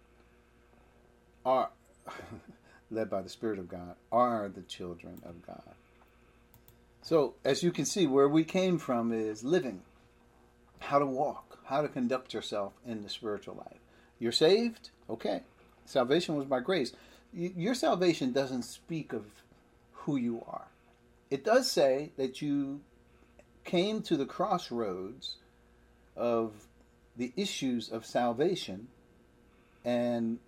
are 1.44 1.70
led 2.94 3.10
by 3.10 3.22
the 3.22 3.28
Spirit 3.28 3.58
of 3.58 3.68
God 3.68 3.96
are 4.10 4.48
the 4.48 4.62
children 4.62 5.20
of 5.24 5.46
God. 5.46 5.74
So, 7.02 7.34
as 7.44 7.62
you 7.62 7.70
can 7.70 7.84
see, 7.84 8.06
where 8.06 8.28
we 8.28 8.44
came 8.44 8.78
from 8.78 9.12
is 9.12 9.44
living, 9.44 9.82
how 10.78 10.98
to 10.98 11.06
walk, 11.06 11.58
how 11.64 11.82
to 11.82 11.88
conduct 11.88 12.32
yourself 12.32 12.72
in 12.86 13.02
the 13.02 13.10
spiritual 13.10 13.56
life. 13.56 13.80
You're 14.18 14.32
saved? 14.32 14.90
Okay. 15.10 15.42
Salvation 15.84 16.36
was 16.36 16.46
by 16.46 16.60
grace. 16.60 16.92
Your 17.32 17.74
salvation 17.74 18.32
doesn't 18.32 18.62
speak 18.62 19.12
of 19.12 19.26
who 19.92 20.16
you 20.16 20.42
are. 20.46 20.68
It 21.30 21.44
does 21.44 21.70
say 21.70 22.12
that 22.16 22.40
you 22.40 22.80
came 23.64 24.02
to 24.02 24.16
the 24.16 24.26
crossroads 24.26 25.36
of 26.16 26.52
the 27.16 27.32
issues 27.36 27.90
of 27.90 28.06
salvation 28.06 28.88
and 29.84 30.38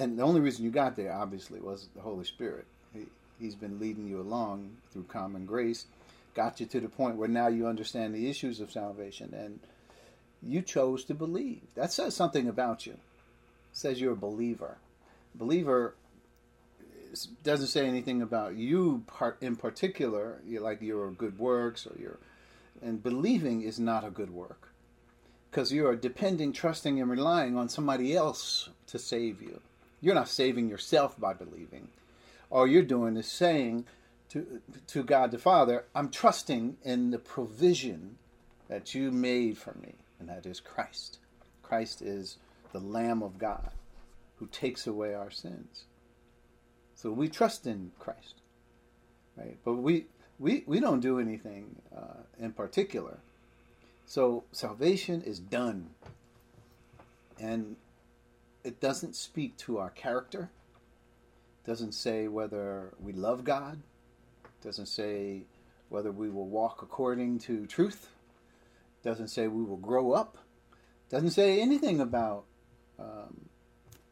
and 0.00 0.18
the 0.18 0.22
only 0.22 0.40
reason 0.40 0.64
you 0.64 0.70
got 0.70 0.96
there 0.96 1.12
obviously 1.12 1.60
was 1.60 1.88
the 1.94 2.00
holy 2.00 2.24
spirit 2.24 2.66
he, 2.92 3.06
he's 3.38 3.54
been 3.54 3.78
leading 3.78 4.06
you 4.06 4.20
along 4.20 4.70
through 4.92 5.04
common 5.04 5.46
grace 5.46 5.86
got 6.34 6.60
you 6.60 6.66
to 6.66 6.80
the 6.80 6.88
point 6.88 7.16
where 7.16 7.28
now 7.28 7.48
you 7.48 7.66
understand 7.66 8.14
the 8.14 8.28
issues 8.28 8.60
of 8.60 8.70
salvation 8.70 9.32
and 9.34 9.60
you 10.42 10.62
chose 10.62 11.04
to 11.04 11.14
believe 11.14 11.60
that 11.74 11.92
says 11.92 12.14
something 12.14 12.48
about 12.48 12.86
you 12.86 12.92
it 12.92 12.98
says 13.72 14.00
you're 14.00 14.12
a 14.12 14.16
believer 14.16 14.78
believer 15.34 15.94
doesn't 17.42 17.68
say 17.68 17.86
anything 17.86 18.22
about 18.22 18.56
you 18.56 19.02
part 19.06 19.38
in 19.40 19.56
particular, 19.56 20.40
like 20.46 20.80
your 20.80 21.10
good 21.10 21.38
works 21.38 21.86
or 21.86 21.98
your. 22.00 22.18
And 22.82 23.02
believing 23.02 23.62
is 23.62 23.78
not 23.78 24.04
a 24.04 24.10
good 24.10 24.30
work 24.30 24.72
because 25.50 25.72
you 25.72 25.86
are 25.86 25.96
depending, 25.96 26.52
trusting, 26.52 27.00
and 27.00 27.10
relying 27.10 27.56
on 27.56 27.68
somebody 27.68 28.14
else 28.14 28.70
to 28.86 28.98
save 28.98 29.42
you. 29.42 29.60
You're 30.00 30.14
not 30.14 30.28
saving 30.28 30.68
yourself 30.68 31.18
by 31.18 31.34
believing. 31.34 31.88
All 32.50 32.66
you're 32.66 32.82
doing 32.82 33.16
is 33.16 33.26
saying 33.26 33.86
to, 34.30 34.60
to 34.88 35.02
God 35.02 35.30
the 35.30 35.38
Father, 35.38 35.84
I'm 35.94 36.10
trusting 36.10 36.76
in 36.82 37.10
the 37.10 37.18
provision 37.18 38.16
that 38.68 38.94
you 38.94 39.10
made 39.10 39.58
for 39.58 39.74
me, 39.74 39.94
and 40.18 40.28
that 40.28 40.46
is 40.46 40.60
Christ. 40.60 41.18
Christ 41.62 42.02
is 42.02 42.38
the 42.72 42.78
Lamb 42.80 43.22
of 43.22 43.38
God 43.38 43.70
who 44.38 44.46
takes 44.46 44.86
away 44.86 45.14
our 45.14 45.30
sins. 45.30 45.84
So 46.94 47.10
we 47.10 47.28
trust 47.28 47.66
in 47.66 47.92
Christ, 47.98 48.34
right? 49.36 49.56
But 49.64 49.74
we 49.74 50.06
we, 50.38 50.64
we 50.66 50.80
don't 50.80 51.00
do 51.00 51.20
anything 51.20 51.76
uh, 51.94 52.22
in 52.38 52.52
particular. 52.52 53.18
So 54.06 54.44
salvation 54.52 55.22
is 55.22 55.38
done, 55.38 55.90
and 57.38 57.76
it 58.64 58.80
doesn't 58.80 59.16
speak 59.16 59.56
to 59.58 59.78
our 59.78 59.90
character. 59.90 60.50
Doesn't 61.66 61.92
say 61.92 62.28
whether 62.28 62.94
we 62.98 63.12
love 63.12 63.44
God. 63.44 63.80
Doesn't 64.62 64.86
say 64.86 65.44
whether 65.88 66.12
we 66.12 66.30
will 66.30 66.48
walk 66.48 66.82
according 66.82 67.38
to 67.40 67.66
truth. 67.66 68.08
Doesn't 69.02 69.28
say 69.28 69.48
we 69.48 69.64
will 69.64 69.76
grow 69.76 70.12
up. 70.12 70.38
Doesn't 71.08 71.30
say 71.30 71.60
anything 71.60 72.00
about 72.00 72.44
um, 72.98 73.48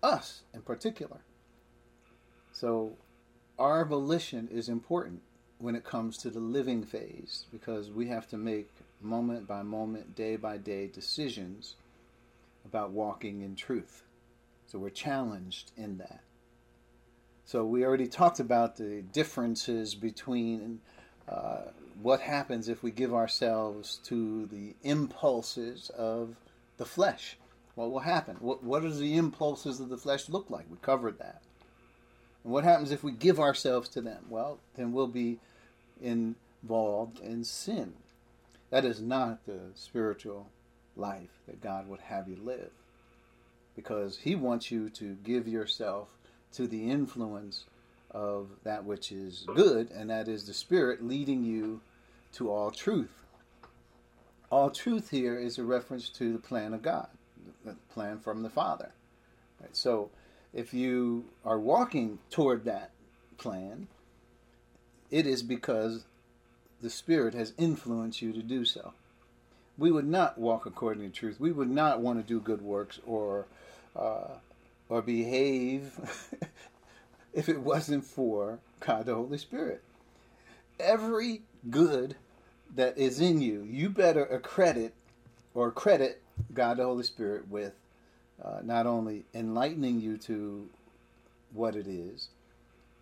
us 0.02 0.42
in 0.54 0.62
particular. 0.62 1.20
So 2.52 2.96
our 3.58 3.84
volition 3.84 4.48
is 4.50 4.68
important 4.68 5.22
when 5.58 5.74
it 5.74 5.84
comes 5.84 6.16
to 6.18 6.30
the 6.30 6.40
living 6.40 6.84
phase 6.84 7.46
because 7.52 7.90
we 7.90 8.08
have 8.08 8.28
to 8.28 8.36
make 8.36 8.68
moment 9.00 9.46
by 9.46 9.62
moment, 9.62 10.14
day 10.14 10.36
by 10.36 10.56
day 10.56 10.86
decisions 10.86 11.76
about 12.64 12.90
walking 12.90 13.42
in 13.42 13.54
truth. 13.54 14.02
So 14.68 14.78
we're 14.78 14.90
challenged 14.90 15.72
in 15.76 15.98
that. 15.98 16.20
So 17.46 17.64
we 17.64 17.84
already 17.84 18.06
talked 18.06 18.38
about 18.38 18.76
the 18.76 19.02
differences 19.12 19.94
between 19.94 20.80
uh, 21.26 21.70
what 22.02 22.20
happens 22.20 22.68
if 22.68 22.82
we 22.82 22.90
give 22.90 23.14
ourselves 23.14 23.98
to 24.04 24.46
the 24.46 24.74
impulses 24.82 25.90
of 25.96 26.36
the 26.76 26.84
flesh. 26.84 27.38
What 27.74 27.90
will 27.90 28.00
happen? 28.00 28.36
What, 28.40 28.62
what 28.62 28.82
does 28.82 28.98
the 28.98 29.16
impulses 29.16 29.80
of 29.80 29.88
the 29.88 29.96
flesh 29.96 30.28
look 30.28 30.50
like? 30.50 30.66
We 30.70 30.76
covered 30.82 31.18
that. 31.18 31.40
And 32.44 32.52
what 32.52 32.64
happens 32.64 32.90
if 32.90 33.02
we 33.02 33.12
give 33.12 33.40
ourselves 33.40 33.88
to 33.90 34.02
them? 34.02 34.26
Well, 34.28 34.58
then 34.74 34.92
we'll 34.92 35.06
be 35.06 35.38
involved 36.02 37.20
in 37.20 37.44
sin. 37.44 37.94
That 38.68 38.84
is 38.84 39.00
not 39.00 39.46
the 39.46 39.60
spiritual 39.74 40.50
life 40.94 41.40
that 41.46 41.62
God 41.62 41.88
would 41.88 42.00
have 42.00 42.28
you 42.28 42.36
live. 42.36 42.70
Because 43.78 44.18
He 44.18 44.34
wants 44.34 44.72
you 44.72 44.90
to 44.90 45.16
give 45.22 45.46
yourself 45.46 46.08
to 46.54 46.66
the 46.66 46.90
influence 46.90 47.62
of 48.10 48.48
that 48.64 48.84
which 48.84 49.12
is 49.12 49.46
good, 49.54 49.92
and 49.92 50.10
that 50.10 50.26
is 50.26 50.44
the 50.44 50.52
Spirit 50.52 51.06
leading 51.06 51.44
you 51.44 51.80
to 52.32 52.50
all 52.50 52.72
truth. 52.72 53.22
All 54.50 54.68
truth 54.68 55.10
here 55.10 55.38
is 55.38 55.58
a 55.58 55.62
reference 55.62 56.08
to 56.08 56.32
the 56.32 56.40
plan 56.40 56.74
of 56.74 56.82
God, 56.82 57.06
the 57.64 57.76
plan 57.94 58.18
from 58.18 58.42
the 58.42 58.50
Father. 58.50 58.90
Right? 59.60 59.76
So, 59.76 60.10
if 60.52 60.74
you 60.74 61.26
are 61.44 61.60
walking 61.60 62.18
toward 62.30 62.64
that 62.64 62.90
plan, 63.36 63.86
it 65.08 65.24
is 65.24 65.44
because 65.44 66.04
the 66.82 66.90
Spirit 66.90 67.34
has 67.34 67.52
influenced 67.56 68.22
you 68.22 68.32
to 68.32 68.42
do 68.42 68.64
so. 68.64 68.92
We 69.76 69.92
would 69.92 70.08
not 70.08 70.36
walk 70.36 70.66
according 70.66 71.08
to 71.08 71.16
truth. 71.16 71.38
We 71.38 71.52
would 71.52 71.70
not 71.70 72.00
want 72.00 72.18
to 72.18 72.26
do 72.26 72.40
good 72.40 72.60
works 72.60 72.98
or 73.06 73.46
uh, 73.98 74.34
or 74.88 75.02
behave 75.02 75.92
if 77.34 77.48
it 77.48 77.60
wasn't 77.60 78.04
for 78.04 78.58
God 78.80 79.06
the 79.06 79.14
Holy 79.14 79.38
Spirit. 79.38 79.82
Every 80.78 81.42
good 81.68 82.16
that 82.74 82.96
is 82.96 83.20
in 83.20 83.40
you, 83.40 83.66
you 83.68 83.88
better 83.88 84.24
accredit 84.24 84.94
or 85.54 85.70
credit 85.70 86.22
God 86.54 86.76
the 86.76 86.84
Holy 86.84 87.02
Spirit 87.02 87.48
with 87.48 87.74
uh, 88.42 88.60
not 88.62 88.86
only 88.86 89.24
enlightening 89.34 90.00
you 90.00 90.16
to 90.18 90.68
what 91.52 91.74
it 91.74 91.86
is, 91.86 92.28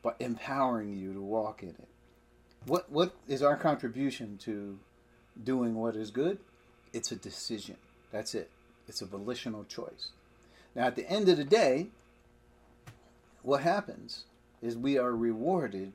but 0.02 0.16
empowering 0.20 0.96
you 0.96 1.12
to 1.12 1.20
walk 1.20 1.62
in 1.62 1.70
it. 1.70 1.88
What 2.64 2.90
what 2.90 3.14
is 3.28 3.42
our 3.42 3.56
contribution 3.56 4.38
to 4.38 4.78
doing 5.42 5.74
what 5.74 5.96
is 5.96 6.10
good? 6.10 6.38
It's 6.92 7.12
a 7.12 7.16
decision. 7.16 7.76
That's 8.10 8.34
it. 8.34 8.50
It's 8.88 9.02
a 9.02 9.06
volitional 9.06 9.64
choice. 9.64 10.10
Now, 10.76 10.84
at 10.84 10.94
the 10.94 11.10
end 11.10 11.30
of 11.30 11.38
the 11.38 11.44
day, 11.44 11.86
what 13.42 13.62
happens 13.62 14.24
is 14.60 14.76
we 14.76 14.98
are 14.98 15.16
rewarded 15.16 15.94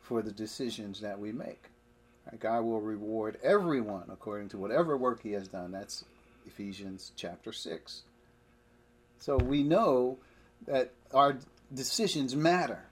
for 0.00 0.22
the 0.22 0.30
decisions 0.30 1.00
that 1.00 1.18
we 1.18 1.32
make. 1.32 1.64
God 2.38 2.62
will 2.62 2.80
reward 2.80 3.38
everyone 3.42 4.04
according 4.08 4.50
to 4.50 4.56
whatever 4.56 4.96
work 4.96 5.24
he 5.24 5.32
has 5.32 5.48
done. 5.48 5.72
That's 5.72 6.04
Ephesians 6.46 7.10
chapter 7.16 7.52
6. 7.52 8.02
So 9.18 9.36
we 9.36 9.64
know 9.64 10.18
that 10.68 10.92
our 11.12 11.38
decisions 11.74 12.36
matter. 12.36 12.84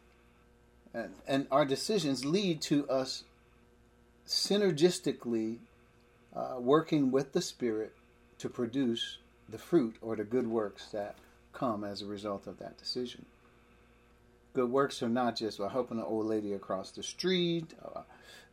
And, 0.93 1.15
and 1.29 1.47
our 1.53 1.65
decisions 1.65 2.25
lead 2.25 2.61
to 2.63 2.89
us 2.91 3.23
synergistically 4.27 5.59
uh, 6.35 6.57
working 6.59 7.13
with 7.13 7.33
the 7.33 7.43
Spirit 7.43 7.95
to 8.39 8.49
produce 8.49 9.19
the 9.49 9.59
fruit 9.59 9.95
or 10.03 10.17
the 10.17 10.25
good 10.25 10.49
works 10.49 10.87
that 10.89 11.15
come 11.59 11.85
as 11.85 12.03
a 12.03 12.07
result 12.07 12.47
of 12.47 12.59
that 12.59 12.79
decision. 12.79 13.25
Good 14.55 14.71
works 14.71 15.03
are 15.03 15.09
not 15.09 15.37
just 15.37 15.59
well, 15.59 15.69
helping 15.69 15.99
an 15.99 16.05
old 16.05 16.27
lady 16.27 16.53
across 16.53 16.91
the 16.91 17.03
street, 17.03 17.75
uh, 17.85 18.03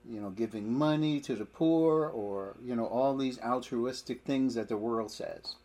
you 0.08 0.20
know, 0.20 0.30
giving 0.30 0.72
money 0.72 1.20
to 1.22 1.36
the 1.36 1.46
poor, 1.46 2.08
or 2.08 2.56
you 2.64 2.76
know, 2.76 2.86
all 2.86 3.16
these 3.16 3.40
altruistic 3.40 4.24
things 4.24 4.56
that 4.56 4.68
the 4.68 4.78
world 4.78 5.12
says. 5.12 5.56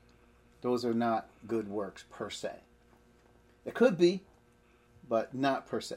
Those 0.62 0.84
are 0.84 0.95
not 0.95 1.28
good 1.47 1.68
works 1.68 2.05
per 2.11 2.30
se. 2.30 2.53
It 3.64 3.74
could 3.74 3.99
be, 3.99 4.22
but 5.09 5.34
not 5.34 5.66
per 5.66 5.80
se. 5.80 5.97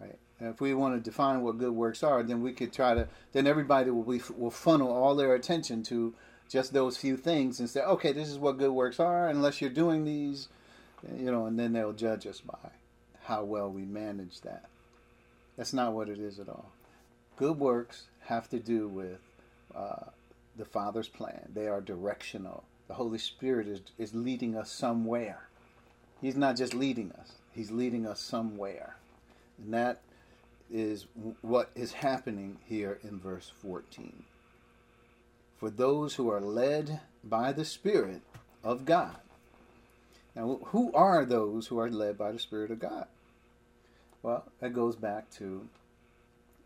Right? 0.00 0.18
If 0.40 0.60
we 0.60 0.74
want 0.74 0.94
to 0.94 1.10
define 1.10 1.42
what 1.42 1.58
good 1.58 1.72
works 1.72 2.02
are, 2.02 2.22
then 2.22 2.42
we 2.42 2.52
could 2.52 2.72
try 2.72 2.94
to. 2.94 3.08
Then 3.32 3.46
everybody 3.46 3.90
will 3.90 4.04
be, 4.04 4.20
will 4.36 4.50
funnel 4.50 4.90
all 4.90 5.14
their 5.14 5.34
attention 5.34 5.82
to 5.84 6.14
just 6.48 6.72
those 6.72 6.96
few 6.96 7.16
things 7.16 7.60
and 7.60 7.68
say, 7.68 7.82
okay, 7.82 8.12
this 8.12 8.28
is 8.28 8.38
what 8.38 8.58
good 8.58 8.70
works 8.70 8.98
are. 8.98 9.28
Unless 9.28 9.60
you're 9.60 9.70
doing 9.70 10.04
these, 10.04 10.48
you 11.16 11.30
know, 11.30 11.46
and 11.46 11.58
then 11.58 11.72
they'll 11.72 11.92
judge 11.92 12.26
us 12.26 12.40
by 12.40 12.70
how 13.24 13.44
well 13.44 13.70
we 13.70 13.82
manage 13.82 14.40
that. 14.42 14.64
That's 15.56 15.72
not 15.72 15.92
what 15.92 16.08
it 16.08 16.18
is 16.18 16.38
at 16.38 16.48
all. 16.48 16.72
Good 17.36 17.58
works 17.58 18.04
have 18.26 18.48
to 18.50 18.58
do 18.58 18.88
with 18.88 19.20
uh, 19.74 20.10
the 20.56 20.64
Father's 20.64 21.08
plan. 21.08 21.50
They 21.54 21.66
are 21.66 21.80
directional. 21.80 22.64
The 22.88 22.94
Holy 22.94 23.18
Spirit 23.18 23.68
is, 23.68 23.80
is 23.98 24.14
leading 24.14 24.56
us 24.56 24.70
somewhere. 24.70 25.48
He's 26.20 26.36
not 26.36 26.56
just 26.56 26.74
leading 26.74 27.12
us, 27.12 27.32
He's 27.52 27.70
leading 27.70 28.06
us 28.06 28.20
somewhere. 28.20 28.96
And 29.58 29.74
that 29.74 30.00
is 30.70 31.06
what 31.42 31.70
is 31.74 31.92
happening 31.92 32.58
here 32.64 32.98
in 33.02 33.18
verse 33.18 33.50
14. 33.62 34.24
For 35.58 35.70
those 35.70 36.14
who 36.14 36.30
are 36.30 36.40
led 36.40 37.00
by 37.24 37.52
the 37.52 37.64
Spirit 37.64 38.22
of 38.62 38.84
God. 38.84 39.16
Now, 40.38 40.60
who 40.66 40.92
are 40.92 41.24
those 41.24 41.66
who 41.66 41.80
are 41.80 41.90
led 41.90 42.16
by 42.16 42.30
the 42.30 42.38
Spirit 42.38 42.70
of 42.70 42.78
God? 42.78 43.06
Well, 44.22 44.44
that 44.60 44.72
goes 44.72 44.94
back 44.94 45.28
to 45.32 45.68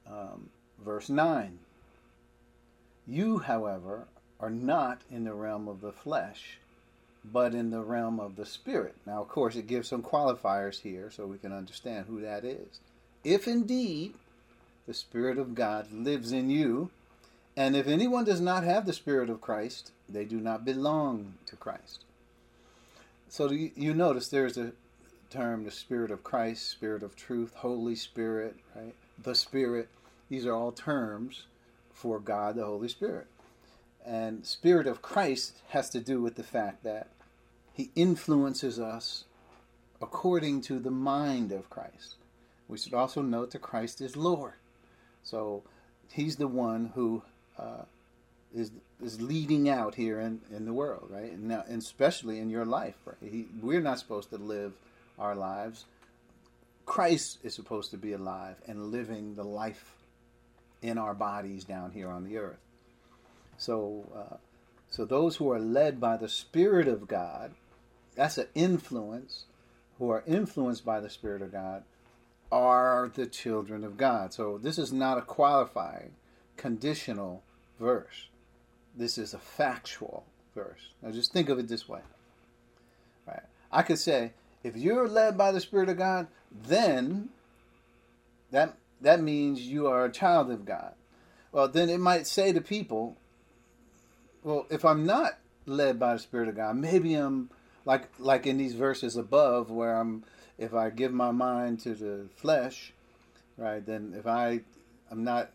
um, 0.06 0.50
verse 0.84 1.08
9. 1.08 1.58
You, 3.06 3.38
however, 3.38 4.08
are 4.38 4.50
not 4.50 5.00
in 5.10 5.24
the 5.24 5.32
realm 5.32 5.68
of 5.68 5.80
the 5.80 5.92
flesh, 5.92 6.58
but 7.24 7.54
in 7.54 7.70
the 7.70 7.80
realm 7.80 8.20
of 8.20 8.36
the 8.36 8.44
Spirit. 8.44 8.94
Now, 9.06 9.22
of 9.22 9.28
course, 9.28 9.56
it 9.56 9.66
gives 9.66 9.88
some 9.88 10.02
qualifiers 10.02 10.82
here 10.82 11.10
so 11.10 11.24
we 11.24 11.38
can 11.38 11.52
understand 11.52 12.04
who 12.06 12.20
that 12.20 12.44
is. 12.44 12.80
If 13.24 13.48
indeed 13.48 14.12
the 14.86 14.92
Spirit 14.92 15.38
of 15.38 15.54
God 15.54 15.90
lives 15.90 16.30
in 16.30 16.50
you, 16.50 16.90
and 17.56 17.74
if 17.74 17.86
anyone 17.86 18.26
does 18.26 18.40
not 18.40 18.64
have 18.64 18.84
the 18.84 18.92
Spirit 18.92 19.30
of 19.30 19.40
Christ, 19.40 19.92
they 20.10 20.26
do 20.26 20.40
not 20.40 20.62
belong 20.62 21.34
to 21.46 21.56
Christ. 21.56 22.04
So 23.32 23.50
you 23.50 23.94
notice 23.94 24.28
there's 24.28 24.58
a 24.58 24.72
term, 25.30 25.64
the 25.64 25.70
Spirit 25.70 26.10
of 26.10 26.22
Christ, 26.22 26.68
Spirit 26.68 27.02
of 27.02 27.16
Truth, 27.16 27.54
Holy 27.54 27.94
Spirit, 27.94 28.56
right? 28.76 28.94
The 29.22 29.34
Spirit. 29.34 29.88
These 30.28 30.44
are 30.44 30.54
all 30.54 30.70
terms 30.70 31.44
for 31.94 32.20
God, 32.20 32.56
the 32.56 32.66
Holy 32.66 32.88
Spirit. 32.88 33.26
And 34.04 34.44
Spirit 34.44 34.86
of 34.86 35.00
Christ 35.00 35.54
has 35.68 35.88
to 35.90 36.00
do 36.00 36.20
with 36.20 36.34
the 36.34 36.42
fact 36.42 36.84
that 36.84 37.08
He 37.72 37.90
influences 37.94 38.78
us 38.78 39.24
according 40.02 40.60
to 40.62 40.78
the 40.78 40.90
mind 40.90 41.52
of 41.52 41.70
Christ 41.70 42.16
we 42.72 42.78
should 42.78 42.94
also 42.94 43.20
note 43.20 43.50
that 43.50 43.60
Christ 43.60 44.00
is 44.00 44.16
Lord. 44.16 44.54
So 45.22 45.62
he's 46.08 46.36
the 46.36 46.48
one 46.48 46.92
who 46.94 47.22
uh, 47.58 47.84
is 48.54 48.70
is 49.02 49.20
leading 49.20 49.68
out 49.68 49.94
here 49.94 50.20
in, 50.20 50.40
in 50.54 50.64
the 50.64 50.72
world, 50.72 51.08
right? 51.10 51.32
And 51.32 51.48
now, 51.48 51.64
and 51.68 51.82
especially 51.82 52.38
in 52.38 52.50
your 52.50 52.64
life, 52.64 52.94
right? 53.04 53.16
He, 53.20 53.46
we're 53.60 53.80
not 53.80 53.98
supposed 53.98 54.30
to 54.30 54.38
live 54.38 54.72
our 55.18 55.34
lives. 55.34 55.84
Christ 56.86 57.38
is 57.42 57.54
supposed 57.54 57.90
to 57.90 57.96
be 57.96 58.12
alive 58.12 58.56
and 58.66 58.90
living 58.90 59.34
the 59.34 59.44
life 59.44 59.96
in 60.80 60.98
our 60.98 61.14
bodies 61.14 61.64
down 61.64 61.92
here 61.92 62.10
on 62.10 62.24
the 62.24 62.38
earth. 62.38 62.58
So, 63.56 64.04
uh, 64.14 64.36
so 64.90 65.04
those 65.04 65.36
who 65.36 65.50
are 65.52 65.60
led 65.60 66.00
by 66.00 66.16
the 66.16 66.28
Spirit 66.28 66.88
of 66.88 67.06
God, 67.06 67.52
that's 68.14 68.38
an 68.38 68.48
influence. 68.54 69.44
Who 69.98 70.10
are 70.10 70.24
influenced 70.26 70.84
by 70.84 71.00
the 71.00 71.10
Spirit 71.10 71.42
of 71.42 71.52
God 71.52 71.84
are 72.50 73.10
the 73.14 73.26
children 73.26 73.84
of 73.84 73.96
God. 73.96 74.32
So 74.34 74.58
this 74.58 74.78
is 74.78 74.92
not 74.92 75.16
a 75.16 75.22
qualifying, 75.22 76.12
conditional 76.56 77.42
verse. 77.78 78.28
This 78.96 79.18
is 79.18 79.34
a 79.34 79.38
factual 79.38 80.24
verse. 80.54 80.92
Now 81.02 81.10
just 81.10 81.32
think 81.32 81.48
of 81.48 81.58
it 81.58 81.68
this 81.68 81.88
way. 81.88 82.00
Right? 83.26 83.42
I 83.70 83.82
could 83.82 83.98
say, 83.98 84.32
if 84.62 84.76
you're 84.76 85.08
led 85.08 85.36
by 85.36 85.52
the 85.52 85.60
Spirit 85.60 85.88
of 85.88 85.96
God, 85.96 86.26
then 86.50 87.30
that 88.50 88.76
that 89.00 89.20
means 89.20 89.60
you 89.60 89.86
are 89.86 90.04
a 90.04 90.12
child 90.12 90.50
of 90.50 90.64
God. 90.64 90.92
Well, 91.50 91.68
then 91.68 91.90
it 91.90 91.98
might 91.98 92.26
say 92.26 92.52
to 92.52 92.60
people, 92.60 93.16
well, 94.42 94.66
if 94.70 94.84
I'm 94.84 95.04
not 95.04 95.38
led 95.66 95.98
by 95.98 96.14
the 96.14 96.18
Spirit 96.20 96.48
of 96.48 96.56
God, 96.56 96.76
maybe 96.76 97.14
I'm 97.14 97.50
like 97.84 98.08
like 98.18 98.46
in 98.46 98.58
these 98.58 98.74
verses 98.74 99.16
above 99.16 99.70
where 99.70 99.96
I'm 99.96 100.24
if 100.58 100.74
I 100.74 100.90
give 100.90 101.12
my 101.12 101.30
mind 101.30 101.80
to 101.80 101.94
the 101.94 102.28
flesh, 102.36 102.92
right, 103.56 103.84
then 103.84 104.14
if 104.16 104.26
I 104.26 104.60
I'm 105.10 105.24
not 105.24 105.50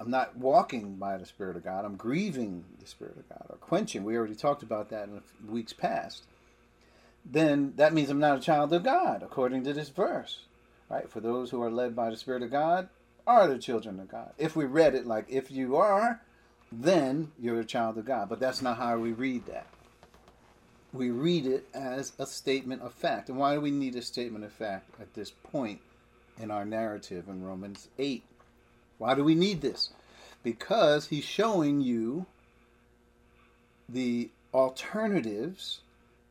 I'm 0.00 0.10
not 0.10 0.36
walking 0.36 0.96
by 0.96 1.18
the 1.18 1.26
Spirit 1.26 1.56
of 1.56 1.64
God, 1.64 1.84
I'm 1.84 1.96
grieving 1.96 2.64
the 2.80 2.86
Spirit 2.86 3.18
of 3.18 3.28
God 3.28 3.46
or 3.50 3.56
quenching. 3.56 4.02
We 4.02 4.16
already 4.16 4.34
talked 4.34 4.62
about 4.62 4.88
that 4.90 5.08
in 5.08 5.20
weeks 5.46 5.72
past. 5.72 6.24
Then 7.24 7.74
that 7.76 7.92
means 7.92 8.08
I'm 8.08 8.18
not 8.18 8.38
a 8.38 8.42
child 8.42 8.72
of 8.72 8.82
God, 8.82 9.22
according 9.22 9.62
to 9.64 9.72
this 9.72 9.90
verse. 9.90 10.40
Right? 10.88 11.08
For 11.08 11.20
those 11.20 11.50
who 11.50 11.62
are 11.62 11.70
led 11.70 11.94
by 11.94 12.10
the 12.10 12.16
Spirit 12.16 12.42
of 12.42 12.50
God 12.50 12.88
are 13.26 13.46
the 13.46 13.58
children 13.58 14.00
of 14.00 14.08
God. 14.08 14.32
If 14.38 14.56
we 14.56 14.64
read 14.64 14.94
it 14.94 15.06
like 15.06 15.26
if 15.28 15.50
you 15.50 15.76
are, 15.76 16.22
then 16.72 17.30
you're 17.38 17.60
a 17.60 17.64
child 17.64 17.98
of 17.98 18.06
God. 18.06 18.28
But 18.28 18.40
that's 18.40 18.62
not 18.62 18.78
how 18.78 18.96
we 18.98 19.12
read 19.12 19.46
that 19.46 19.66
we 20.92 21.10
read 21.10 21.46
it 21.46 21.66
as 21.72 22.12
a 22.18 22.26
statement 22.26 22.82
of 22.82 22.92
fact. 22.92 23.28
And 23.28 23.38
why 23.38 23.54
do 23.54 23.60
we 23.60 23.70
need 23.70 23.94
a 23.94 24.02
statement 24.02 24.44
of 24.44 24.52
fact 24.52 24.90
at 25.00 25.14
this 25.14 25.30
point 25.30 25.80
in 26.38 26.50
our 26.50 26.64
narrative 26.64 27.28
in 27.28 27.44
Romans 27.44 27.88
8? 27.98 28.24
Why 29.00 29.14
do 29.14 29.24
we 29.24 29.34
need 29.34 29.62
this? 29.62 29.88
Because 30.42 31.06
he's 31.06 31.24
showing 31.24 31.80
you 31.80 32.26
the 33.88 34.28
alternatives 34.52 35.80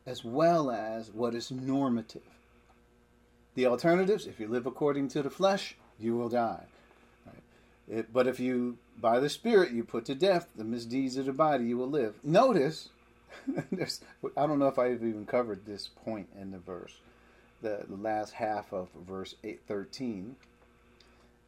as 0.06 0.24
well 0.24 0.70
as 0.70 1.10
what 1.10 1.34
is 1.34 1.50
normative. 1.50 2.22
The 3.56 3.66
alternatives, 3.66 4.24
if 4.28 4.38
you 4.38 4.46
live 4.46 4.66
according 4.66 5.08
to 5.08 5.22
the 5.22 5.30
flesh, 5.30 5.74
you 5.98 6.16
will 6.16 6.28
die. 6.28 6.62
Right? 7.26 7.98
It, 7.98 8.12
but 8.12 8.28
if 8.28 8.38
you, 8.38 8.78
by 8.96 9.18
the 9.18 9.28
Spirit, 9.28 9.72
you 9.72 9.82
put 9.82 10.04
to 10.04 10.14
death 10.14 10.46
the 10.54 10.62
misdeeds 10.62 11.16
of 11.16 11.26
the 11.26 11.32
body, 11.32 11.64
you 11.64 11.76
will 11.76 11.90
live. 11.90 12.14
Notice 12.22 12.90
I 14.36 14.46
don't 14.46 14.60
know 14.60 14.68
if 14.68 14.78
I've 14.78 15.02
even 15.02 15.26
covered 15.26 15.66
this 15.66 15.88
point 16.04 16.28
in 16.40 16.52
the 16.52 16.58
verse, 16.58 16.98
the, 17.62 17.84
the 17.88 17.96
last 17.96 18.32
half 18.34 18.72
of 18.72 18.90
verse 19.08 19.34
8, 19.42 19.60
13, 19.66 20.36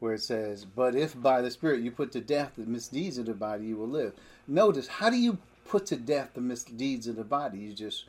where 0.03 0.14
it 0.14 0.20
says, 0.20 0.64
But 0.64 0.96
if 0.96 1.20
by 1.20 1.42
the 1.42 1.50
Spirit 1.53 1.82
you 1.82 1.92
put 1.92 2.11
to 2.12 2.20
death 2.20 2.55
the 2.59 2.66
misdeeds 2.66 3.18
of 3.18 3.26
the 3.26 3.34
body, 3.34 3.66
you 3.66 3.76
will 3.76 3.88
live. 3.88 4.12
Notice, 4.48 4.88
how 4.88 5.11
do 5.11 5.16
you 5.16 5.38
put 5.64 5.86
to 5.86 5.96
death 5.96 6.30
the 6.34 6.40
misdeeds 6.40 7.07
of 7.07 7.14
the 7.14 7.22
body? 7.22 7.59
You 7.59 7.72
just 7.72 8.07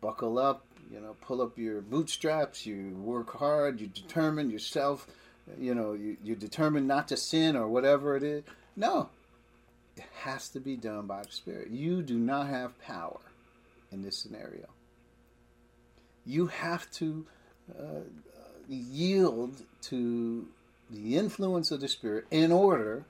buckle 0.00 0.38
up, 0.38 0.64
you 0.90 0.98
know, 0.98 1.14
pull 1.20 1.42
up 1.42 1.58
your 1.58 1.82
bootstraps, 1.82 2.64
you 2.64 2.96
work 3.04 3.36
hard, 3.36 3.82
you 3.82 3.86
determine 3.86 4.48
yourself, 4.48 5.06
you 5.60 5.74
know, 5.74 5.92
you, 5.92 6.16
you 6.24 6.36
determine 6.36 6.86
not 6.86 7.06
to 7.08 7.18
sin 7.18 7.54
or 7.54 7.68
whatever 7.68 8.16
it 8.16 8.22
is. 8.22 8.42
No, 8.74 9.10
it 9.94 10.04
has 10.20 10.48
to 10.48 10.58
be 10.58 10.74
done 10.74 11.06
by 11.06 11.22
the 11.22 11.32
Spirit. 11.32 11.68
You 11.68 12.00
do 12.00 12.16
not 12.16 12.46
have 12.46 12.80
power 12.80 13.20
in 13.92 14.00
this 14.00 14.16
scenario. 14.16 14.68
You 16.24 16.46
have 16.46 16.90
to 16.92 17.26
uh, 17.78 18.00
yield 18.70 19.62
to 19.82 20.48
the 20.90 21.16
influence 21.16 21.70
of 21.70 21.80
the 21.80 21.88
Spirit 21.88 22.26
in 22.30 22.52
order 22.52 23.04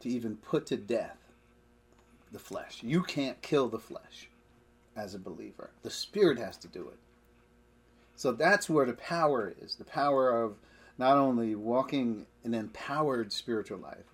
to 0.00 0.08
even 0.08 0.36
put 0.36 0.66
to 0.66 0.76
death 0.76 1.16
the 2.32 2.38
flesh. 2.38 2.78
You 2.82 3.02
can't 3.02 3.40
kill 3.42 3.68
the 3.68 3.78
flesh 3.78 4.28
as 4.96 5.14
a 5.14 5.18
believer, 5.18 5.70
the 5.82 5.90
Spirit 5.90 6.38
has 6.38 6.56
to 6.58 6.68
do 6.68 6.88
it. 6.88 6.98
So 8.16 8.32
that's 8.32 8.68
where 8.68 8.84
the 8.84 8.92
power 8.92 9.54
is 9.62 9.76
the 9.76 9.84
power 9.84 10.42
of 10.42 10.56
not 10.98 11.16
only 11.16 11.54
walking 11.54 12.26
an 12.44 12.52
empowered 12.52 13.32
spiritual 13.32 13.78
life 13.78 14.04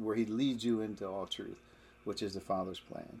where 0.00 0.16
he 0.16 0.24
leads 0.24 0.64
you 0.64 0.80
into 0.80 1.06
all 1.06 1.26
truth, 1.26 1.60
which 2.04 2.22
is 2.22 2.34
the 2.34 2.40
Father's 2.40 2.80
plan, 2.80 3.20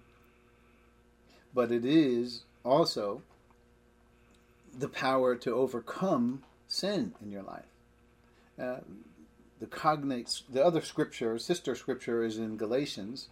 but 1.54 1.70
it 1.70 1.84
is 1.84 2.42
also 2.64 3.22
the 4.76 4.88
power 4.88 5.36
to 5.36 5.54
overcome 5.54 6.42
sin 6.66 7.14
in 7.22 7.30
your 7.30 7.42
life. 7.42 7.66
Uh, 8.60 8.80
the 9.62 9.68
cognates, 9.68 10.42
the 10.52 10.64
other 10.64 10.80
scripture, 10.80 11.38
sister 11.38 11.76
scripture, 11.76 12.24
is 12.24 12.36
in 12.36 12.56
Galatians, 12.56 13.28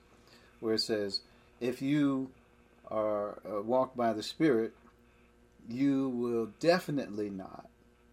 where 0.60 0.74
it 0.74 0.80
says, 0.80 1.22
"If 1.60 1.82
you 1.82 2.30
are 2.88 3.40
uh, 3.44 3.62
walk 3.62 3.96
by 3.96 4.12
the 4.12 4.22
Spirit, 4.22 4.72
you 5.68 6.08
will 6.08 6.50
definitely 6.60 7.30
not 7.30 7.66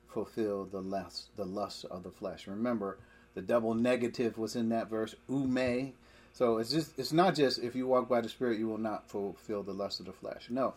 fulfill 0.07 0.65
the 0.65 0.82
lust, 0.82 1.30
the 1.36 1.45
lust 1.45 1.86
of 1.86 2.01
the 2.01 2.09
flesh. 2.09 2.47
Remember, 2.47 2.97
the 3.36 3.41
double 3.43 3.76
negative 3.76 4.39
was 4.39 4.55
in 4.55 4.70
that 4.70 4.89
verse, 4.89 5.13
ume. 5.30 5.93
So 6.34 6.57
it's 6.57 6.72
just 6.72 6.97
it's 6.97 7.13
not 7.13 7.36
just 7.36 7.59
if 7.59 7.76
you 7.76 7.86
walk 7.86 8.09
by 8.09 8.22
the 8.22 8.30
Spirit, 8.30 8.57
you 8.57 8.68
will 8.68 8.80
not 8.80 9.07
fulfill 9.07 9.61
the 9.61 9.74
lust 9.74 9.99
of 9.99 10.07
the 10.07 10.11
flesh. 10.11 10.47
No, 10.49 10.74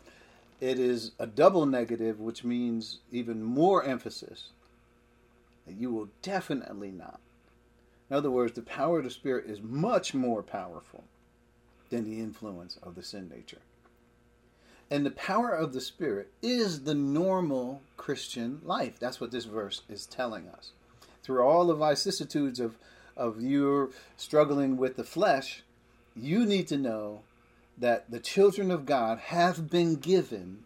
it 0.61 0.78
is 0.78 1.12
a 1.18 1.26
double 1.26 1.64
negative, 1.64 2.20
which 2.20 2.45
means 2.45 2.99
even 3.11 3.43
more 3.43 3.82
emphasis. 3.82 4.51
That 5.66 5.76
you 5.76 5.91
will 5.91 6.09
definitely 6.20 6.91
not. 6.91 7.18
In 8.11 8.16
other 8.16 8.30
words, 8.30 8.54
the 8.54 8.62
power 8.62 8.98
of 8.98 9.04
the 9.04 9.11
Spirit 9.11 9.46
is 9.48 9.62
much 9.62 10.12
more 10.12 10.42
powerful 10.42 11.04
than 11.90 12.04
the 12.04 12.18
influence 12.20 12.76
of 12.82 12.96
the 12.96 13.02
sin 13.02 13.28
nature. 13.28 13.61
And 14.90 15.06
the 15.06 15.12
power 15.12 15.50
of 15.50 15.72
the 15.72 15.80
Spirit 15.80 16.32
is 16.42 16.82
the 16.82 16.94
normal 16.94 17.82
Christian 17.96 18.61
life. 18.64 18.98
That's 18.98 19.20
what 19.20 19.30
this 19.30 19.44
verse 19.44 19.82
is 19.88 20.06
telling 20.06 20.48
us. 20.48 20.72
Through 21.22 21.42
all 21.42 21.66
the 21.66 21.74
vicissitudes 21.74 22.58
of, 22.58 22.76
of 23.16 23.40
your 23.40 23.90
struggling 24.16 24.76
with 24.76 24.96
the 24.96 25.04
flesh, 25.04 25.62
you 26.16 26.44
need 26.44 26.66
to 26.68 26.76
know 26.76 27.20
that 27.78 28.11
the 28.11 28.18
children 28.18 28.72
of 28.72 28.86
God 28.86 29.18
have 29.18 29.70
been 29.70 29.94
given 29.94 30.64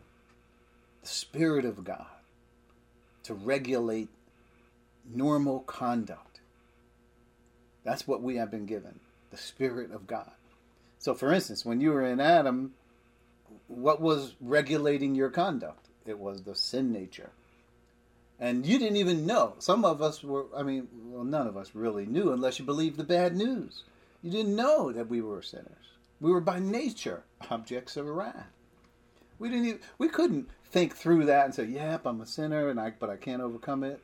the 1.03 1.09
Spirit 1.09 1.67
of 1.67 1.85
God 1.85 2.07
to 3.25 3.35
regulate 3.35 4.09
normal 5.13 5.61
conduct. 5.61 6.34
That's 7.85 8.09
what 8.09 8.23
we 8.23 8.37
have 8.37 8.51
been 8.51 8.67
given 8.67 9.01
the 9.31 9.37
Spirit 9.37 9.91
of 9.93 10.07
God. 10.07 10.31
So, 10.99 11.13
for 11.15 11.33
instance, 11.33 11.65
when 11.65 11.81
you 11.81 11.91
were 11.91 12.07
in 12.07 12.21
Adam, 12.21 12.73
what 13.67 14.01
was 14.01 14.35
regulating 14.41 15.15
your 15.15 15.31
conduct? 15.31 15.89
It 16.07 16.19
was 16.19 16.43
the 16.43 16.55
sin 16.55 16.93
nature. 16.93 17.31
And 18.39 18.67
you 18.67 18.79
didn't 18.79 18.97
even 18.97 19.27
know. 19.27 19.55
Some 19.59 19.85
of 19.85 20.03
us 20.03 20.23
were, 20.23 20.47
I 20.57 20.63
mean, 20.63 20.89
well, 21.07 21.25
none 21.25 21.47
of 21.47 21.57
us 21.57 21.75
really 21.75 22.07
knew 22.07 22.33
unless 22.33 22.59
you 22.59 22.65
believed 22.65 22.97
the 22.97 23.05
bad 23.05 23.37
news. 23.37 23.83
You 24.23 24.31
didn't 24.31 24.57
know 24.57 24.93
that 24.93 25.09
we 25.09 25.21
were 25.21 25.43
sinners. 25.43 25.69
We 26.21 26.33
were 26.33 26.41
by 26.41 26.59
nature 26.59 27.25
objects 27.51 27.97
of 27.97 28.07
wrath. 28.07 28.51
We 29.39 29.49
didn't 29.49 29.67
even, 29.67 29.81
we 29.99 30.09
couldn't 30.09 30.49
think 30.71 30.95
through 30.95 31.27
that 31.27 31.45
and 31.45 31.55
say, 31.55 31.65
"Yep, 31.65 32.07
I'm 32.07 32.21
a 32.21 32.27
sinner, 32.27 32.69
and 32.69 32.81
I 32.81 32.93
but 32.99 33.11
I 33.11 33.17
can't 33.17 33.43
overcome 33.43 33.85
it." 33.85 34.01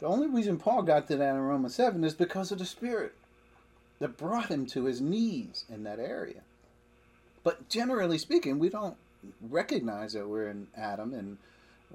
The 0.00 0.06
only 0.06 0.26
reason 0.26 0.58
Paul 0.58 0.82
got 0.82 1.08
to 1.08 1.16
that 1.16 1.34
in 1.34 1.40
Romans 1.40 1.74
seven 1.74 2.04
is 2.04 2.14
because 2.14 2.52
of 2.52 2.58
the 2.58 2.66
Spirit 2.66 3.14
that 4.00 4.16
brought 4.16 4.50
him 4.50 4.66
to 4.66 4.84
his 4.84 5.00
knees 5.00 5.64
in 5.68 5.84
that 5.84 5.98
area. 5.98 6.42
But 7.42 7.68
generally 7.68 8.18
speaking, 8.18 8.58
we 8.58 8.68
don't 8.68 8.96
recognize 9.40 10.12
that 10.14 10.28
we're 10.28 10.48
in 10.48 10.66
Adam 10.76 11.14
and 11.14 11.38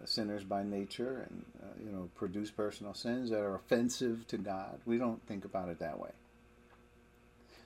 uh, 0.02 0.06
sinners 0.06 0.44
by 0.44 0.64
nature 0.64 1.28
and 1.30 1.46
uh, 1.62 1.84
you 1.84 1.92
know 1.92 2.10
produce 2.16 2.52
personal 2.52 2.94
sins 2.94 3.30
that 3.30 3.42
are 3.42 3.56
offensive 3.56 4.26
to 4.28 4.38
God. 4.38 4.80
We 4.86 4.98
don't 4.98 5.26
think 5.28 5.46
about 5.46 5.70
it 5.70 5.80
that 5.80 6.00
way. 6.00 6.12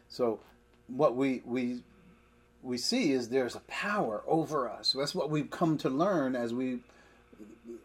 So 0.09 0.39
what 0.88 1.15
we 1.15 1.41
we 1.45 1.81
we 2.61 2.77
see 2.77 3.11
is 3.11 3.29
there's 3.29 3.55
a 3.55 3.61
power 3.61 4.23
over 4.25 4.69
us. 4.69 4.93
That's 4.97 5.15
what 5.15 5.29
we've 5.29 5.49
come 5.49 5.77
to 5.79 5.89
learn 5.89 6.36
as 6.36 6.53
we 6.53 6.79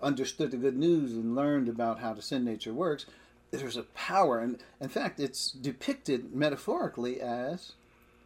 understood 0.02 0.50
the 0.50 0.56
good 0.56 0.76
news 0.76 1.12
and 1.12 1.36
learned 1.36 1.68
about 1.68 2.00
how 2.00 2.14
the 2.14 2.22
sin 2.22 2.44
nature 2.44 2.72
works, 2.72 3.06
there's 3.50 3.76
a 3.76 3.82
power. 3.82 4.38
And 4.38 4.58
in 4.80 4.88
fact, 4.88 5.20
it's 5.20 5.50
depicted 5.50 6.34
metaphorically 6.34 7.20
as 7.20 7.72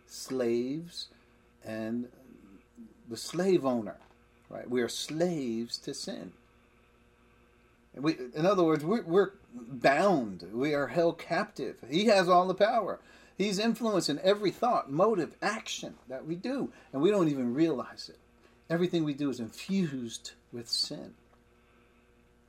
slaves 0.06 1.08
and 1.64 2.08
the 3.08 3.16
slave 3.16 3.64
owner. 3.64 3.96
Right? 4.48 4.68
We 4.68 4.82
are 4.82 4.88
slaves 4.88 5.78
to 5.78 5.94
sin. 5.94 6.32
We, 7.94 8.16
in 8.34 8.46
other 8.46 8.64
words, 8.64 8.84
we're, 8.84 9.02
we're 9.02 9.32
bound. 9.54 10.46
We 10.52 10.74
are 10.74 10.88
held 10.88 11.18
captive. 11.18 11.76
He 11.90 12.06
has 12.06 12.28
all 12.28 12.46
the 12.46 12.54
power. 12.54 13.00
He's 13.36 13.58
influencing 13.58 14.18
every 14.18 14.50
thought, 14.50 14.90
motive, 14.90 15.36
action 15.42 15.94
that 16.08 16.26
we 16.26 16.36
do, 16.36 16.70
and 16.92 17.02
we 17.02 17.10
don't 17.10 17.28
even 17.28 17.54
realize 17.54 18.08
it. 18.08 18.18
Everything 18.70 19.04
we 19.04 19.14
do 19.14 19.30
is 19.30 19.40
infused 19.40 20.32
with 20.52 20.68
sin 20.68 21.14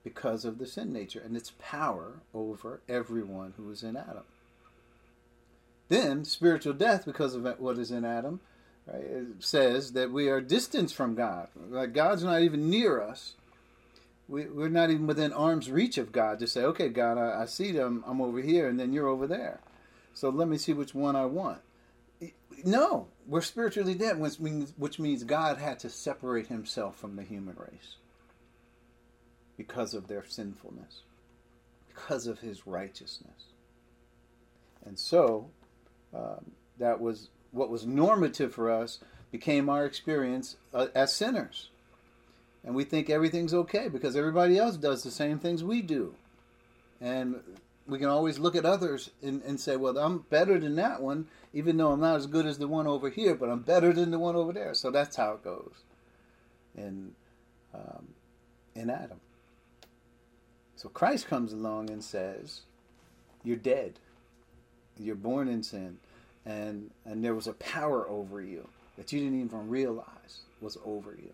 because 0.03 0.43
of 0.45 0.57
the 0.57 0.67
sin 0.67 0.91
nature 0.91 1.21
and 1.23 1.35
its 1.35 1.53
power 1.59 2.19
over 2.33 2.81
everyone 2.89 3.53
who 3.57 3.71
is 3.71 3.83
in 3.83 3.95
Adam. 3.95 4.23
Then, 5.89 6.25
spiritual 6.25 6.73
death, 6.73 7.05
because 7.05 7.35
of 7.35 7.59
what 7.59 7.77
is 7.77 7.91
in 7.91 8.03
Adam, 8.03 8.39
right, 8.85 9.03
says 9.39 9.93
that 9.93 10.11
we 10.11 10.27
are 10.27 10.41
distanced 10.41 10.95
from 10.95 11.15
God. 11.15 11.47
Like 11.69 11.93
God's 11.93 12.23
not 12.23 12.41
even 12.41 12.69
near 12.69 13.01
us. 13.01 13.35
We, 14.27 14.45
we're 14.45 14.69
not 14.69 14.89
even 14.89 15.07
within 15.07 15.33
arm's 15.33 15.69
reach 15.69 15.97
of 15.97 16.11
God 16.11 16.39
to 16.39 16.47
say, 16.47 16.63
okay, 16.63 16.89
God, 16.89 17.17
I, 17.17 17.43
I 17.43 17.45
see 17.45 17.71
them, 17.71 18.03
I'm 18.07 18.21
over 18.21 18.41
here, 18.41 18.67
and 18.67 18.79
then 18.79 18.93
you're 18.93 19.07
over 19.07 19.27
there. 19.27 19.59
So 20.13 20.29
let 20.29 20.47
me 20.47 20.57
see 20.57 20.73
which 20.73 20.95
one 20.95 21.15
I 21.15 21.25
want. 21.25 21.59
No, 22.63 23.07
we're 23.27 23.41
spiritually 23.41 23.95
dead, 23.95 24.19
which 24.19 24.39
means, 24.39 24.73
which 24.77 24.97
means 24.97 25.25
God 25.25 25.57
had 25.57 25.79
to 25.79 25.89
separate 25.89 26.47
himself 26.47 26.95
from 26.95 27.17
the 27.17 27.23
human 27.23 27.57
race 27.57 27.97
because 29.57 29.93
of 29.93 30.07
their 30.07 30.25
sinfulness, 30.27 31.01
because 31.87 32.27
of 32.27 32.39
his 32.39 32.65
righteousness. 32.65 33.51
And 34.85 34.97
so, 34.97 35.49
um, 36.13 36.51
that 36.79 36.99
was 36.99 37.29
what 37.51 37.69
was 37.69 37.85
normative 37.85 38.53
for 38.53 38.71
us 38.71 38.99
became 39.31 39.69
our 39.69 39.85
experience 39.85 40.57
uh, 40.73 40.87
as 40.93 41.13
sinners. 41.13 41.69
And 42.63 42.75
we 42.75 42.83
think 42.83 43.09
everything's 43.09 43.53
okay 43.53 43.87
because 43.87 44.15
everybody 44.15 44.57
else 44.57 44.77
does 44.77 45.03
the 45.03 45.11
same 45.11 45.39
things 45.39 45.63
we 45.63 45.81
do. 45.81 46.15
And 47.01 47.41
we 47.87 47.99
can 47.99 48.07
always 48.07 48.39
look 48.39 48.55
at 48.55 48.65
others 48.65 49.09
and, 49.21 49.41
and 49.43 49.59
say, 49.59 49.75
well, 49.75 49.97
I'm 49.97 50.19
better 50.29 50.57
than 50.57 50.75
that 50.75 51.01
one, 51.01 51.27
even 51.53 51.77
though 51.77 51.91
I'm 51.91 51.99
not 51.99 52.15
as 52.15 52.27
good 52.27 52.45
as 52.45 52.57
the 52.57 52.67
one 52.67 52.87
over 52.87 53.09
here, 53.09 53.35
but 53.35 53.49
I'm 53.49 53.61
better 53.61 53.91
than 53.91 54.11
the 54.11 54.19
one 54.19 54.35
over 54.35 54.53
there. 54.53 54.73
So 54.73 54.91
that's 54.91 55.15
how 55.15 55.33
it 55.33 55.43
goes 55.43 55.73
in, 56.77 57.13
um, 57.73 58.07
in 58.75 58.89
Adam. 58.89 59.19
So 60.75 60.89
Christ 60.89 61.27
comes 61.27 61.53
along 61.53 61.89
and 61.89 62.03
says, 62.03 62.61
You're 63.43 63.57
dead. 63.57 63.99
You're 64.97 65.15
born 65.15 65.47
in 65.47 65.63
sin. 65.63 65.97
And, 66.45 66.91
and 67.05 67.23
there 67.23 67.35
was 67.35 67.47
a 67.47 67.53
power 67.53 68.07
over 68.09 68.41
you 68.41 68.67
that 68.97 69.11
you 69.11 69.19
didn't 69.19 69.45
even 69.45 69.69
realize 69.69 70.41
was 70.61 70.77
over 70.85 71.11
you. 71.11 71.33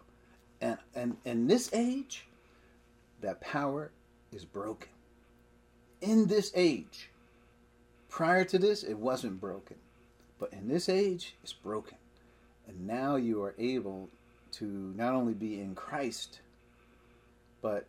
And, 0.62 0.78
and 0.96 1.18
in 1.26 1.48
this 1.48 1.70
age, 1.74 2.26
that 3.22 3.42
power 3.42 3.92
is 4.32 4.46
broken 4.46 4.90
in 6.02 6.28
this 6.28 6.52
age. 6.56 7.10
Prior 8.10 8.44
to 8.46 8.58
this, 8.58 8.84
it 8.84 8.98
wasn't 8.98 9.40
broken. 9.40 9.78
But 10.40 10.54
in 10.54 10.68
this 10.68 10.90
age, 10.90 11.36
it's 11.44 11.54
broken. 11.54 11.98
And 12.68 12.88
now 12.88 13.16
you 13.16 13.44
are 13.44 13.56
able 13.58 14.10
to 14.54 14.94
not 14.96 15.14
only 15.14 15.34
be 15.34 15.60
in 15.60 15.76
Christ, 15.76 16.40
but 17.62 17.86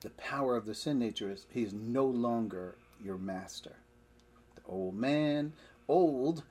the 0.00 0.10
power 0.10 0.56
of 0.56 0.66
the 0.66 0.74
sin 0.74 0.98
nature 0.98 1.30
is 1.30 1.46
he 1.50 1.62
is 1.62 1.72
no 1.72 2.06
longer 2.06 2.76
your 3.02 3.18
master. 3.18 3.76
The 4.56 4.62
old 4.66 4.94
man, 4.94 5.52
old 5.88 6.42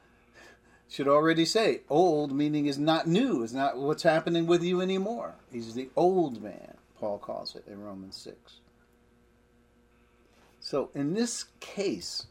should 0.87 1.07
already 1.07 1.45
say 1.45 1.81
old 1.89 2.31
meaning 2.31 2.65
is 2.65 2.77
not 2.77 3.07
new, 3.07 3.43
is 3.43 3.53
not 3.53 3.77
what's 3.77 4.03
happening 4.03 4.47
with 4.47 4.63
you 4.63 4.81
anymore. 4.81 5.35
He's 5.51 5.73
the 5.73 5.89
old 5.95 6.41
man, 6.41 6.75
Paul 6.99 7.19
calls 7.19 7.55
it 7.55 7.63
in 7.67 7.81
Romans 7.81 8.15
6. 8.17 8.55
So 10.59 10.89
in 10.93 11.13
this 11.13 11.45
case, 11.59 12.27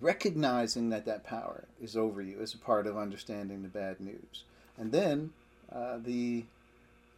recognizing 0.00 0.90
that 0.90 1.06
that 1.06 1.24
power 1.24 1.64
is 1.80 1.96
over 1.96 2.22
you 2.22 2.40
is 2.40 2.54
a 2.54 2.58
part 2.58 2.86
of 2.86 2.96
understanding 2.96 3.62
the 3.62 3.68
bad 3.68 4.00
news. 4.00 4.44
And 4.76 4.92
then 4.92 5.30
uh, 5.72 5.98
the 5.98 6.44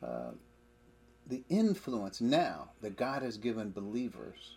uh, 0.03 0.31
the 1.31 1.45
influence 1.49 2.21
now 2.21 2.71
that 2.83 2.97
God 2.97 3.23
has 3.23 3.37
given 3.37 3.71
believers 3.71 4.57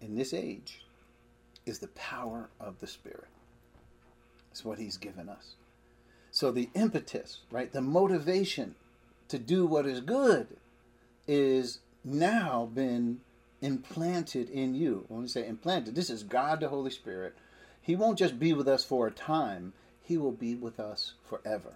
in 0.00 0.14
this 0.14 0.34
age 0.34 0.84
is 1.66 1.78
the 1.78 1.88
power 1.88 2.50
of 2.60 2.78
the 2.80 2.86
Spirit. 2.86 3.28
It's 4.50 4.64
what 4.64 4.78
He's 4.78 4.98
given 4.98 5.28
us. 5.28 5.54
So 6.30 6.50
the 6.50 6.68
impetus, 6.74 7.40
right, 7.50 7.72
the 7.72 7.80
motivation 7.80 8.74
to 9.28 9.38
do 9.38 9.66
what 9.66 9.86
is 9.86 10.00
good 10.00 10.48
is 11.26 11.78
now 12.04 12.68
been 12.72 13.20
implanted 13.62 14.50
in 14.50 14.74
you. 14.74 15.06
When 15.08 15.22
we 15.22 15.28
say 15.28 15.46
implanted, 15.46 15.94
this 15.94 16.10
is 16.10 16.22
God 16.22 16.60
the 16.60 16.68
Holy 16.68 16.90
Spirit. 16.90 17.34
He 17.80 17.96
won't 17.96 18.18
just 18.18 18.38
be 18.38 18.52
with 18.52 18.68
us 18.68 18.84
for 18.84 19.06
a 19.06 19.10
time, 19.10 19.72
He 20.02 20.18
will 20.18 20.32
be 20.32 20.54
with 20.54 20.78
us 20.78 21.14
forever. 21.24 21.74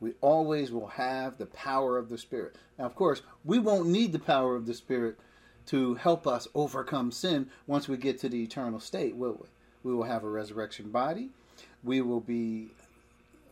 We 0.00 0.12
always 0.20 0.70
will 0.70 0.88
have 0.88 1.38
the 1.38 1.46
power 1.46 1.96
of 1.96 2.08
the 2.08 2.18
Spirit. 2.18 2.56
Now, 2.78 2.84
of 2.84 2.94
course, 2.94 3.22
we 3.44 3.58
won't 3.58 3.88
need 3.88 4.12
the 4.12 4.18
power 4.18 4.54
of 4.54 4.66
the 4.66 4.74
Spirit 4.74 5.18
to 5.66 5.94
help 5.94 6.26
us 6.26 6.46
overcome 6.54 7.10
sin 7.10 7.50
once 7.66 7.88
we 7.88 7.96
get 7.96 8.20
to 8.20 8.28
the 8.28 8.42
eternal 8.42 8.80
state, 8.80 9.16
will 9.16 9.38
we? 9.40 9.48
We 9.82 9.94
will 9.94 10.04
have 10.04 10.24
a 10.24 10.28
resurrection 10.28 10.90
body. 10.90 11.30
We 11.82 12.00
will 12.00 12.20
be, 12.20 12.68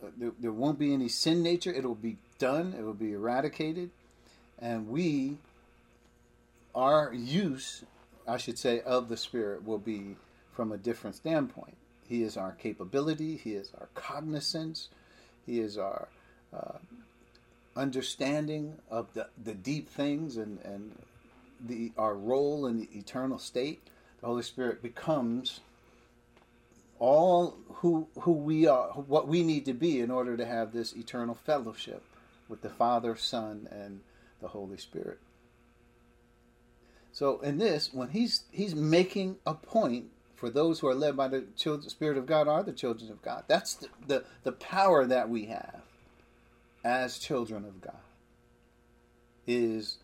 uh, 0.03 0.09
there, 0.17 0.31
there 0.39 0.51
won't 0.51 0.79
be 0.79 0.93
any 0.93 1.09
sin 1.09 1.41
nature. 1.41 1.73
It 1.73 1.83
will 1.83 1.95
be 1.95 2.17
done, 2.37 2.75
it 2.77 2.83
will 2.83 2.93
be 2.93 3.13
eradicated. 3.13 3.89
And 4.59 4.89
we 4.89 5.37
our 6.75 7.13
use, 7.13 7.83
I 8.27 8.37
should 8.37 8.59
say, 8.59 8.81
of 8.81 9.07
the 9.07 9.17
Spirit 9.17 9.65
will 9.65 9.79
be 9.79 10.17
from 10.53 10.71
a 10.71 10.77
different 10.77 11.15
standpoint. 11.15 11.77
He 12.07 12.21
is 12.21 12.37
our 12.37 12.51
capability, 12.51 13.37
He 13.37 13.53
is 13.53 13.71
our 13.79 13.87
cognizance, 13.95 14.89
He 15.45 15.59
is 15.59 15.77
our 15.77 16.09
uh, 16.55 16.77
understanding 17.75 18.77
of 18.89 19.13
the, 19.13 19.27
the 19.43 19.53
deep 19.53 19.89
things 19.89 20.37
and, 20.37 20.59
and 20.63 20.91
the, 21.65 21.91
our 21.97 22.15
role 22.15 22.65
in 22.65 22.79
the 22.79 22.89
eternal 22.93 23.37
state. 23.37 23.81
The 24.21 24.27
Holy 24.27 24.43
Spirit 24.43 24.81
becomes 24.81 25.59
all 26.99 27.57
who, 27.67 28.07
who 28.21 28.31
we 28.31 28.67
are, 28.67 28.89
what 28.89 29.27
we 29.27 29.43
need 29.43 29.65
to 29.65 29.73
be 29.73 29.99
in 29.99 30.09
order 30.09 30.37
to 30.37 30.45
have 30.45 30.71
this 30.71 30.93
eternal 30.93 31.35
fellowship 31.35 32.03
with 32.47 32.61
the 32.61 32.69
Father, 32.69 33.15
Son, 33.15 33.67
and 33.71 34.01
the 34.41 34.47
Holy 34.47 34.77
Spirit. 34.77 35.19
So 37.11 37.39
in 37.39 37.57
this, 37.57 37.93
when 37.93 38.09
he's 38.09 38.43
he's 38.51 38.75
making 38.75 39.37
a 39.45 39.53
point 39.53 40.07
for 40.35 40.49
those 40.49 40.79
who 40.79 40.87
are 40.87 40.95
led 40.95 41.15
by 41.15 41.29
the 41.29 41.45
children, 41.55 41.89
Spirit 41.89 42.17
of 42.17 42.25
God 42.25 42.47
are 42.47 42.61
the 42.61 42.73
children 42.73 43.09
of 43.09 43.21
God. 43.21 43.45
That's 43.47 43.75
the, 43.75 43.87
the, 44.07 44.23
the 44.43 44.51
power 44.51 45.05
that 45.05 45.29
we 45.29 45.45
have 45.45 45.84
as 46.85 47.17
children 47.17 47.65
of 47.65 47.81
God. 47.81 47.97
Is 49.47 49.97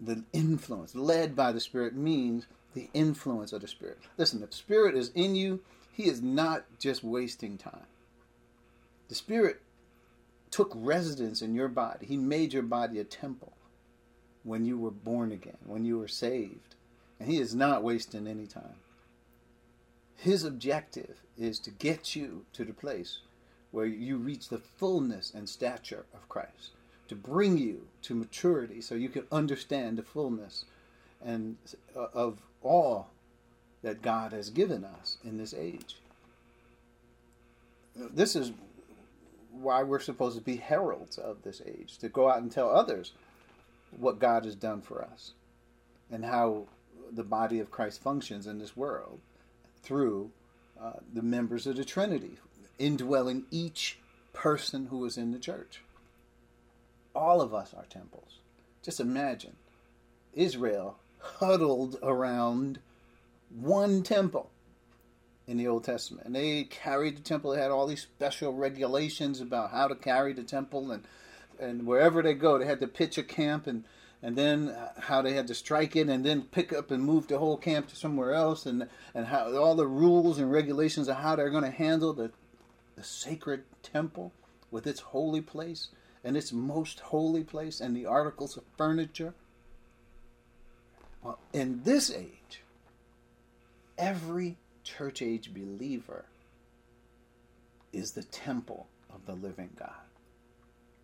the 0.00 0.22
influence 0.32 0.94
led 0.94 1.34
by 1.34 1.50
the 1.50 1.60
Spirit 1.60 1.94
means 1.94 2.46
the 2.74 2.88
influence 2.94 3.52
of 3.52 3.62
the 3.62 3.68
Spirit. 3.68 3.98
Listen, 4.16 4.42
if 4.42 4.54
Spirit 4.54 4.94
is 4.94 5.10
in 5.14 5.34
you, 5.34 5.60
He 5.92 6.04
is 6.04 6.22
not 6.22 6.64
just 6.78 7.02
wasting 7.02 7.58
time. 7.58 7.86
The 9.08 9.14
Spirit 9.14 9.60
took 10.50 10.72
residence 10.74 11.42
in 11.42 11.54
your 11.54 11.68
body. 11.68 12.06
He 12.06 12.16
made 12.16 12.52
your 12.52 12.62
body 12.62 12.98
a 12.98 13.04
temple 13.04 13.52
when 14.42 14.64
you 14.64 14.78
were 14.78 14.90
born 14.90 15.32
again, 15.32 15.58
when 15.66 15.84
you 15.84 15.98
were 15.98 16.08
saved. 16.08 16.76
And 17.18 17.30
He 17.30 17.38
is 17.38 17.54
not 17.54 17.82
wasting 17.82 18.26
any 18.26 18.46
time. 18.46 18.76
His 20.16 20.44
objective 20.44 21.22
is 21.38 21.58
to 21.60 21.70
get 21.70 22.14
you 22.14 22.44
to 22.52 22.64
the 22.64 22.72
place 22.72 23.20
where 23.70 23.86
you 23.86 24.16
reach 24.16 24.48
the 24.48 24.58
fullness 24.58 25.32
and 25.34 25.48
stature 25.48 26.04
of 26.14 26.28
Christ, 26.28 26.70
to 27.08 27.14
bring 27.14 27.58
you 27.58 27.86
to 28.02 28.14
maturity 28.14 28.80
so 28.80 28.94
you 28.94 29.08
can 29.08 29.26
understand 29.30 29.98
the 29.98 30.02
fullness 30.02 30.64
and 31.24 31.56
uh, 31.96 32.06
of 32.14 32.38
all 32.62 33.08
that 33.82 34.02
God 34.02 34.32
has 34.32 34.50
given 34.50 34.84
us 34.84 35.18
in 35.24 35.38
this 35.38 35.54
age. 35.54 35.96
This 37.96 38.36
is 38.36 38.52
why 39.52 39.82
we're 39.82 40.00
supposed 40.00 40.38
to 40.38 40.44
be 40.44 40.56
heralds 40.56 41.18
of 41.18 41.42
this 41.42 41.60
age, 41.66 41.98
to 41.98 42.08
go 42.08 42.28
out 42.30 42.40
and 42.40 42.50
tell 42.50 42.70
others 42.70 43.12
what 43.98 44.18
God 44.18 44.44
has 44.44 44.54
done 44.54 44.80
for 44.80 45.02
us 45.02 45.32
and 46.10 46.24
how 46.24 46.66
the 47.12 47.24
body 47.24 47.58
of 47.58 47.70
Christ 47.70 48.00
functions 48.00 48.46
in 48.46 48.58
this 48.58 48.76
world 48.76 49.20
through 49.82 50.30
uh, 50.80 50.92
the 51.12 51.22
members 51.22 51.66
of 51.66 51.76
the 51.76 51.84
Trinity, 51.84 52.38
indwelling 52.80 53.44
each 53.50 53.98
person 54.32 54.86
who 54.86 55.04
is 55.04 55.16
in 55.16 55.30
the 55.30 55.38
church. 55.38 55.82
All 57.14 57.40
of 57.40 57.54
us 57.54 57.72
are 57.74 57.84
temples. 57.84 58.38
Just 58.82 58.98
imagine 58.98 59.56
Israel 60.34 60.96
huddled 61.18 61.96
around 62.02 62.80
one 63.50 64.02
temple 64.02 64.50
in 65.46 65.56
the 65.56 65.66
Old 65.66 65.84
Testament. 65.84 66.26
And 66.26 66.34
they 66.34 66.64
carried 66.64 67.16
the 67.16 67.22
temple. 67.22 67.50
They 67.50 67.60
had 67.60 67.70
all 67.70 67.86
these 67.86 68.02
special 68.02 68.54
regulations 68.54 69.40
about 69.40 69.72
how 69.72 69.88
to 69.88 69.94
carry 69.94 70.32
the 70.32 70.44
temple, 70.44 70.92
and 70.92 71.04
and 71.58 71.86
wherever 71.86 72.22
they 72.22 72.34
go, 72.34 72.58
they 72.58 72.64
had 72.64 72.80
to 72.80 72.86
pitch 72.86 73.18
a 73.18 73.22
camp, 73.22 73.66
and 73.66 73.84
and 74.22 74.36
then 74.36 74.74
how 74.98 75.22
they 75.22 75.32
had 75.32 75.48
to 75.48 75.54
strike 75.54 75.96
it, 75.96 76.08
and 76.08 76.24
then 76.24 76.42
pick 76.42 76.72
up 76.72 76.90
and 76.90 77.02
move 77.02 77.26
the 77.26 77.38
whole 77.38 77.56
camp 77.56 77.88
to 77.88 77.96
somewhere 77.96 78.32
else, 78.32 78.64
and 78.64 78.88
and 79.14 79.26
how 79.26 79.52
all 79.56 79.74
the 79.74 79.86
rules 79.86 80.38
and 80.38 80.52
regulations 80.52 81.08
of 81.08 81.16
how 81.16 81.34
they're 81.34 81.50
going 81.50 81.64
to 81.64 81.70
handle 81.70 82.12
the 82.12 82.30
the 83.00 83.06
sacred 83.06 83.62
temple 83.82 84.30
with 84.70 84.86
its 84.86 85.00
holy 85.00 85.40
place 85.40 85.88
and 86.22 86.36
its 86.36 86.52
most 86.52 87.00
holy 87.00 87.42
place 87.42 87.80
and 87.80 87.96
the 87.96 88.04
articles 88.04 88.58
of 88.58 88.62
furniture. 88.76 89.32
Well, 91.22 91.38
in 91.54 91.82
this 91.82 92.10
age, 92.10 92.62
every 93.96 94.58
church 94.84 95.22
age 95.22 95.54
believer 95.54 96.26
is 97.90 98.12
the 98.12 98.22
temple 98.22 98.86
of 99.08 99.24
the 99.24 99.32
living 99.32 99.70
God. 99.78 99.94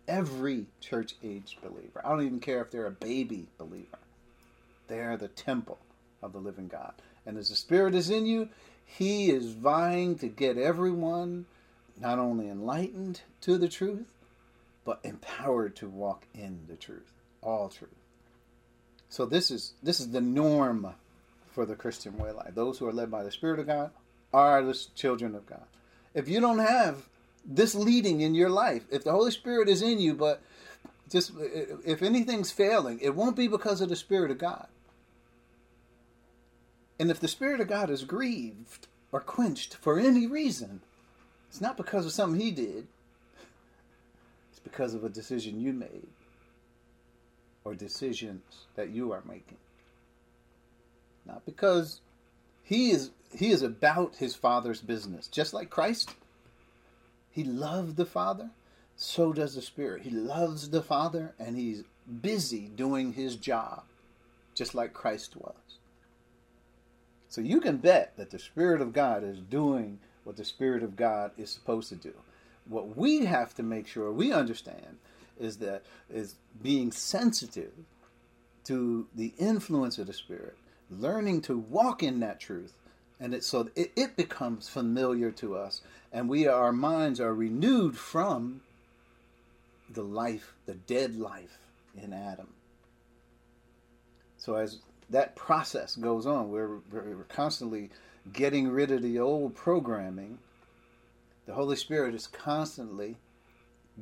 Every 0.07 0.67
church 0.79 1.15
age 1.23 1.57
believer. 1.63 2.05
I 2.05 2.09
don't 2.09 2.27
even 2.27 2.39
care 2.39 2.61
if 2.61 2.69
they're 2.69 2.85
a 2.85 2.91
baby 2.91 3.47
believer. 3.57 3.97
They're 4.87 5.17
the 5.17 5.29
temple 5.29 5.79
of 6.21 6.31
the 6.31 6.39
living 6.39 6.67
God. 6.67 6.93
And 7.25 7.39
as 7.39 7.49
the 7.49 7.55
Spirit 7.55 7.95
is 7.95 8.11
in 8.11 8.27
you, 8.27 8.49
He 8.85 9.31
is 9.31 9.53
vying 9.53 10.19
to 10.19 10.27
get 10.27 10.59
everyone 10.59 11.47
not 11.99 12.19
only 12.19 12.47
enlightened 12.47 13.21
to 13.41 13.57
the 13.57 13.67
truth, 13.67 14.07
but 14.85 14.99
empowered 15.03 15.75
to 15.77 15.87
walk 15.87 16.25
in 16.33 16.59
the 16.67 16.75
truth, 16.75 17.11
all 17.41 17.69
truth. 17.69 17.91
So 19.09 19.25
this 19.25 19.51
is 19.51 19.73
this 19.81 19.99
is 19.99 20.11
the 20.11 20.21
norm 20.21 20.93
for 21.51 21.65
the 21.65 21.75
Christian 21.75 22.17
way 22.17 22.29
of 22.29 22.35
life. 22.35 22.55
Those 22.55 22.77
who 22.77 22.87
are 22.87 22.93
led 22.93 23.09
by 23.09 23.23
the 23.23 23.31
Spirit 23.31 23.59
of 23.59 23.67
God 23.67 23.91
are 24.33 24.61
the 24.61 24.77
children 24.95 25.35
of 25.35 25.45
God. 25.45 25.65
If 26.13 26.27
you 26.29 26.39
don't 26.39 26.59
have 26.59 27.07
this 27.45 27.73
leading 27.73 28.21
in 28.21 28.35
your 28.35 28.49
life, 28.49 28.83
if 28.91 29.03
the 29.03 29.11
Holy 29.11 29.31
Spirit 29.31 29.69
is 29.69 29.81
in 29.81 29.99
you, 29.99 30.13
but 30.13 30.41
just 31.09 31.31
if 31.39 32.03
anything's 32.03 32.51
failing, 32.51 32.99
it 33.01 33.15
won't 33.15 33.35
be 33.35 33.47
because 33.47 33.81
of 33.81 33.89
the 33.89 33.95
Spirit 33.95 34.31
of 34.31 34.37
God. 34.37 34.67
And 36.99 37.11
if 37.11 37.19
the 37.19 37.27
Spirit 37.27 37.61
of 37.61 37.67
God 37.67 37.89
is 37.89 38.03
grieved 38.03 38.87
or 39.11 39.19
quenched 39.19 39.75
for 39.75 39.99
any 39.99 40.27
reason, 40.27 40.81
it's 41.49 41.61
not 41.61 41.77
because 41.77 42.05
of 42.05 42.11
something 42.11 42.39
He 42.39 42.51
did, 42.51 42.87
it's 44.51 44.59
because 44.63 44.93
of 44.93 45.03
a 45.03 45.09
decision 45.09 45.61
you 45.61 45.73
made 45.73 46.07
or 47.63 47.75
decisions 47.75 48.65
that 48.75 48.89
you 48.89 49.11
are 49.11 49.23
making. 49.27 49.57
Not 51.25 51.45
because 51.45 51.99
he 52.63 52.91
is 52.91 53.11
he 53.35 53.51
is 53.51 53.61
about 53.61 54.15
his 54.15 54.35
father's 54.35 54.81
business, 54.81 55.27
just 55.27 55.53
like 55.53 55.69
Christ. 55.69 56.15
He 57.29 57.43
loved 57.43 57.97
the 57.97 58.05
Father, 58.05 58.49
so 58.95 59.33
does 59.33 59.55
the 59.55 59.61
Spirit. 59.61 60.03
He 60.03 60.09
loves 60.09 60.69
the 60.69 60.81
Father 60.81 61.33
and 61.37 61.57
he's 61.57 61.83
busy 62.21 62.69
doing 62.73 63.13
his 63.13 63.35
job, 63.35 63.83
just 64.55 64.73
like 64.73 64.93
Christ 64.93 65.35
was. 65.35 65.53
So 67.29 67.41
you 67.41 67.59
can 67.59 67.77
bet 67.77 68.13
that 68.17 68.31
the 68.31 68.39
Spirit 68.39 68.81
of 68.81 68.93
God 68.93 69.23
is 69.23 69.39
doing 69.39 69.99
what 70.27 70.35
the 70.35 70.43
Spirit 70.43 70.83
of 70.83 70.97
God 70.97 71.31
is 71.37 71.49
supposed 71.49 71.87
to 71.87 71.95
do. 71.95 72.13
What 72.67 72.97
we 72.97 73.23
have 73.23 73.55
to 73.55 73.63
make 73.63 73.87
sure 73.87 74.11
we 74.11 74.33
understand 74.33 74.97
is 75.39 75.55
that 75.59 75.83
is 76.13 76.35
being 76.61 76.91
sensitive 76.91 77.71
to 78.65 79.07
the 79.15 79.33
influence 79.37 79.97
of 79.97 80.07
the 80.07 80.11
Spirit, 80.11 80.57
learning 80.91 81.43
to 81.43 81.57
walk 81.57 82.03
in 82.03 82.19
that 82.19 82.41
truth, 82.41 82.73
and 83.21 83.33
it 83.33 83.45
so 83.45 83.69
it, 83.73 83.93
it 83.95 84.17
becomes 84.17 84.67
familiar 84.67 85.31
to 85.31 85.55
us, 85.55 85.79
and 86.11 86.27
we 86.27 86.45
our 86.45 86.73
minds 86.73 87.21
are 87.21 87.33
renewed 87.33 87.97
from 87.97 88.59
the 89.89 90.03
life, 90.03 90.53
the 90.65 90.73
dead 90.75 91.15
life 91.15 91.57
in 91.95 92.11
Adam. 92.11 92.49
So 94.37 94.55
as 94.55 94.79
that 95.09 95.37
process 95.37 95.95
goes 95.95 96.25
on, 96.25 96.51
we're, 96.51 96.79
we're 96.91 97.23
constantly 97.29 97.91
getting 98.33 98.69
rid 98.69 98.91
of 98.91 99.01
the 99.01 99.19
old 99.19 99.55
programming, 99.55 100.39
the 101.45 101.53
Holy 101.53 101.75
Spirit 101.75 102.13
is 102.13 102.27
constantly 102.27 103.17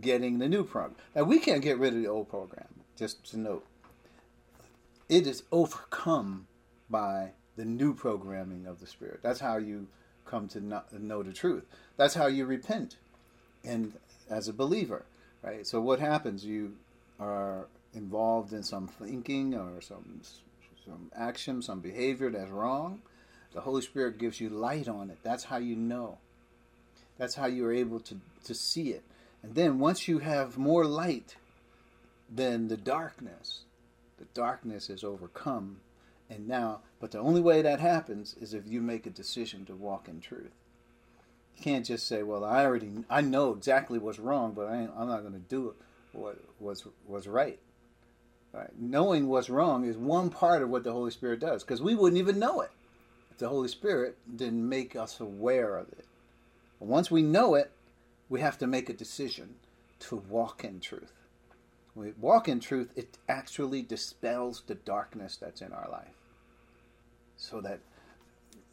getting 0.01 0.39
the 0.39 0.47
new 0.47 0.63
program. 0.63 0.95
Now, 1.15 1.23
we 1.23 1.39
can't 1.39 1.61
get 1.61 1.78
rid 1.78 1.93
of 1.93 2.01
the 2.01 2.07
old 2.07 2.30
program, 2.30 2.67
just 2.97 3.30
to 3.32 3.39
note. 3.39 3.65
It 5.07 5.28
is 5.28 5.43
overcome 5.51 6.47
by 6.89 7.32
the 7.55 7.65
new 7.65 7.93
programming 7.93 8.65
of 8.65 8.80
the 8.80 8.88
Spirit. 8.88 9.19
That's 9.21 9.39
how 9.39 9.57
you 9.57 9.88
come 10.26 10.47
to 10.49 10.59
know 10.59 11.23
the 11.23 11.34
truth. 11.34 11.65
That's 11.97 12.15
how 12.15 12.26
you 12.28 12.45
repent 12.45 12.97
and 13.63 13.93
as 14.30 14.47
a 14.47 14.53
believer, 14.53 15.05
right? 15.41 15.65
So 15.65 15.80
what 15.80 15.99
happens? 15.99 16.43
You 16.43 16.73
are 17.19 17.67
involved 17.93 18.53
in 18.53 18.63
some 18.63 18.88
thinking 18.88 19.53
or 19.55 19.82
some 19.82 20.21
some 20.84 21.11
action, 21.15 21.61
some 21.61 21.80
behavior 21.80 22.30
that's 22.30 22.51
wrong 22.51 23.01
the 23.56 23.62
Holy 23.62 23.82
Spirit 23.82 24.20
gives 24.20 24.41
you 24.41 24.49
light 24.49 24.89
on 24.89 25.10
it. 25.10 25.18
That's 25.24 25.45
how 25.45 25.58
you 25.58 25.78
know. 25.78 26.18
That's 27.18 27.36
how 27.36 27.45
you're 27.45 27.74
able 27.74 28.01
to, 28.01 28.20
to 28.43 28.53
see 28.53 28.89
it. 28.89 29.03
And 29.41 29.56
then 29.56 29.80
once 29.80 30.10
you 30.10 30.20
have 30.20 30.58
more 30.58 30.86
light 30.86 31.38
than 32.30 32.68
the 32.68 32.76
darkness, 32.76 33.62
the 34.18 34.26
darkness 34.34 34.89
is 34.89 35.06
overcome. 35.06 35.78
And 36.30 36.49
now, 36.49 36.82
but 36.99 37.12
the 37.12 37.20
only 37.20 37.39
way 37.39 37.62
that 37.62 37.80
happens 37.80 38.36
is 38.41 38.53
if 38.53 38.68
you 38.68 38.82
make 38.82 39.06
a 39.06 39.10
decision 39.10 39.64
to 39.66 39.74
walk 39.74 40.10
in 40.10 40.20
truth. 40.20 40.51
You 41.56 41.64
can't 41.64 41.86
just 41.86 42.06
say, 42.08 42.24
"Well, 42.24 42.43
I 42.43 42.66
already, 42.66 42.91
I 43.10 43.22
know 43.22 43.53
exactly 43.53 43.99
what's 43.99 44.20
wrong, 44.20 44.51
but 44.51 44.68
I 44.68 44.76
am 44.82 45.08
not 45.08 45.22
going 45.22 45.32
to 45.32 45.39
do 45.39 45.70
it 45.70 45.76
what 46.12 46.38
was 46.60 46.86
was 47.08 47.26
right." 47.26 47.60
right. 48.51 48.72
Knowing 48.78 49.28
what's 49.28 49.49
wrong 49.49 49.86
is 49.86 49.95
one 49.95 50.30
part 50.30 50.62
of 50.62 50.70
what 50.70 50.84
the 50.84 50.91
Holy 50.91 51.12
Spirit 51.12 51.39
does, 51.39 51.64
because 51.64 51.82
we 51.82 51.95
wouldn't 51.95 52.20
even 52.20 52.39
know 52.39 52.60
it 52.60 52.72
the 53.38 53.49
Holy 53.49 53.67
Spirit 53.67 54.17
didn't 54.36 54.67
make 54.67 54.95
us 54.95 55.19
aware 55.19 55.77
of 55.77 55.89
it. 55.89 56.05
Once 56.79 57.09
we 57.09 57.21
know 57.21 57.55
it, 57.55 57.71
we 58.29 58.41
have 58.41 58.57
to 58.57 58.67
make 58.67 58.89
a 58.89 58.93
decision 58.93 59.55
to 59.99 60.15
walk 60.15 60.63
in 60.63 60.79
truth. 60.79 61.13
When 61.93 62.07
we 62.07 62.13
walk 62.19 62.47
in 62.47 62.59
truth, 62.59 62.91
it 62.95 63.17
actually 63.29 63.81
dispels 63.81 64.63
the 64.67 64.75
darkness 64.75 65.38
that's 65.38 65.61
in 65.61 65.71
our 65.71 65.89
life. 65.89 66.13
So 67.38 67.61
that 67.61 67.79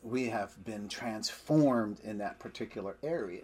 we 0.02 0.26
have 0.28 0.64
been 0.64 0.88
transformed 0.88 2.00
in 2.02 2.18
that 2.18 2.38
particular 2.38 2.96
area. 3.02 3.42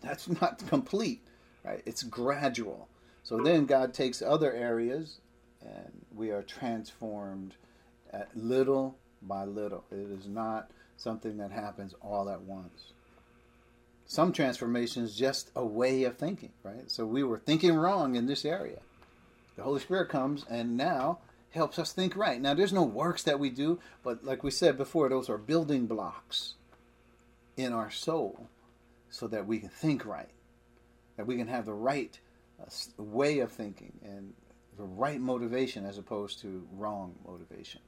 That's 0.00 0.28
not 0.40 0.66
complete, 0.66 1.22
right? 1.64 1.82
It's 1.84 2.02
gradual. 2.02 2.88
So 3.22 3.38
then 3.38 3.66
God 3.66 3.92
takes 3.92 4.22
other 4.22 4.52
areas 4.52 5.18
and 5.60 6.04
we 6.14 6.30
are 6.30 6.42
transformed 6.42 7.54
at 8.12 8.34
little 8.36 8.96
by 9.22 9.44
little. 9.44 9.84
It 9.90 10.10
is 10.10 10.26
not 10.26 10.70
something 10.96 11.36
that 11.38 11.50
happens 11.50 11.94
all 12.00 12.28
at 12.28 12.40
once. 12.42 12.92
Some 14.06 14.32
transformation 14.32 15.02
is 15.02 15.16
just 15.16 15.50
a 15.56 15.64
way 15.64 16.04
of 16.04 16.16
thinking, 16.16 16.52
right? 16.62 16.90
So 16.90 17.04
we 17.04 17.24
were 17.24 17.38
thinking 17.38 17.74
wrong 17.74 18.14
in 18.14 18.26
this 18.26 18.44
area. 18.44 18.78
The 19.56 19.62
Holy 19.62 19.80
Spirit 19.80 20.08
comes 20.08 20.44
and 20.48 20.76
now 20.76 21.18
helps 21.50 21.78
us 21.78 21.92
think 21.92 22.14
right. 22.16 22.40
Now, 22.40 22.54
there's 22.54 22.72
no 22.72 22.84
works 22.84 23.22
that 23.24 23.40
we 23.40 23.50
do, 23.50 23.80
but 24.04 24.24
like 24.24 24.44
we 24.44 24.50
said 24.50 24.76
before, 24.76 25.08
those 25.08 25.28
are 25.28 25.38
building 25.38 25.86
blocks 25.86 26.54
in 27.56 27.72
our 27.72 27.90
soul 27.90 28.48
so 29.10 29.26
that 29.28 29.46
we 29.46 29.58
can 29.58 29.70
think 29.70 30.04
right, 30.04 30.28
that 31.16 31.26
we 31.26 31.36
can 31.36 31.48
have 31.48 31.64
the 31.64 31.72
right 31.72 32.18
uh, 32.60 32.66
way 33.02 33.38
of 33.38 33.50
thinking 33.50 33.92
and 34.04 34.34
the 34.76 34.84
right 34.84 35.20
motivation 35.20 35.86
as 35.86 35.98
opposed 35.98 36.40
to 36.40 36.66
wrong 36.72 37.14
motivation. 37.26 37.80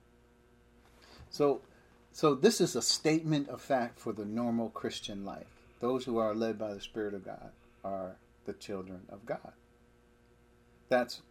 So, 1.30 1.60
so 2.12 2.34
this 2.34 2.60
is 2.60 2.76
a 2.76 2.82
statement 2.82 3.48
of 3.48 3.60
fact 3.60 3.98
for 3.98 4.12
the 4.12 4.24
normal 4.24 4.70
Christian 4.70 5.24
life. 5.24 5.46
Those 5.80 6.04
who 6.04 6.18
are 6.18 6.34
led 6.34 6.58
by 6.58 6.74
the 6.74 6.80
Spirit 6.80 7.14
of 7.14 7.24
God 7.24 7.50
are 7.84 8.16
the 8.46 8.52
children 8.54 9.00
of 9.10 9.24
God. 9.26 9.52
That's 10.88 11.22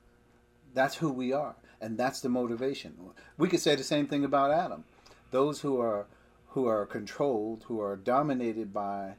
that's 0.74 0.95
who 0.95 1.12
we 1.12 1.34
are, 1.34 1.56
and 1.82 1.98
that's 1.98 2.22
the 2.22 2.30
motivation. 2.30 2.95
We 3.38 3.48
could 3.50 3.60
say 3.60 3.76
the 3.76 3.84
same 3.84 4.08
thing 4.08 4.24
about 4.24 4.52
Adam. 4.52 4.84
Those 5.32 5.62
who 5.62 5.80
are 5.82 6.06
who 6.50 6.68
are 6.68 6.86
controlled, 6.86 7.66
who 7.68 7.82
are 7.82 7.95
dominated 7.95 8.74
by 8.74 9.14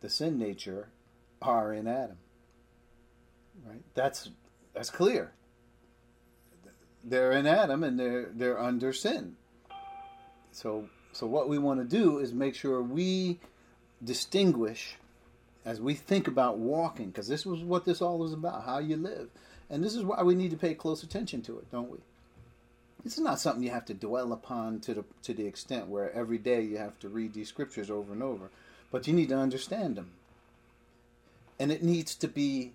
the 0.00 0.10
sin 0.10 0.38
nature, 0.38 0.88
are 1.40 1.72
in 1.72 1.86
Adam. 1.86 2.18
Right? 3.64 3.82
That's 3.94 4.30
that's 4.74 4.90
clear. 4.90 5.32
They're 7.02 7.32
in 7.32 7.46
Adam, 7.46 7.84
and 7.84 7.98
they're 7.98 8.30
they're 8.34 8.60
under 8.60 8.92
sin. 8.92 9.36
So, 10.54 10.88
so 11.12 11.26
what 11.26 11.48
we 11.48 11.58
want 11.58 11.80
to 11.80 11.96
do 11.96 12.18
is 12.18 12.32
make 12.32 12.54
sure 12.54 12.80
we 12.80 13.38
distinguish 14.02 14.96
as 15.64 15.80
we 15.80 15.94
think 15.94 16.28
about 16.28 16.58
walking, 16.58 17.06
because 17.06 17.26
this 17.26 17.44
was 17.44 17.60
what 17.60 17.84
this 17.84 18.00
all 18.00 18.24
is 18.24 18.32
about, 18.32 18.64
how 18.64 18.78
you 18.78 18.96
live. 18.96 19.28
And 19.70 19.82
this 19.82 19.94
is 19.94 20.04
why 20.04 20.22
we 20.22 20.34
need 20.34 20.50
to 20.50 20.56
pay 20.56 20.74
close 20.74 21.02
attention 21.02 21.42
to 21.42 21.58
it, 21.58 21.70
don't 21.72 21.90
we? 21.90 21.98
It's 23.04 23.18
not 23.18 23.40
something 23.40 23.62
you 23.62 23.70
have 23.70 23.86
to 23.86 23.94
dwell 23.94 24.32
upon 24.32 24.80
to 24.80 24.94
the 24.94 25.04
to 25.24 25.34
the 25.34 25.46
extent 25.46 25.88
where 25.88 26.12
every 26.12 26.38
day 26.38 26.62
you 26.62 26.78
have 26.78 26.98
to 27.00 27.08
read 27.08 27.34
these 27.34 27.48
scriptures 27.48 27.90
over 27.90 28.12
and 28.12 28.22
over, 28.22 28.50
but 28.90 29.06
you 29.06 29.12
need 29.12 29.28
to 29.30 29.36
understand 29.36 29.96
them. 29.96 30.12
And 31.58 31.70
it 31.70 31.82
needs 31.82 32.14
to 32.16 32.28
be 32.28 32.72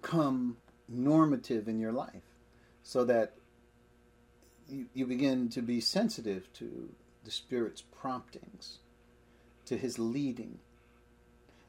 become 0.00 0.56
normative 0.88 1.68
in 1.68 1.78
your 1.78 1.92
life 1.92 2.22
so 2.82 3.04
that 3.04 3.32
you, 4.70 4.86
you 4.94 5.06
begin 5.06 5.48
to 5.50 5.62
be 5.62 5.80
sensitive 5.80 6.52
to 6.54 6.90
the 7.24 7.30
Spirit's 7.30 7.82
promptings, 7.82 8.78
to 9.66 9.76
His 9.76 9.98
leading. 9.98 10.58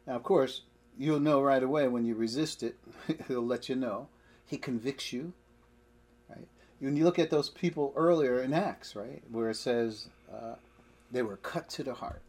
Now, 0.08 0.16
of 0.16 0.24
course, 0.24 0.62
you'll 0.98 1.20
know 1.20 1.42
right 1.42 1.64
away 1.64 1.88
when 1.88 2.06
you 2.06 2.16
resist 2.16 2.64
it, 2.64 2.78
He'll 3.28 3.46
let 3.46 3.70
you 3.70 3.76
know. 3.76 4.08
He 4.46 4.58
convicts 4.58 5.14
you. 5.14 5.34
Right? 6.30 6.48
When 6.80 6.96
you 6.96 7.04
look 7.04 7.20
at 7.20 7.30
those 7.30 7.50
people 7.50 7.94
earlier 7.96 8.42
in 8.42 8.54
Acts, 8.54 8.96
right, 8.96 9.22
where 9.30 9.50
it 9.50 9.58
says 9.58 10.08
uh, 10.32 10.56
they 11.12 11.22
were 11.22 11.38
cut 11.38 11.70
to 11.70 11.84
the 11.84 11.94
heart, 11.96 12.22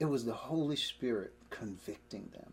it 0.00 0.06
was 0.06 0.24
the 0.24 0.32
Holy 0.32 0.76
Spirit 0.76 1.32
convicting 1.50 2.30
them. 2.32 2.52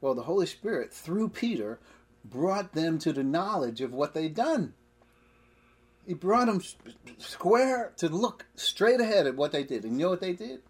Well, 0.00 0.14
the 0.14 0.22
Holy 0.22 0.46
Spirit, 0.46 0.92
through 0.92 1.28
Peter, 1.28 1.78
brought 2.24 2.72
them 2.72 2.98
to 3.00 3.12
the 3.12 3.22
knowledge 3.22 3.80
of 3.80 3.92
what 3.92 4.14
they'd 4.14 4.34
done. 4.34 4.74
He 6.10 6.14
brought 6.14 6.46
them 6.46 6.60
square 7.18 7.92
to 7.98 8.08
look 8.08 8.46
straight 8.56 9.00
ahead 9.00 9.28
at 9.28 9.36
what 9.36 9.52
they 9.52 9.62
did. 9.62 9.84
And 9.84 9.92
you 9.92 10.06
know 10.06 10.10
what 10.10 10.20
they 10.20 10.32
did? 10.32 10.60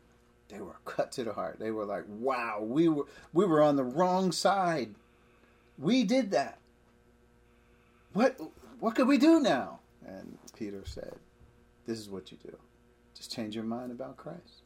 They 0.49 0.61
were 0.61 0.77
cut 0.85 1.13
to 1.13 1.25
the 1.25 1.33
heart. 1.33 1.59
They 1.59 1.71
were 1.71 1.87
like, 1.87 2.05
"Wow, 2.07 2.61
we 2.61 2.89
were 2.91 3.07
we 3.33 3.47
were 3.47 3.63
on 3.63 3.77
the 3.77 3.83
wrong 3.83 4.33
side. 4.33 4.95
We 5.79 6.05
did 6.05 6.33
that. 6.33 6.59
What 8.13 8.39
what 8.81 8.95
could 8.95 9.09
we 9.09 9.17
do 9.17 9.41
now?" 9.41 9.81
And 10.07 10.37
Peter 10.59 10.83
said, 10.85 11.15
"This 11.87 11.99
is 11.99 12.11
what 12.11 12.31
you 12.31 12.37
do. 12.45 12.59
Just 13.15 13.33
change 13.33 13.55
your 13.55 13.65
mind 13.65 13.93
about 13.93 14.19
Christ." 14.19 14.61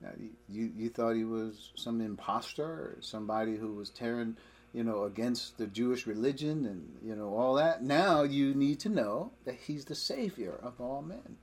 Now, 0.00 0.12
you 0.48 0.70
you 0.76 0.90
thought 0.90 1.16
he 1.16 1.24
was 1.24 1.72
some 1.74 2.00
impostor 2.00 2.70
or 2.70 2.98
somebody 3.00 3.56
who 3.56 3.72
was 3.72 3.90
tearing 3.90 4.36
you 4.72 4.84
know, 4.84 5.04
against 5.04 5.58
the 5.58 5.66
Jewish 5.66 6.06
religion 6.06 6.66
and, 6.66 6.98
you 7.02 7.16
know, 7.16 7.34
all 7.34 7.54
that. 7.54 7.82
Now 7.82 8.22
you 8.22 8.54
need 8.54 8.80
to 8.80 8.88
know 8.88 9.32
that 9.44 9.54
he's 9.54 9.86
the 9.86 9.94
Savior 9.94 10.58
of 10.62 10.80
all 10.80 11.02
men. 11.02 11.36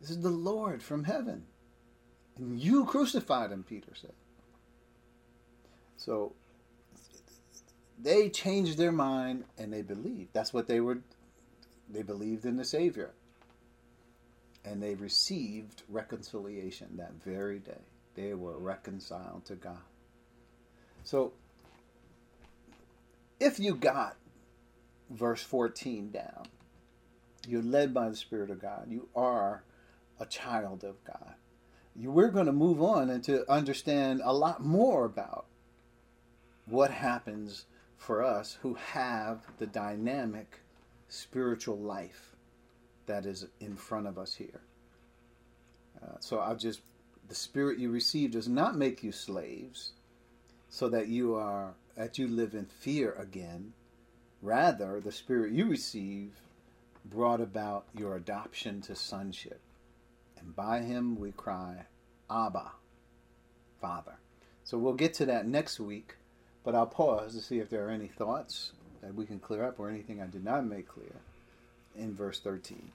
This 0.00 0.10
is 0.10 0.20
the 0.20 0.30
Lord 0.30 0.82
from 0.82 1.04
heaven. 1.04 1.44
And 2.36 2.60
you 2.60 2.84
crucified 2.84 3.50
him, 3.50 3.64
Peter 3.66 3.92
said. 3.94 4.12
So 5.96 6.34
they 7.98 8.28
changed 8.28 8.76
their 8.76 8.92
mind 8.92 9.44
and 9.56 9.72
they 9.72 9.82
believed. 9.82 10.34
That's 10.34 10.52
what 10.52 10.68
they 10.68 10.80
were, 10.80 10.98
they 11.88 12.02
believed 12.02 12.44
in 12.44 12.56
the 12.56 12.64
Savior. 12.64 13.12
And 14.64 14.82
they 14.82 14.94
received 14.94 15.82
reconciliation 15.88 16.96
that 16.96 17.12
very 17.24 17.58
day. 17.58 17.80
They 18.14 18.34
were 18.34 18.58
reconciled 18.58 19.44
to 19.46 19.54
God. 19.54 19.78
So 21.04 21.32
if 23.38 23.58
you 23.58 23.74
got 23.74 24.16
verse 25.10 25.42
14 25.42 26.10
down, 26.10 26.46
you're 27.46 27.62
led 27.62 27.94
by 27.94 28.08
the 28.08 28.16
Spirit 28.16 28.50
of 28.50 28.60
God. 28.60 28.86
You 28.88 29.08
are 29.14 29.62
a 30.18 30.26
child 30.26 30.84
of 30.84 31.02
God. 31.04 31.34
You, 31.94 32.10
we're 32.10 32.30
going 32.30 32.46
to 32.46 32.52
move 32.52 32.82
on 32.82 33.10
and 33.10 33.22
to 33.24 33.50
understand 33.50 34.20
a 34.24 34.32
lot 34.32 34.64
more 34.64 35.04
about 35.04 35.46
what 36.66 36.90
happens 36.90 37.66
for 37.96 38.22
us 38.22 38.58
who 38.62 38.74
have 38.74 39.46
the 39.58 39.66
dynamic 39.66 40.60
spiritual 41.08 41.78
life 41.78 42.34
that 43.06 43.24
is 43.24 43.46
in 43.60 43.76
front 43.76 44.06
of 44.06 44.18
us 44.18 44.34
here. 44.34 44.60
Uh, 46.02 46.16
so 46.20 46.38
I'll 46.38 46.56
just, 46.56 46.80
the 47.28 47.34
spirit 47.34 47.78
you 47.78 47.90
receive 47.90 48.32
does 48.32 48.48
not 48.48 48.76
make 48.76 49.02
you 49.02 49.12
slaves 49.12 49.92
so 50.68 50.88
that 50.88 51.08
you 51.08 51.34
are 51.34 51.74
that 51.96 52.18
you 52.18 52.28
live 52.28 52.54
in 52.54 52.66
fear 52.66 53.12
again. 53.12 53.72
Rather, 54.42 55.00
the 55.00 55.12
Spirit 55.12 55.52
you 55.52 55.66
receive 55.66 56.32
brought 57.04 57.40
about 57.40 57.86
your 57.94 58.16
adoption 58.16 58.80
to 58.82 58.94
sonship. 58.94 59.60
And 60.38 60.54
by 60.54 60.80
him 60.80 61.18
we 61.18 61.32
cry, 61.32 61.86
Abba, 62.30 62.72
Father. 63.80 64.18
So 64.64 64.76
we'll 64.78 64.94
get 64.94 65.14
to 65.14 65.26
that 65.26 65.46
next 65.46 65.80
week, 65.80 66.16
but 66.64 66.74
I'll 66.74 66.86
pause 66.86 67.34
to 67.34 67.40
see 67.40 67.58
if 67.58 67.70
there 67.70 67.86
are 67.86 67.90
any 67.90 68.08
thoughts 68.08 68.72
that 69.00 69.14
we 69.14 69.24
can 69.24 69.38
clear 69.38 69.64
up 69.64 69.78
or 69.78 69.88
anything 69.88 70.20
I 70.20 70.26
did 70.26 70.44
not 70.44 70.66
make 70.66 70.88
clear 70.88 71.14
in 71.96 72.14
verse 72.14 72.40
13. 72.40 72.90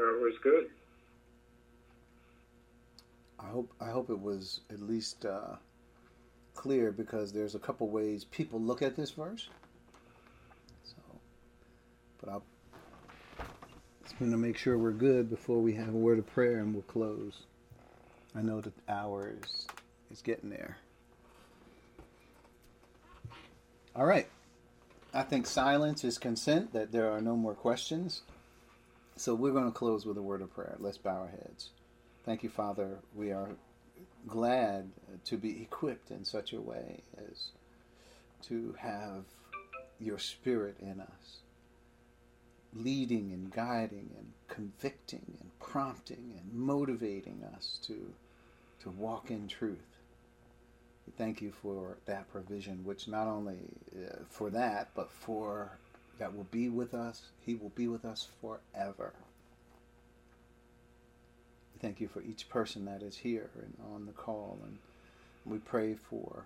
Uh, 0.00 0.18
was 0.20 0.34
good. 0.42 0.70
I 3.38 3.46
hope 3.46 3.72
I 3.80 3.90
hope 3.90 4.08
it 4.10 4.20
was 4.20 4.60
at 4.70 4.80
least 4.80 5.26
uh, 5.26 5.56
clear 6.54 6.90
because 6.90 7.32
there's 7.32 7.54
a 7.54 7.58
couple 7.58 7.88
ways 7.88 8.24
people 8.24 8.60
look 8.60 8.80
at 8.80 8.96
this 8.96 9.10
verse. 9.10 9.48
So, 10.84 10.96
but 12.20 12.30
I'll 12.30 12.44
just 14.02 14.18
going 14.18 14.30
to 14.30 14.38
make 14.38 14.56
sure 14.56 14.78
we're 14.78 14.92
good 14.92 15.28
before 15.28 15.58
we 15.60 15.74
have 15.74 15.88
a 15.94 15.98
word 15.98 16.18
of 16.18 16.26
prayer 16.26 16.60
and 16.60 16.72
we'll 16.72 16.82
close. 16.82 17.42
I 18.34 18.42
know 18.42 18.60
the 18.60 18.72
hour 18.88 19.34
is 19.42 19.66
is 20.10 20.22
getting 20.22 20.48
there. 20.48 20.78
All 23.94 24.06
right. 24.06 24.28
I 25.12 25.22
think 25.24 25.46
silence 25.46 26.04
is 26.04 26.18
consent 26.18 26.72
that 26.72 26.92
there 26.92 27.10
are 27.10 27.20
no 27.20 27.36
more 27.36 27.54
questions. 27.54 28.22
So 29.20 29.34
we're 29.34 29.52
going 29.52 29.66
to 29.66 29.70
close 29.70 30.06
with 30.06 30.16
a 30.16 30.22
word 30.22 30.40
of 30.40 30.50
prayer. 30.54 30.76
Let's 30.78 30.96
bow 30.96 31.10
our 31.10 31.28
heads. 31.28 31.68
Thank 32.24 32.42
you, 32.42 32.48
Father. 32.48 33.00
We 33.14 33.32
are 33.32 33.50
glad 34.26 34.92
to 35.26 35.36
be 35.36 35.60
equipped 35.60 36.10
in 36.10 36.24
such 36.24 36.54
a 36.54 36.60
way 36.62 37.02
as 37.18 37.48
to 38.44 38.74
have 38.78 39.24
your 40.00 40.18
spirit 40.18 40.76
in 40.80 41.00
us, 41.02 41.40
leading 42.72 43.30
and 43.30 43.52
guiding 43.52 44.08
and 44.16 44.32
convicting 44.48 45.36
and 45.38 45.50
prompting 45.60 46.40
and 46.40 46.54
motivating 46.54 47.44
us 47.54 47.78
to, 47.88 48.14
to 48.82 48.88
walk 48.88 49.30
in 49.30 49.48
truth. 49.48 49.98
We 51.06 51.12
thank 51.18 51.42
you 51.42 51.52
for 51.52 51.98
that 52.06 52.32
provision, 52.32 52.86
which 52.86 53.06
not 53.06 53.26
only 53.26 53.58
uh, 53.94 54.20
for 54.30 54.48
that, 54.48 54.92
but 54.94 55.10
for 55.10 55.72
that 56.20 56.36
will 56.36 56.46
be 56.50 56.68
with 56.68 56.92
us. 56.92 57.22
He 57.44 57.54
will 57.54 57.70
be 57.70 57.88
with 57.88 58.04
us 58.04 58.28
forever. 58.42 59.14
We 61.74 61.80
Thank 61.80 61.98
you 61.98 62.08
for 62.08 62.22
each 62.22 62.48
person 62.48 62.84
that 62.84 63.02
is 63.02 63.16
here 63.16 63.48
and 63.58 63.74
on 63.94 64.04
the 64.06 64.12
call. 64.12 64.58
And 64.62 64.78
we 65.46 65.58
pray 65.58 65.94
for 65.94 66.44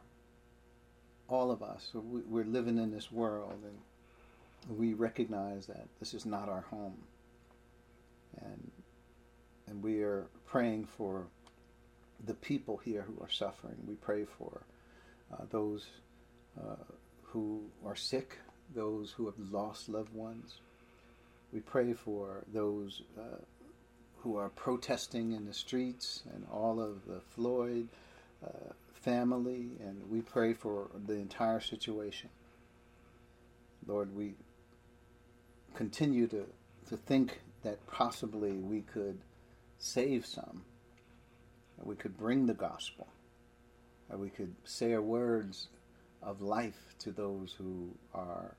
all 1.29 1.51
of 1.51 1.61
us. 1.61 1.91
We're 1.93 2.45
living 2.45 2.79
in 2.79 2.93
this 2.93 3.11
world 3.11 3.59
and 3.65 4.79
we 4.79 4.95
recognize 4.95 5.67
that 5.67 5.89
this 5.99 6.15
is 6.15 6.25
not 6.25 6.49
our 6.49 6.65
home. 6.71 6.97
And, 8.41 8.71
and 9.67 9.83
we 9.83 10.03
are 10.03 10.27
praying 10.47 10.87
for 10.97 11.27
the 12.25 12.35
people 12.35 12.77
here 12.77 13.03
who 13.03 13.21
are 13.21 13.29
suffering. 13.29 13.75
We 13.89 13.95
pray 13.97 14.25
for 14.25 14.63
uh, 15.33 15.47
those 15.51 15.85
uh, 16.57 16.77
who 17.25 17.65
are 17.85 17.97
sick 17.97 18.39
those 18.75 19.13
who 19.17 19.27
have 19.27 19.39
lost 19.51 19.89
loved 19.89 20.15
ones. 20.15 20.61
We 21.53 21.61
pray 21.61 21.93
for 21.93 22.45
those 22.53 23.03
uh, 23.19 23.39
who 24.19 24.37
are 24.37 24.49
protesting 24.49 25.33
in 25.33 25.45
the 25.45 25.53
streets 25.53 26.23
and 26.35 26.47
all 26.51 26.81
of 26.81 27.07
the 27.07 27.21
Floyd 27.21 27.89
uh, 28.45 28.73
family, 28.93 29.69
and 29.81 30.01
we 30.11 30.21
pray 30.21 30.55
for 30.55 30.89
the 31.07 31.15
entire 31.15 31.61
situation. 31.61 32.31
Lord, 33.87 34.15
we 34.17 34.35
continue 35.75 36.27
to, 36.29 36.47
to 36.89 36.97
think 36.97 37.41
that 37.63 37.87
possibly 37.87 38.53
we 38.53 38.81
could 38.81 39.19
save 39.79 40.25
some, 40.25 40.63
we 41.83 41.97
could 41.97 42.17
bring 42.17 42.47
the 42.47 42.55
gospel, 42.55 43.09
we 44.17 44.31
could 44.31 44.55
say 44.65 44.95
our 44.95 45.03
words 45.03 45.69
of 46.25 46.41
life 46.41 46.95
to 47.01 47.13
those 47.13 47.55
who 47.59 47.91
are 48.15 48.57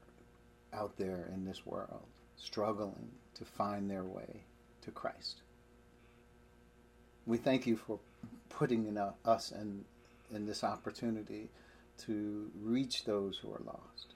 out 0.73 0.97
there 0.97 1.29
in 1.33 1.45
this 1.45 1.65
world 1.65 2.03
struggling 2.37 3.09
to 3.33 3.45
find 3.45 3.89
their 3.89 4.03
way 4.03 4.43
to 4.81 4.91
Christ. 4.91 5.41
We 7.25 7.37
thank 7.37 7.65
you 7.65 7.77
for 7.77 7.99
putting 8.49 8.87
in 8.87 8.97
uh, 8.97 9.13
us 9.25 9.51
in, 9.51 9.85
in 10.33 10.45
this 10.45 10.63
opportunity 10.63 11.49
to 12.05 12.51
reach 12.61 13.05
those 13.05 13.37
who 13.37 13.51
are 13.51 13.61
lost. 13.65 14.13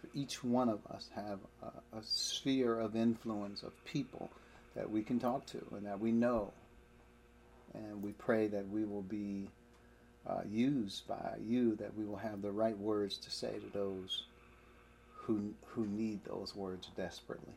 For 0.00 0.08
each 0.14 0.44
one 0.44 0.68
of 0.68 0.86
us 0.86 1.10
have 1.14 1.40
a, 1.62 1.98
a 1.98 2.02
sphere 2.02 2.78
of 2.78 2.96
influence 2.96 3.62
of 3.62 3.72
people 3.84 4.30
that 4.74 4.90
we 4.90 5.02
can 5.02 5.18
talk 5.18 5.46
to 5.46 5.62
and 5.72 5.86
that 5.86 6.00
we 6.00 6.12
know 6.12 6.52
And 7.74 8.02
we 8.02 8.12
pray 8.12 8.46
that 8.48 8.68
we 8.68 8.84
will 8.84 9.02
be 9.02 9.48
uh, 10.28 10.40
used 10.48 11.06
by 11.08 11.36
you, 11.42 11.74
that 11.76 11.96
we 11.96 12.04
will 12.04 12.16
have 12.16 12.42
the 12.42 12.50
right 12.50 12.76
words 12.78 13.16
to 13.18 13.30
say 13.30 13.52
to 13.52 13.72
those 13.72 14.24
who, 15.14 15.52
who 15.66 15.86
need 15.86 16.20
those 16.24 16.54
words 16.54 16.88
desperately. 16.96 17.54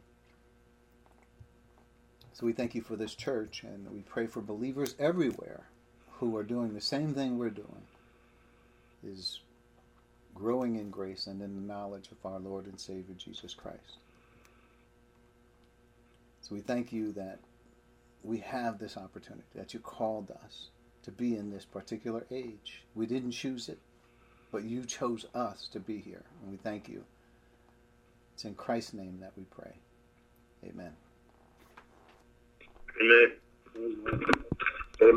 So 2.34 2.45
we 2.45 2.53
thank 2.53 2.74
you 2.74 2.82
for 2.82 2.95
this 2.95 3.13
church, 3.13 3.63
and 3.63 3.91
we 3.91 4.01
pray 4.01 4.26
for 4.26 4.41
believers 4.41 4.95
everywhere 4.99 5.65
who 6.13 6.36
are 6.38 6.43
doing 6.43 6.74
the 6.74 6.82
same 6.82 7.13
thing 7.13 7.38
we're 7.38 7.49
doing, 7.49 7.84
is 9.05 9.41
growing 10.34 10.78
in 10.78 10.89
grace 10.89 11.28
and 11.28 11.41
in 11.41 11.55
the 11.55 11.74
knowledge 11.74 12.09
of 12.11 12.26
our 12.26 12.39
Lord 12.39 12.65
and 12.65 12.80
Savior 12.80 13.15
Jesus 13.17 13.53
Christ. 13.53 13.97
So 16.41 16.55
we 16.55 16.61
thank 16.61 16.93
you 16.93 17.11
that 17.13 17.39
we 18.24 18.39
have 18.39 18.80
this 18.80 18.97
opportunity, 18.97 19.47
that 19.55 19.74
you 19.74 19.80
called 19.80 20.32
us 20.43 20.69
to 21.03 21.11
be 21.11 21.35
in 21.35 21.49
this 21.49 21.65
particular 21.65 22.25
age. 22.31 22.83
We 22.95 23.05
didn't 23.05 23.31
choose 23.31 23.69
it, 23.69 23.79
but 24.51 24.63
you 24.63 24.85
chose 24.85 25.25
us 25.33 25.67
to 25.73 25.79
be 25.79 25.99
here, 25.99 26.23
and 26.41 26.51
we 26.51 26.57
thank 26.57 26.87
you. 26.87 27.03
It's 28.33 28.45
in 28.45 28.55
Christ's 28.55 28.93
name 28.93 29.19
that 29.21 29.33
we 29.37 29.43
pray. 29.45 29.73
Amen. 30.65 30.93
Amen. 33.01 34.61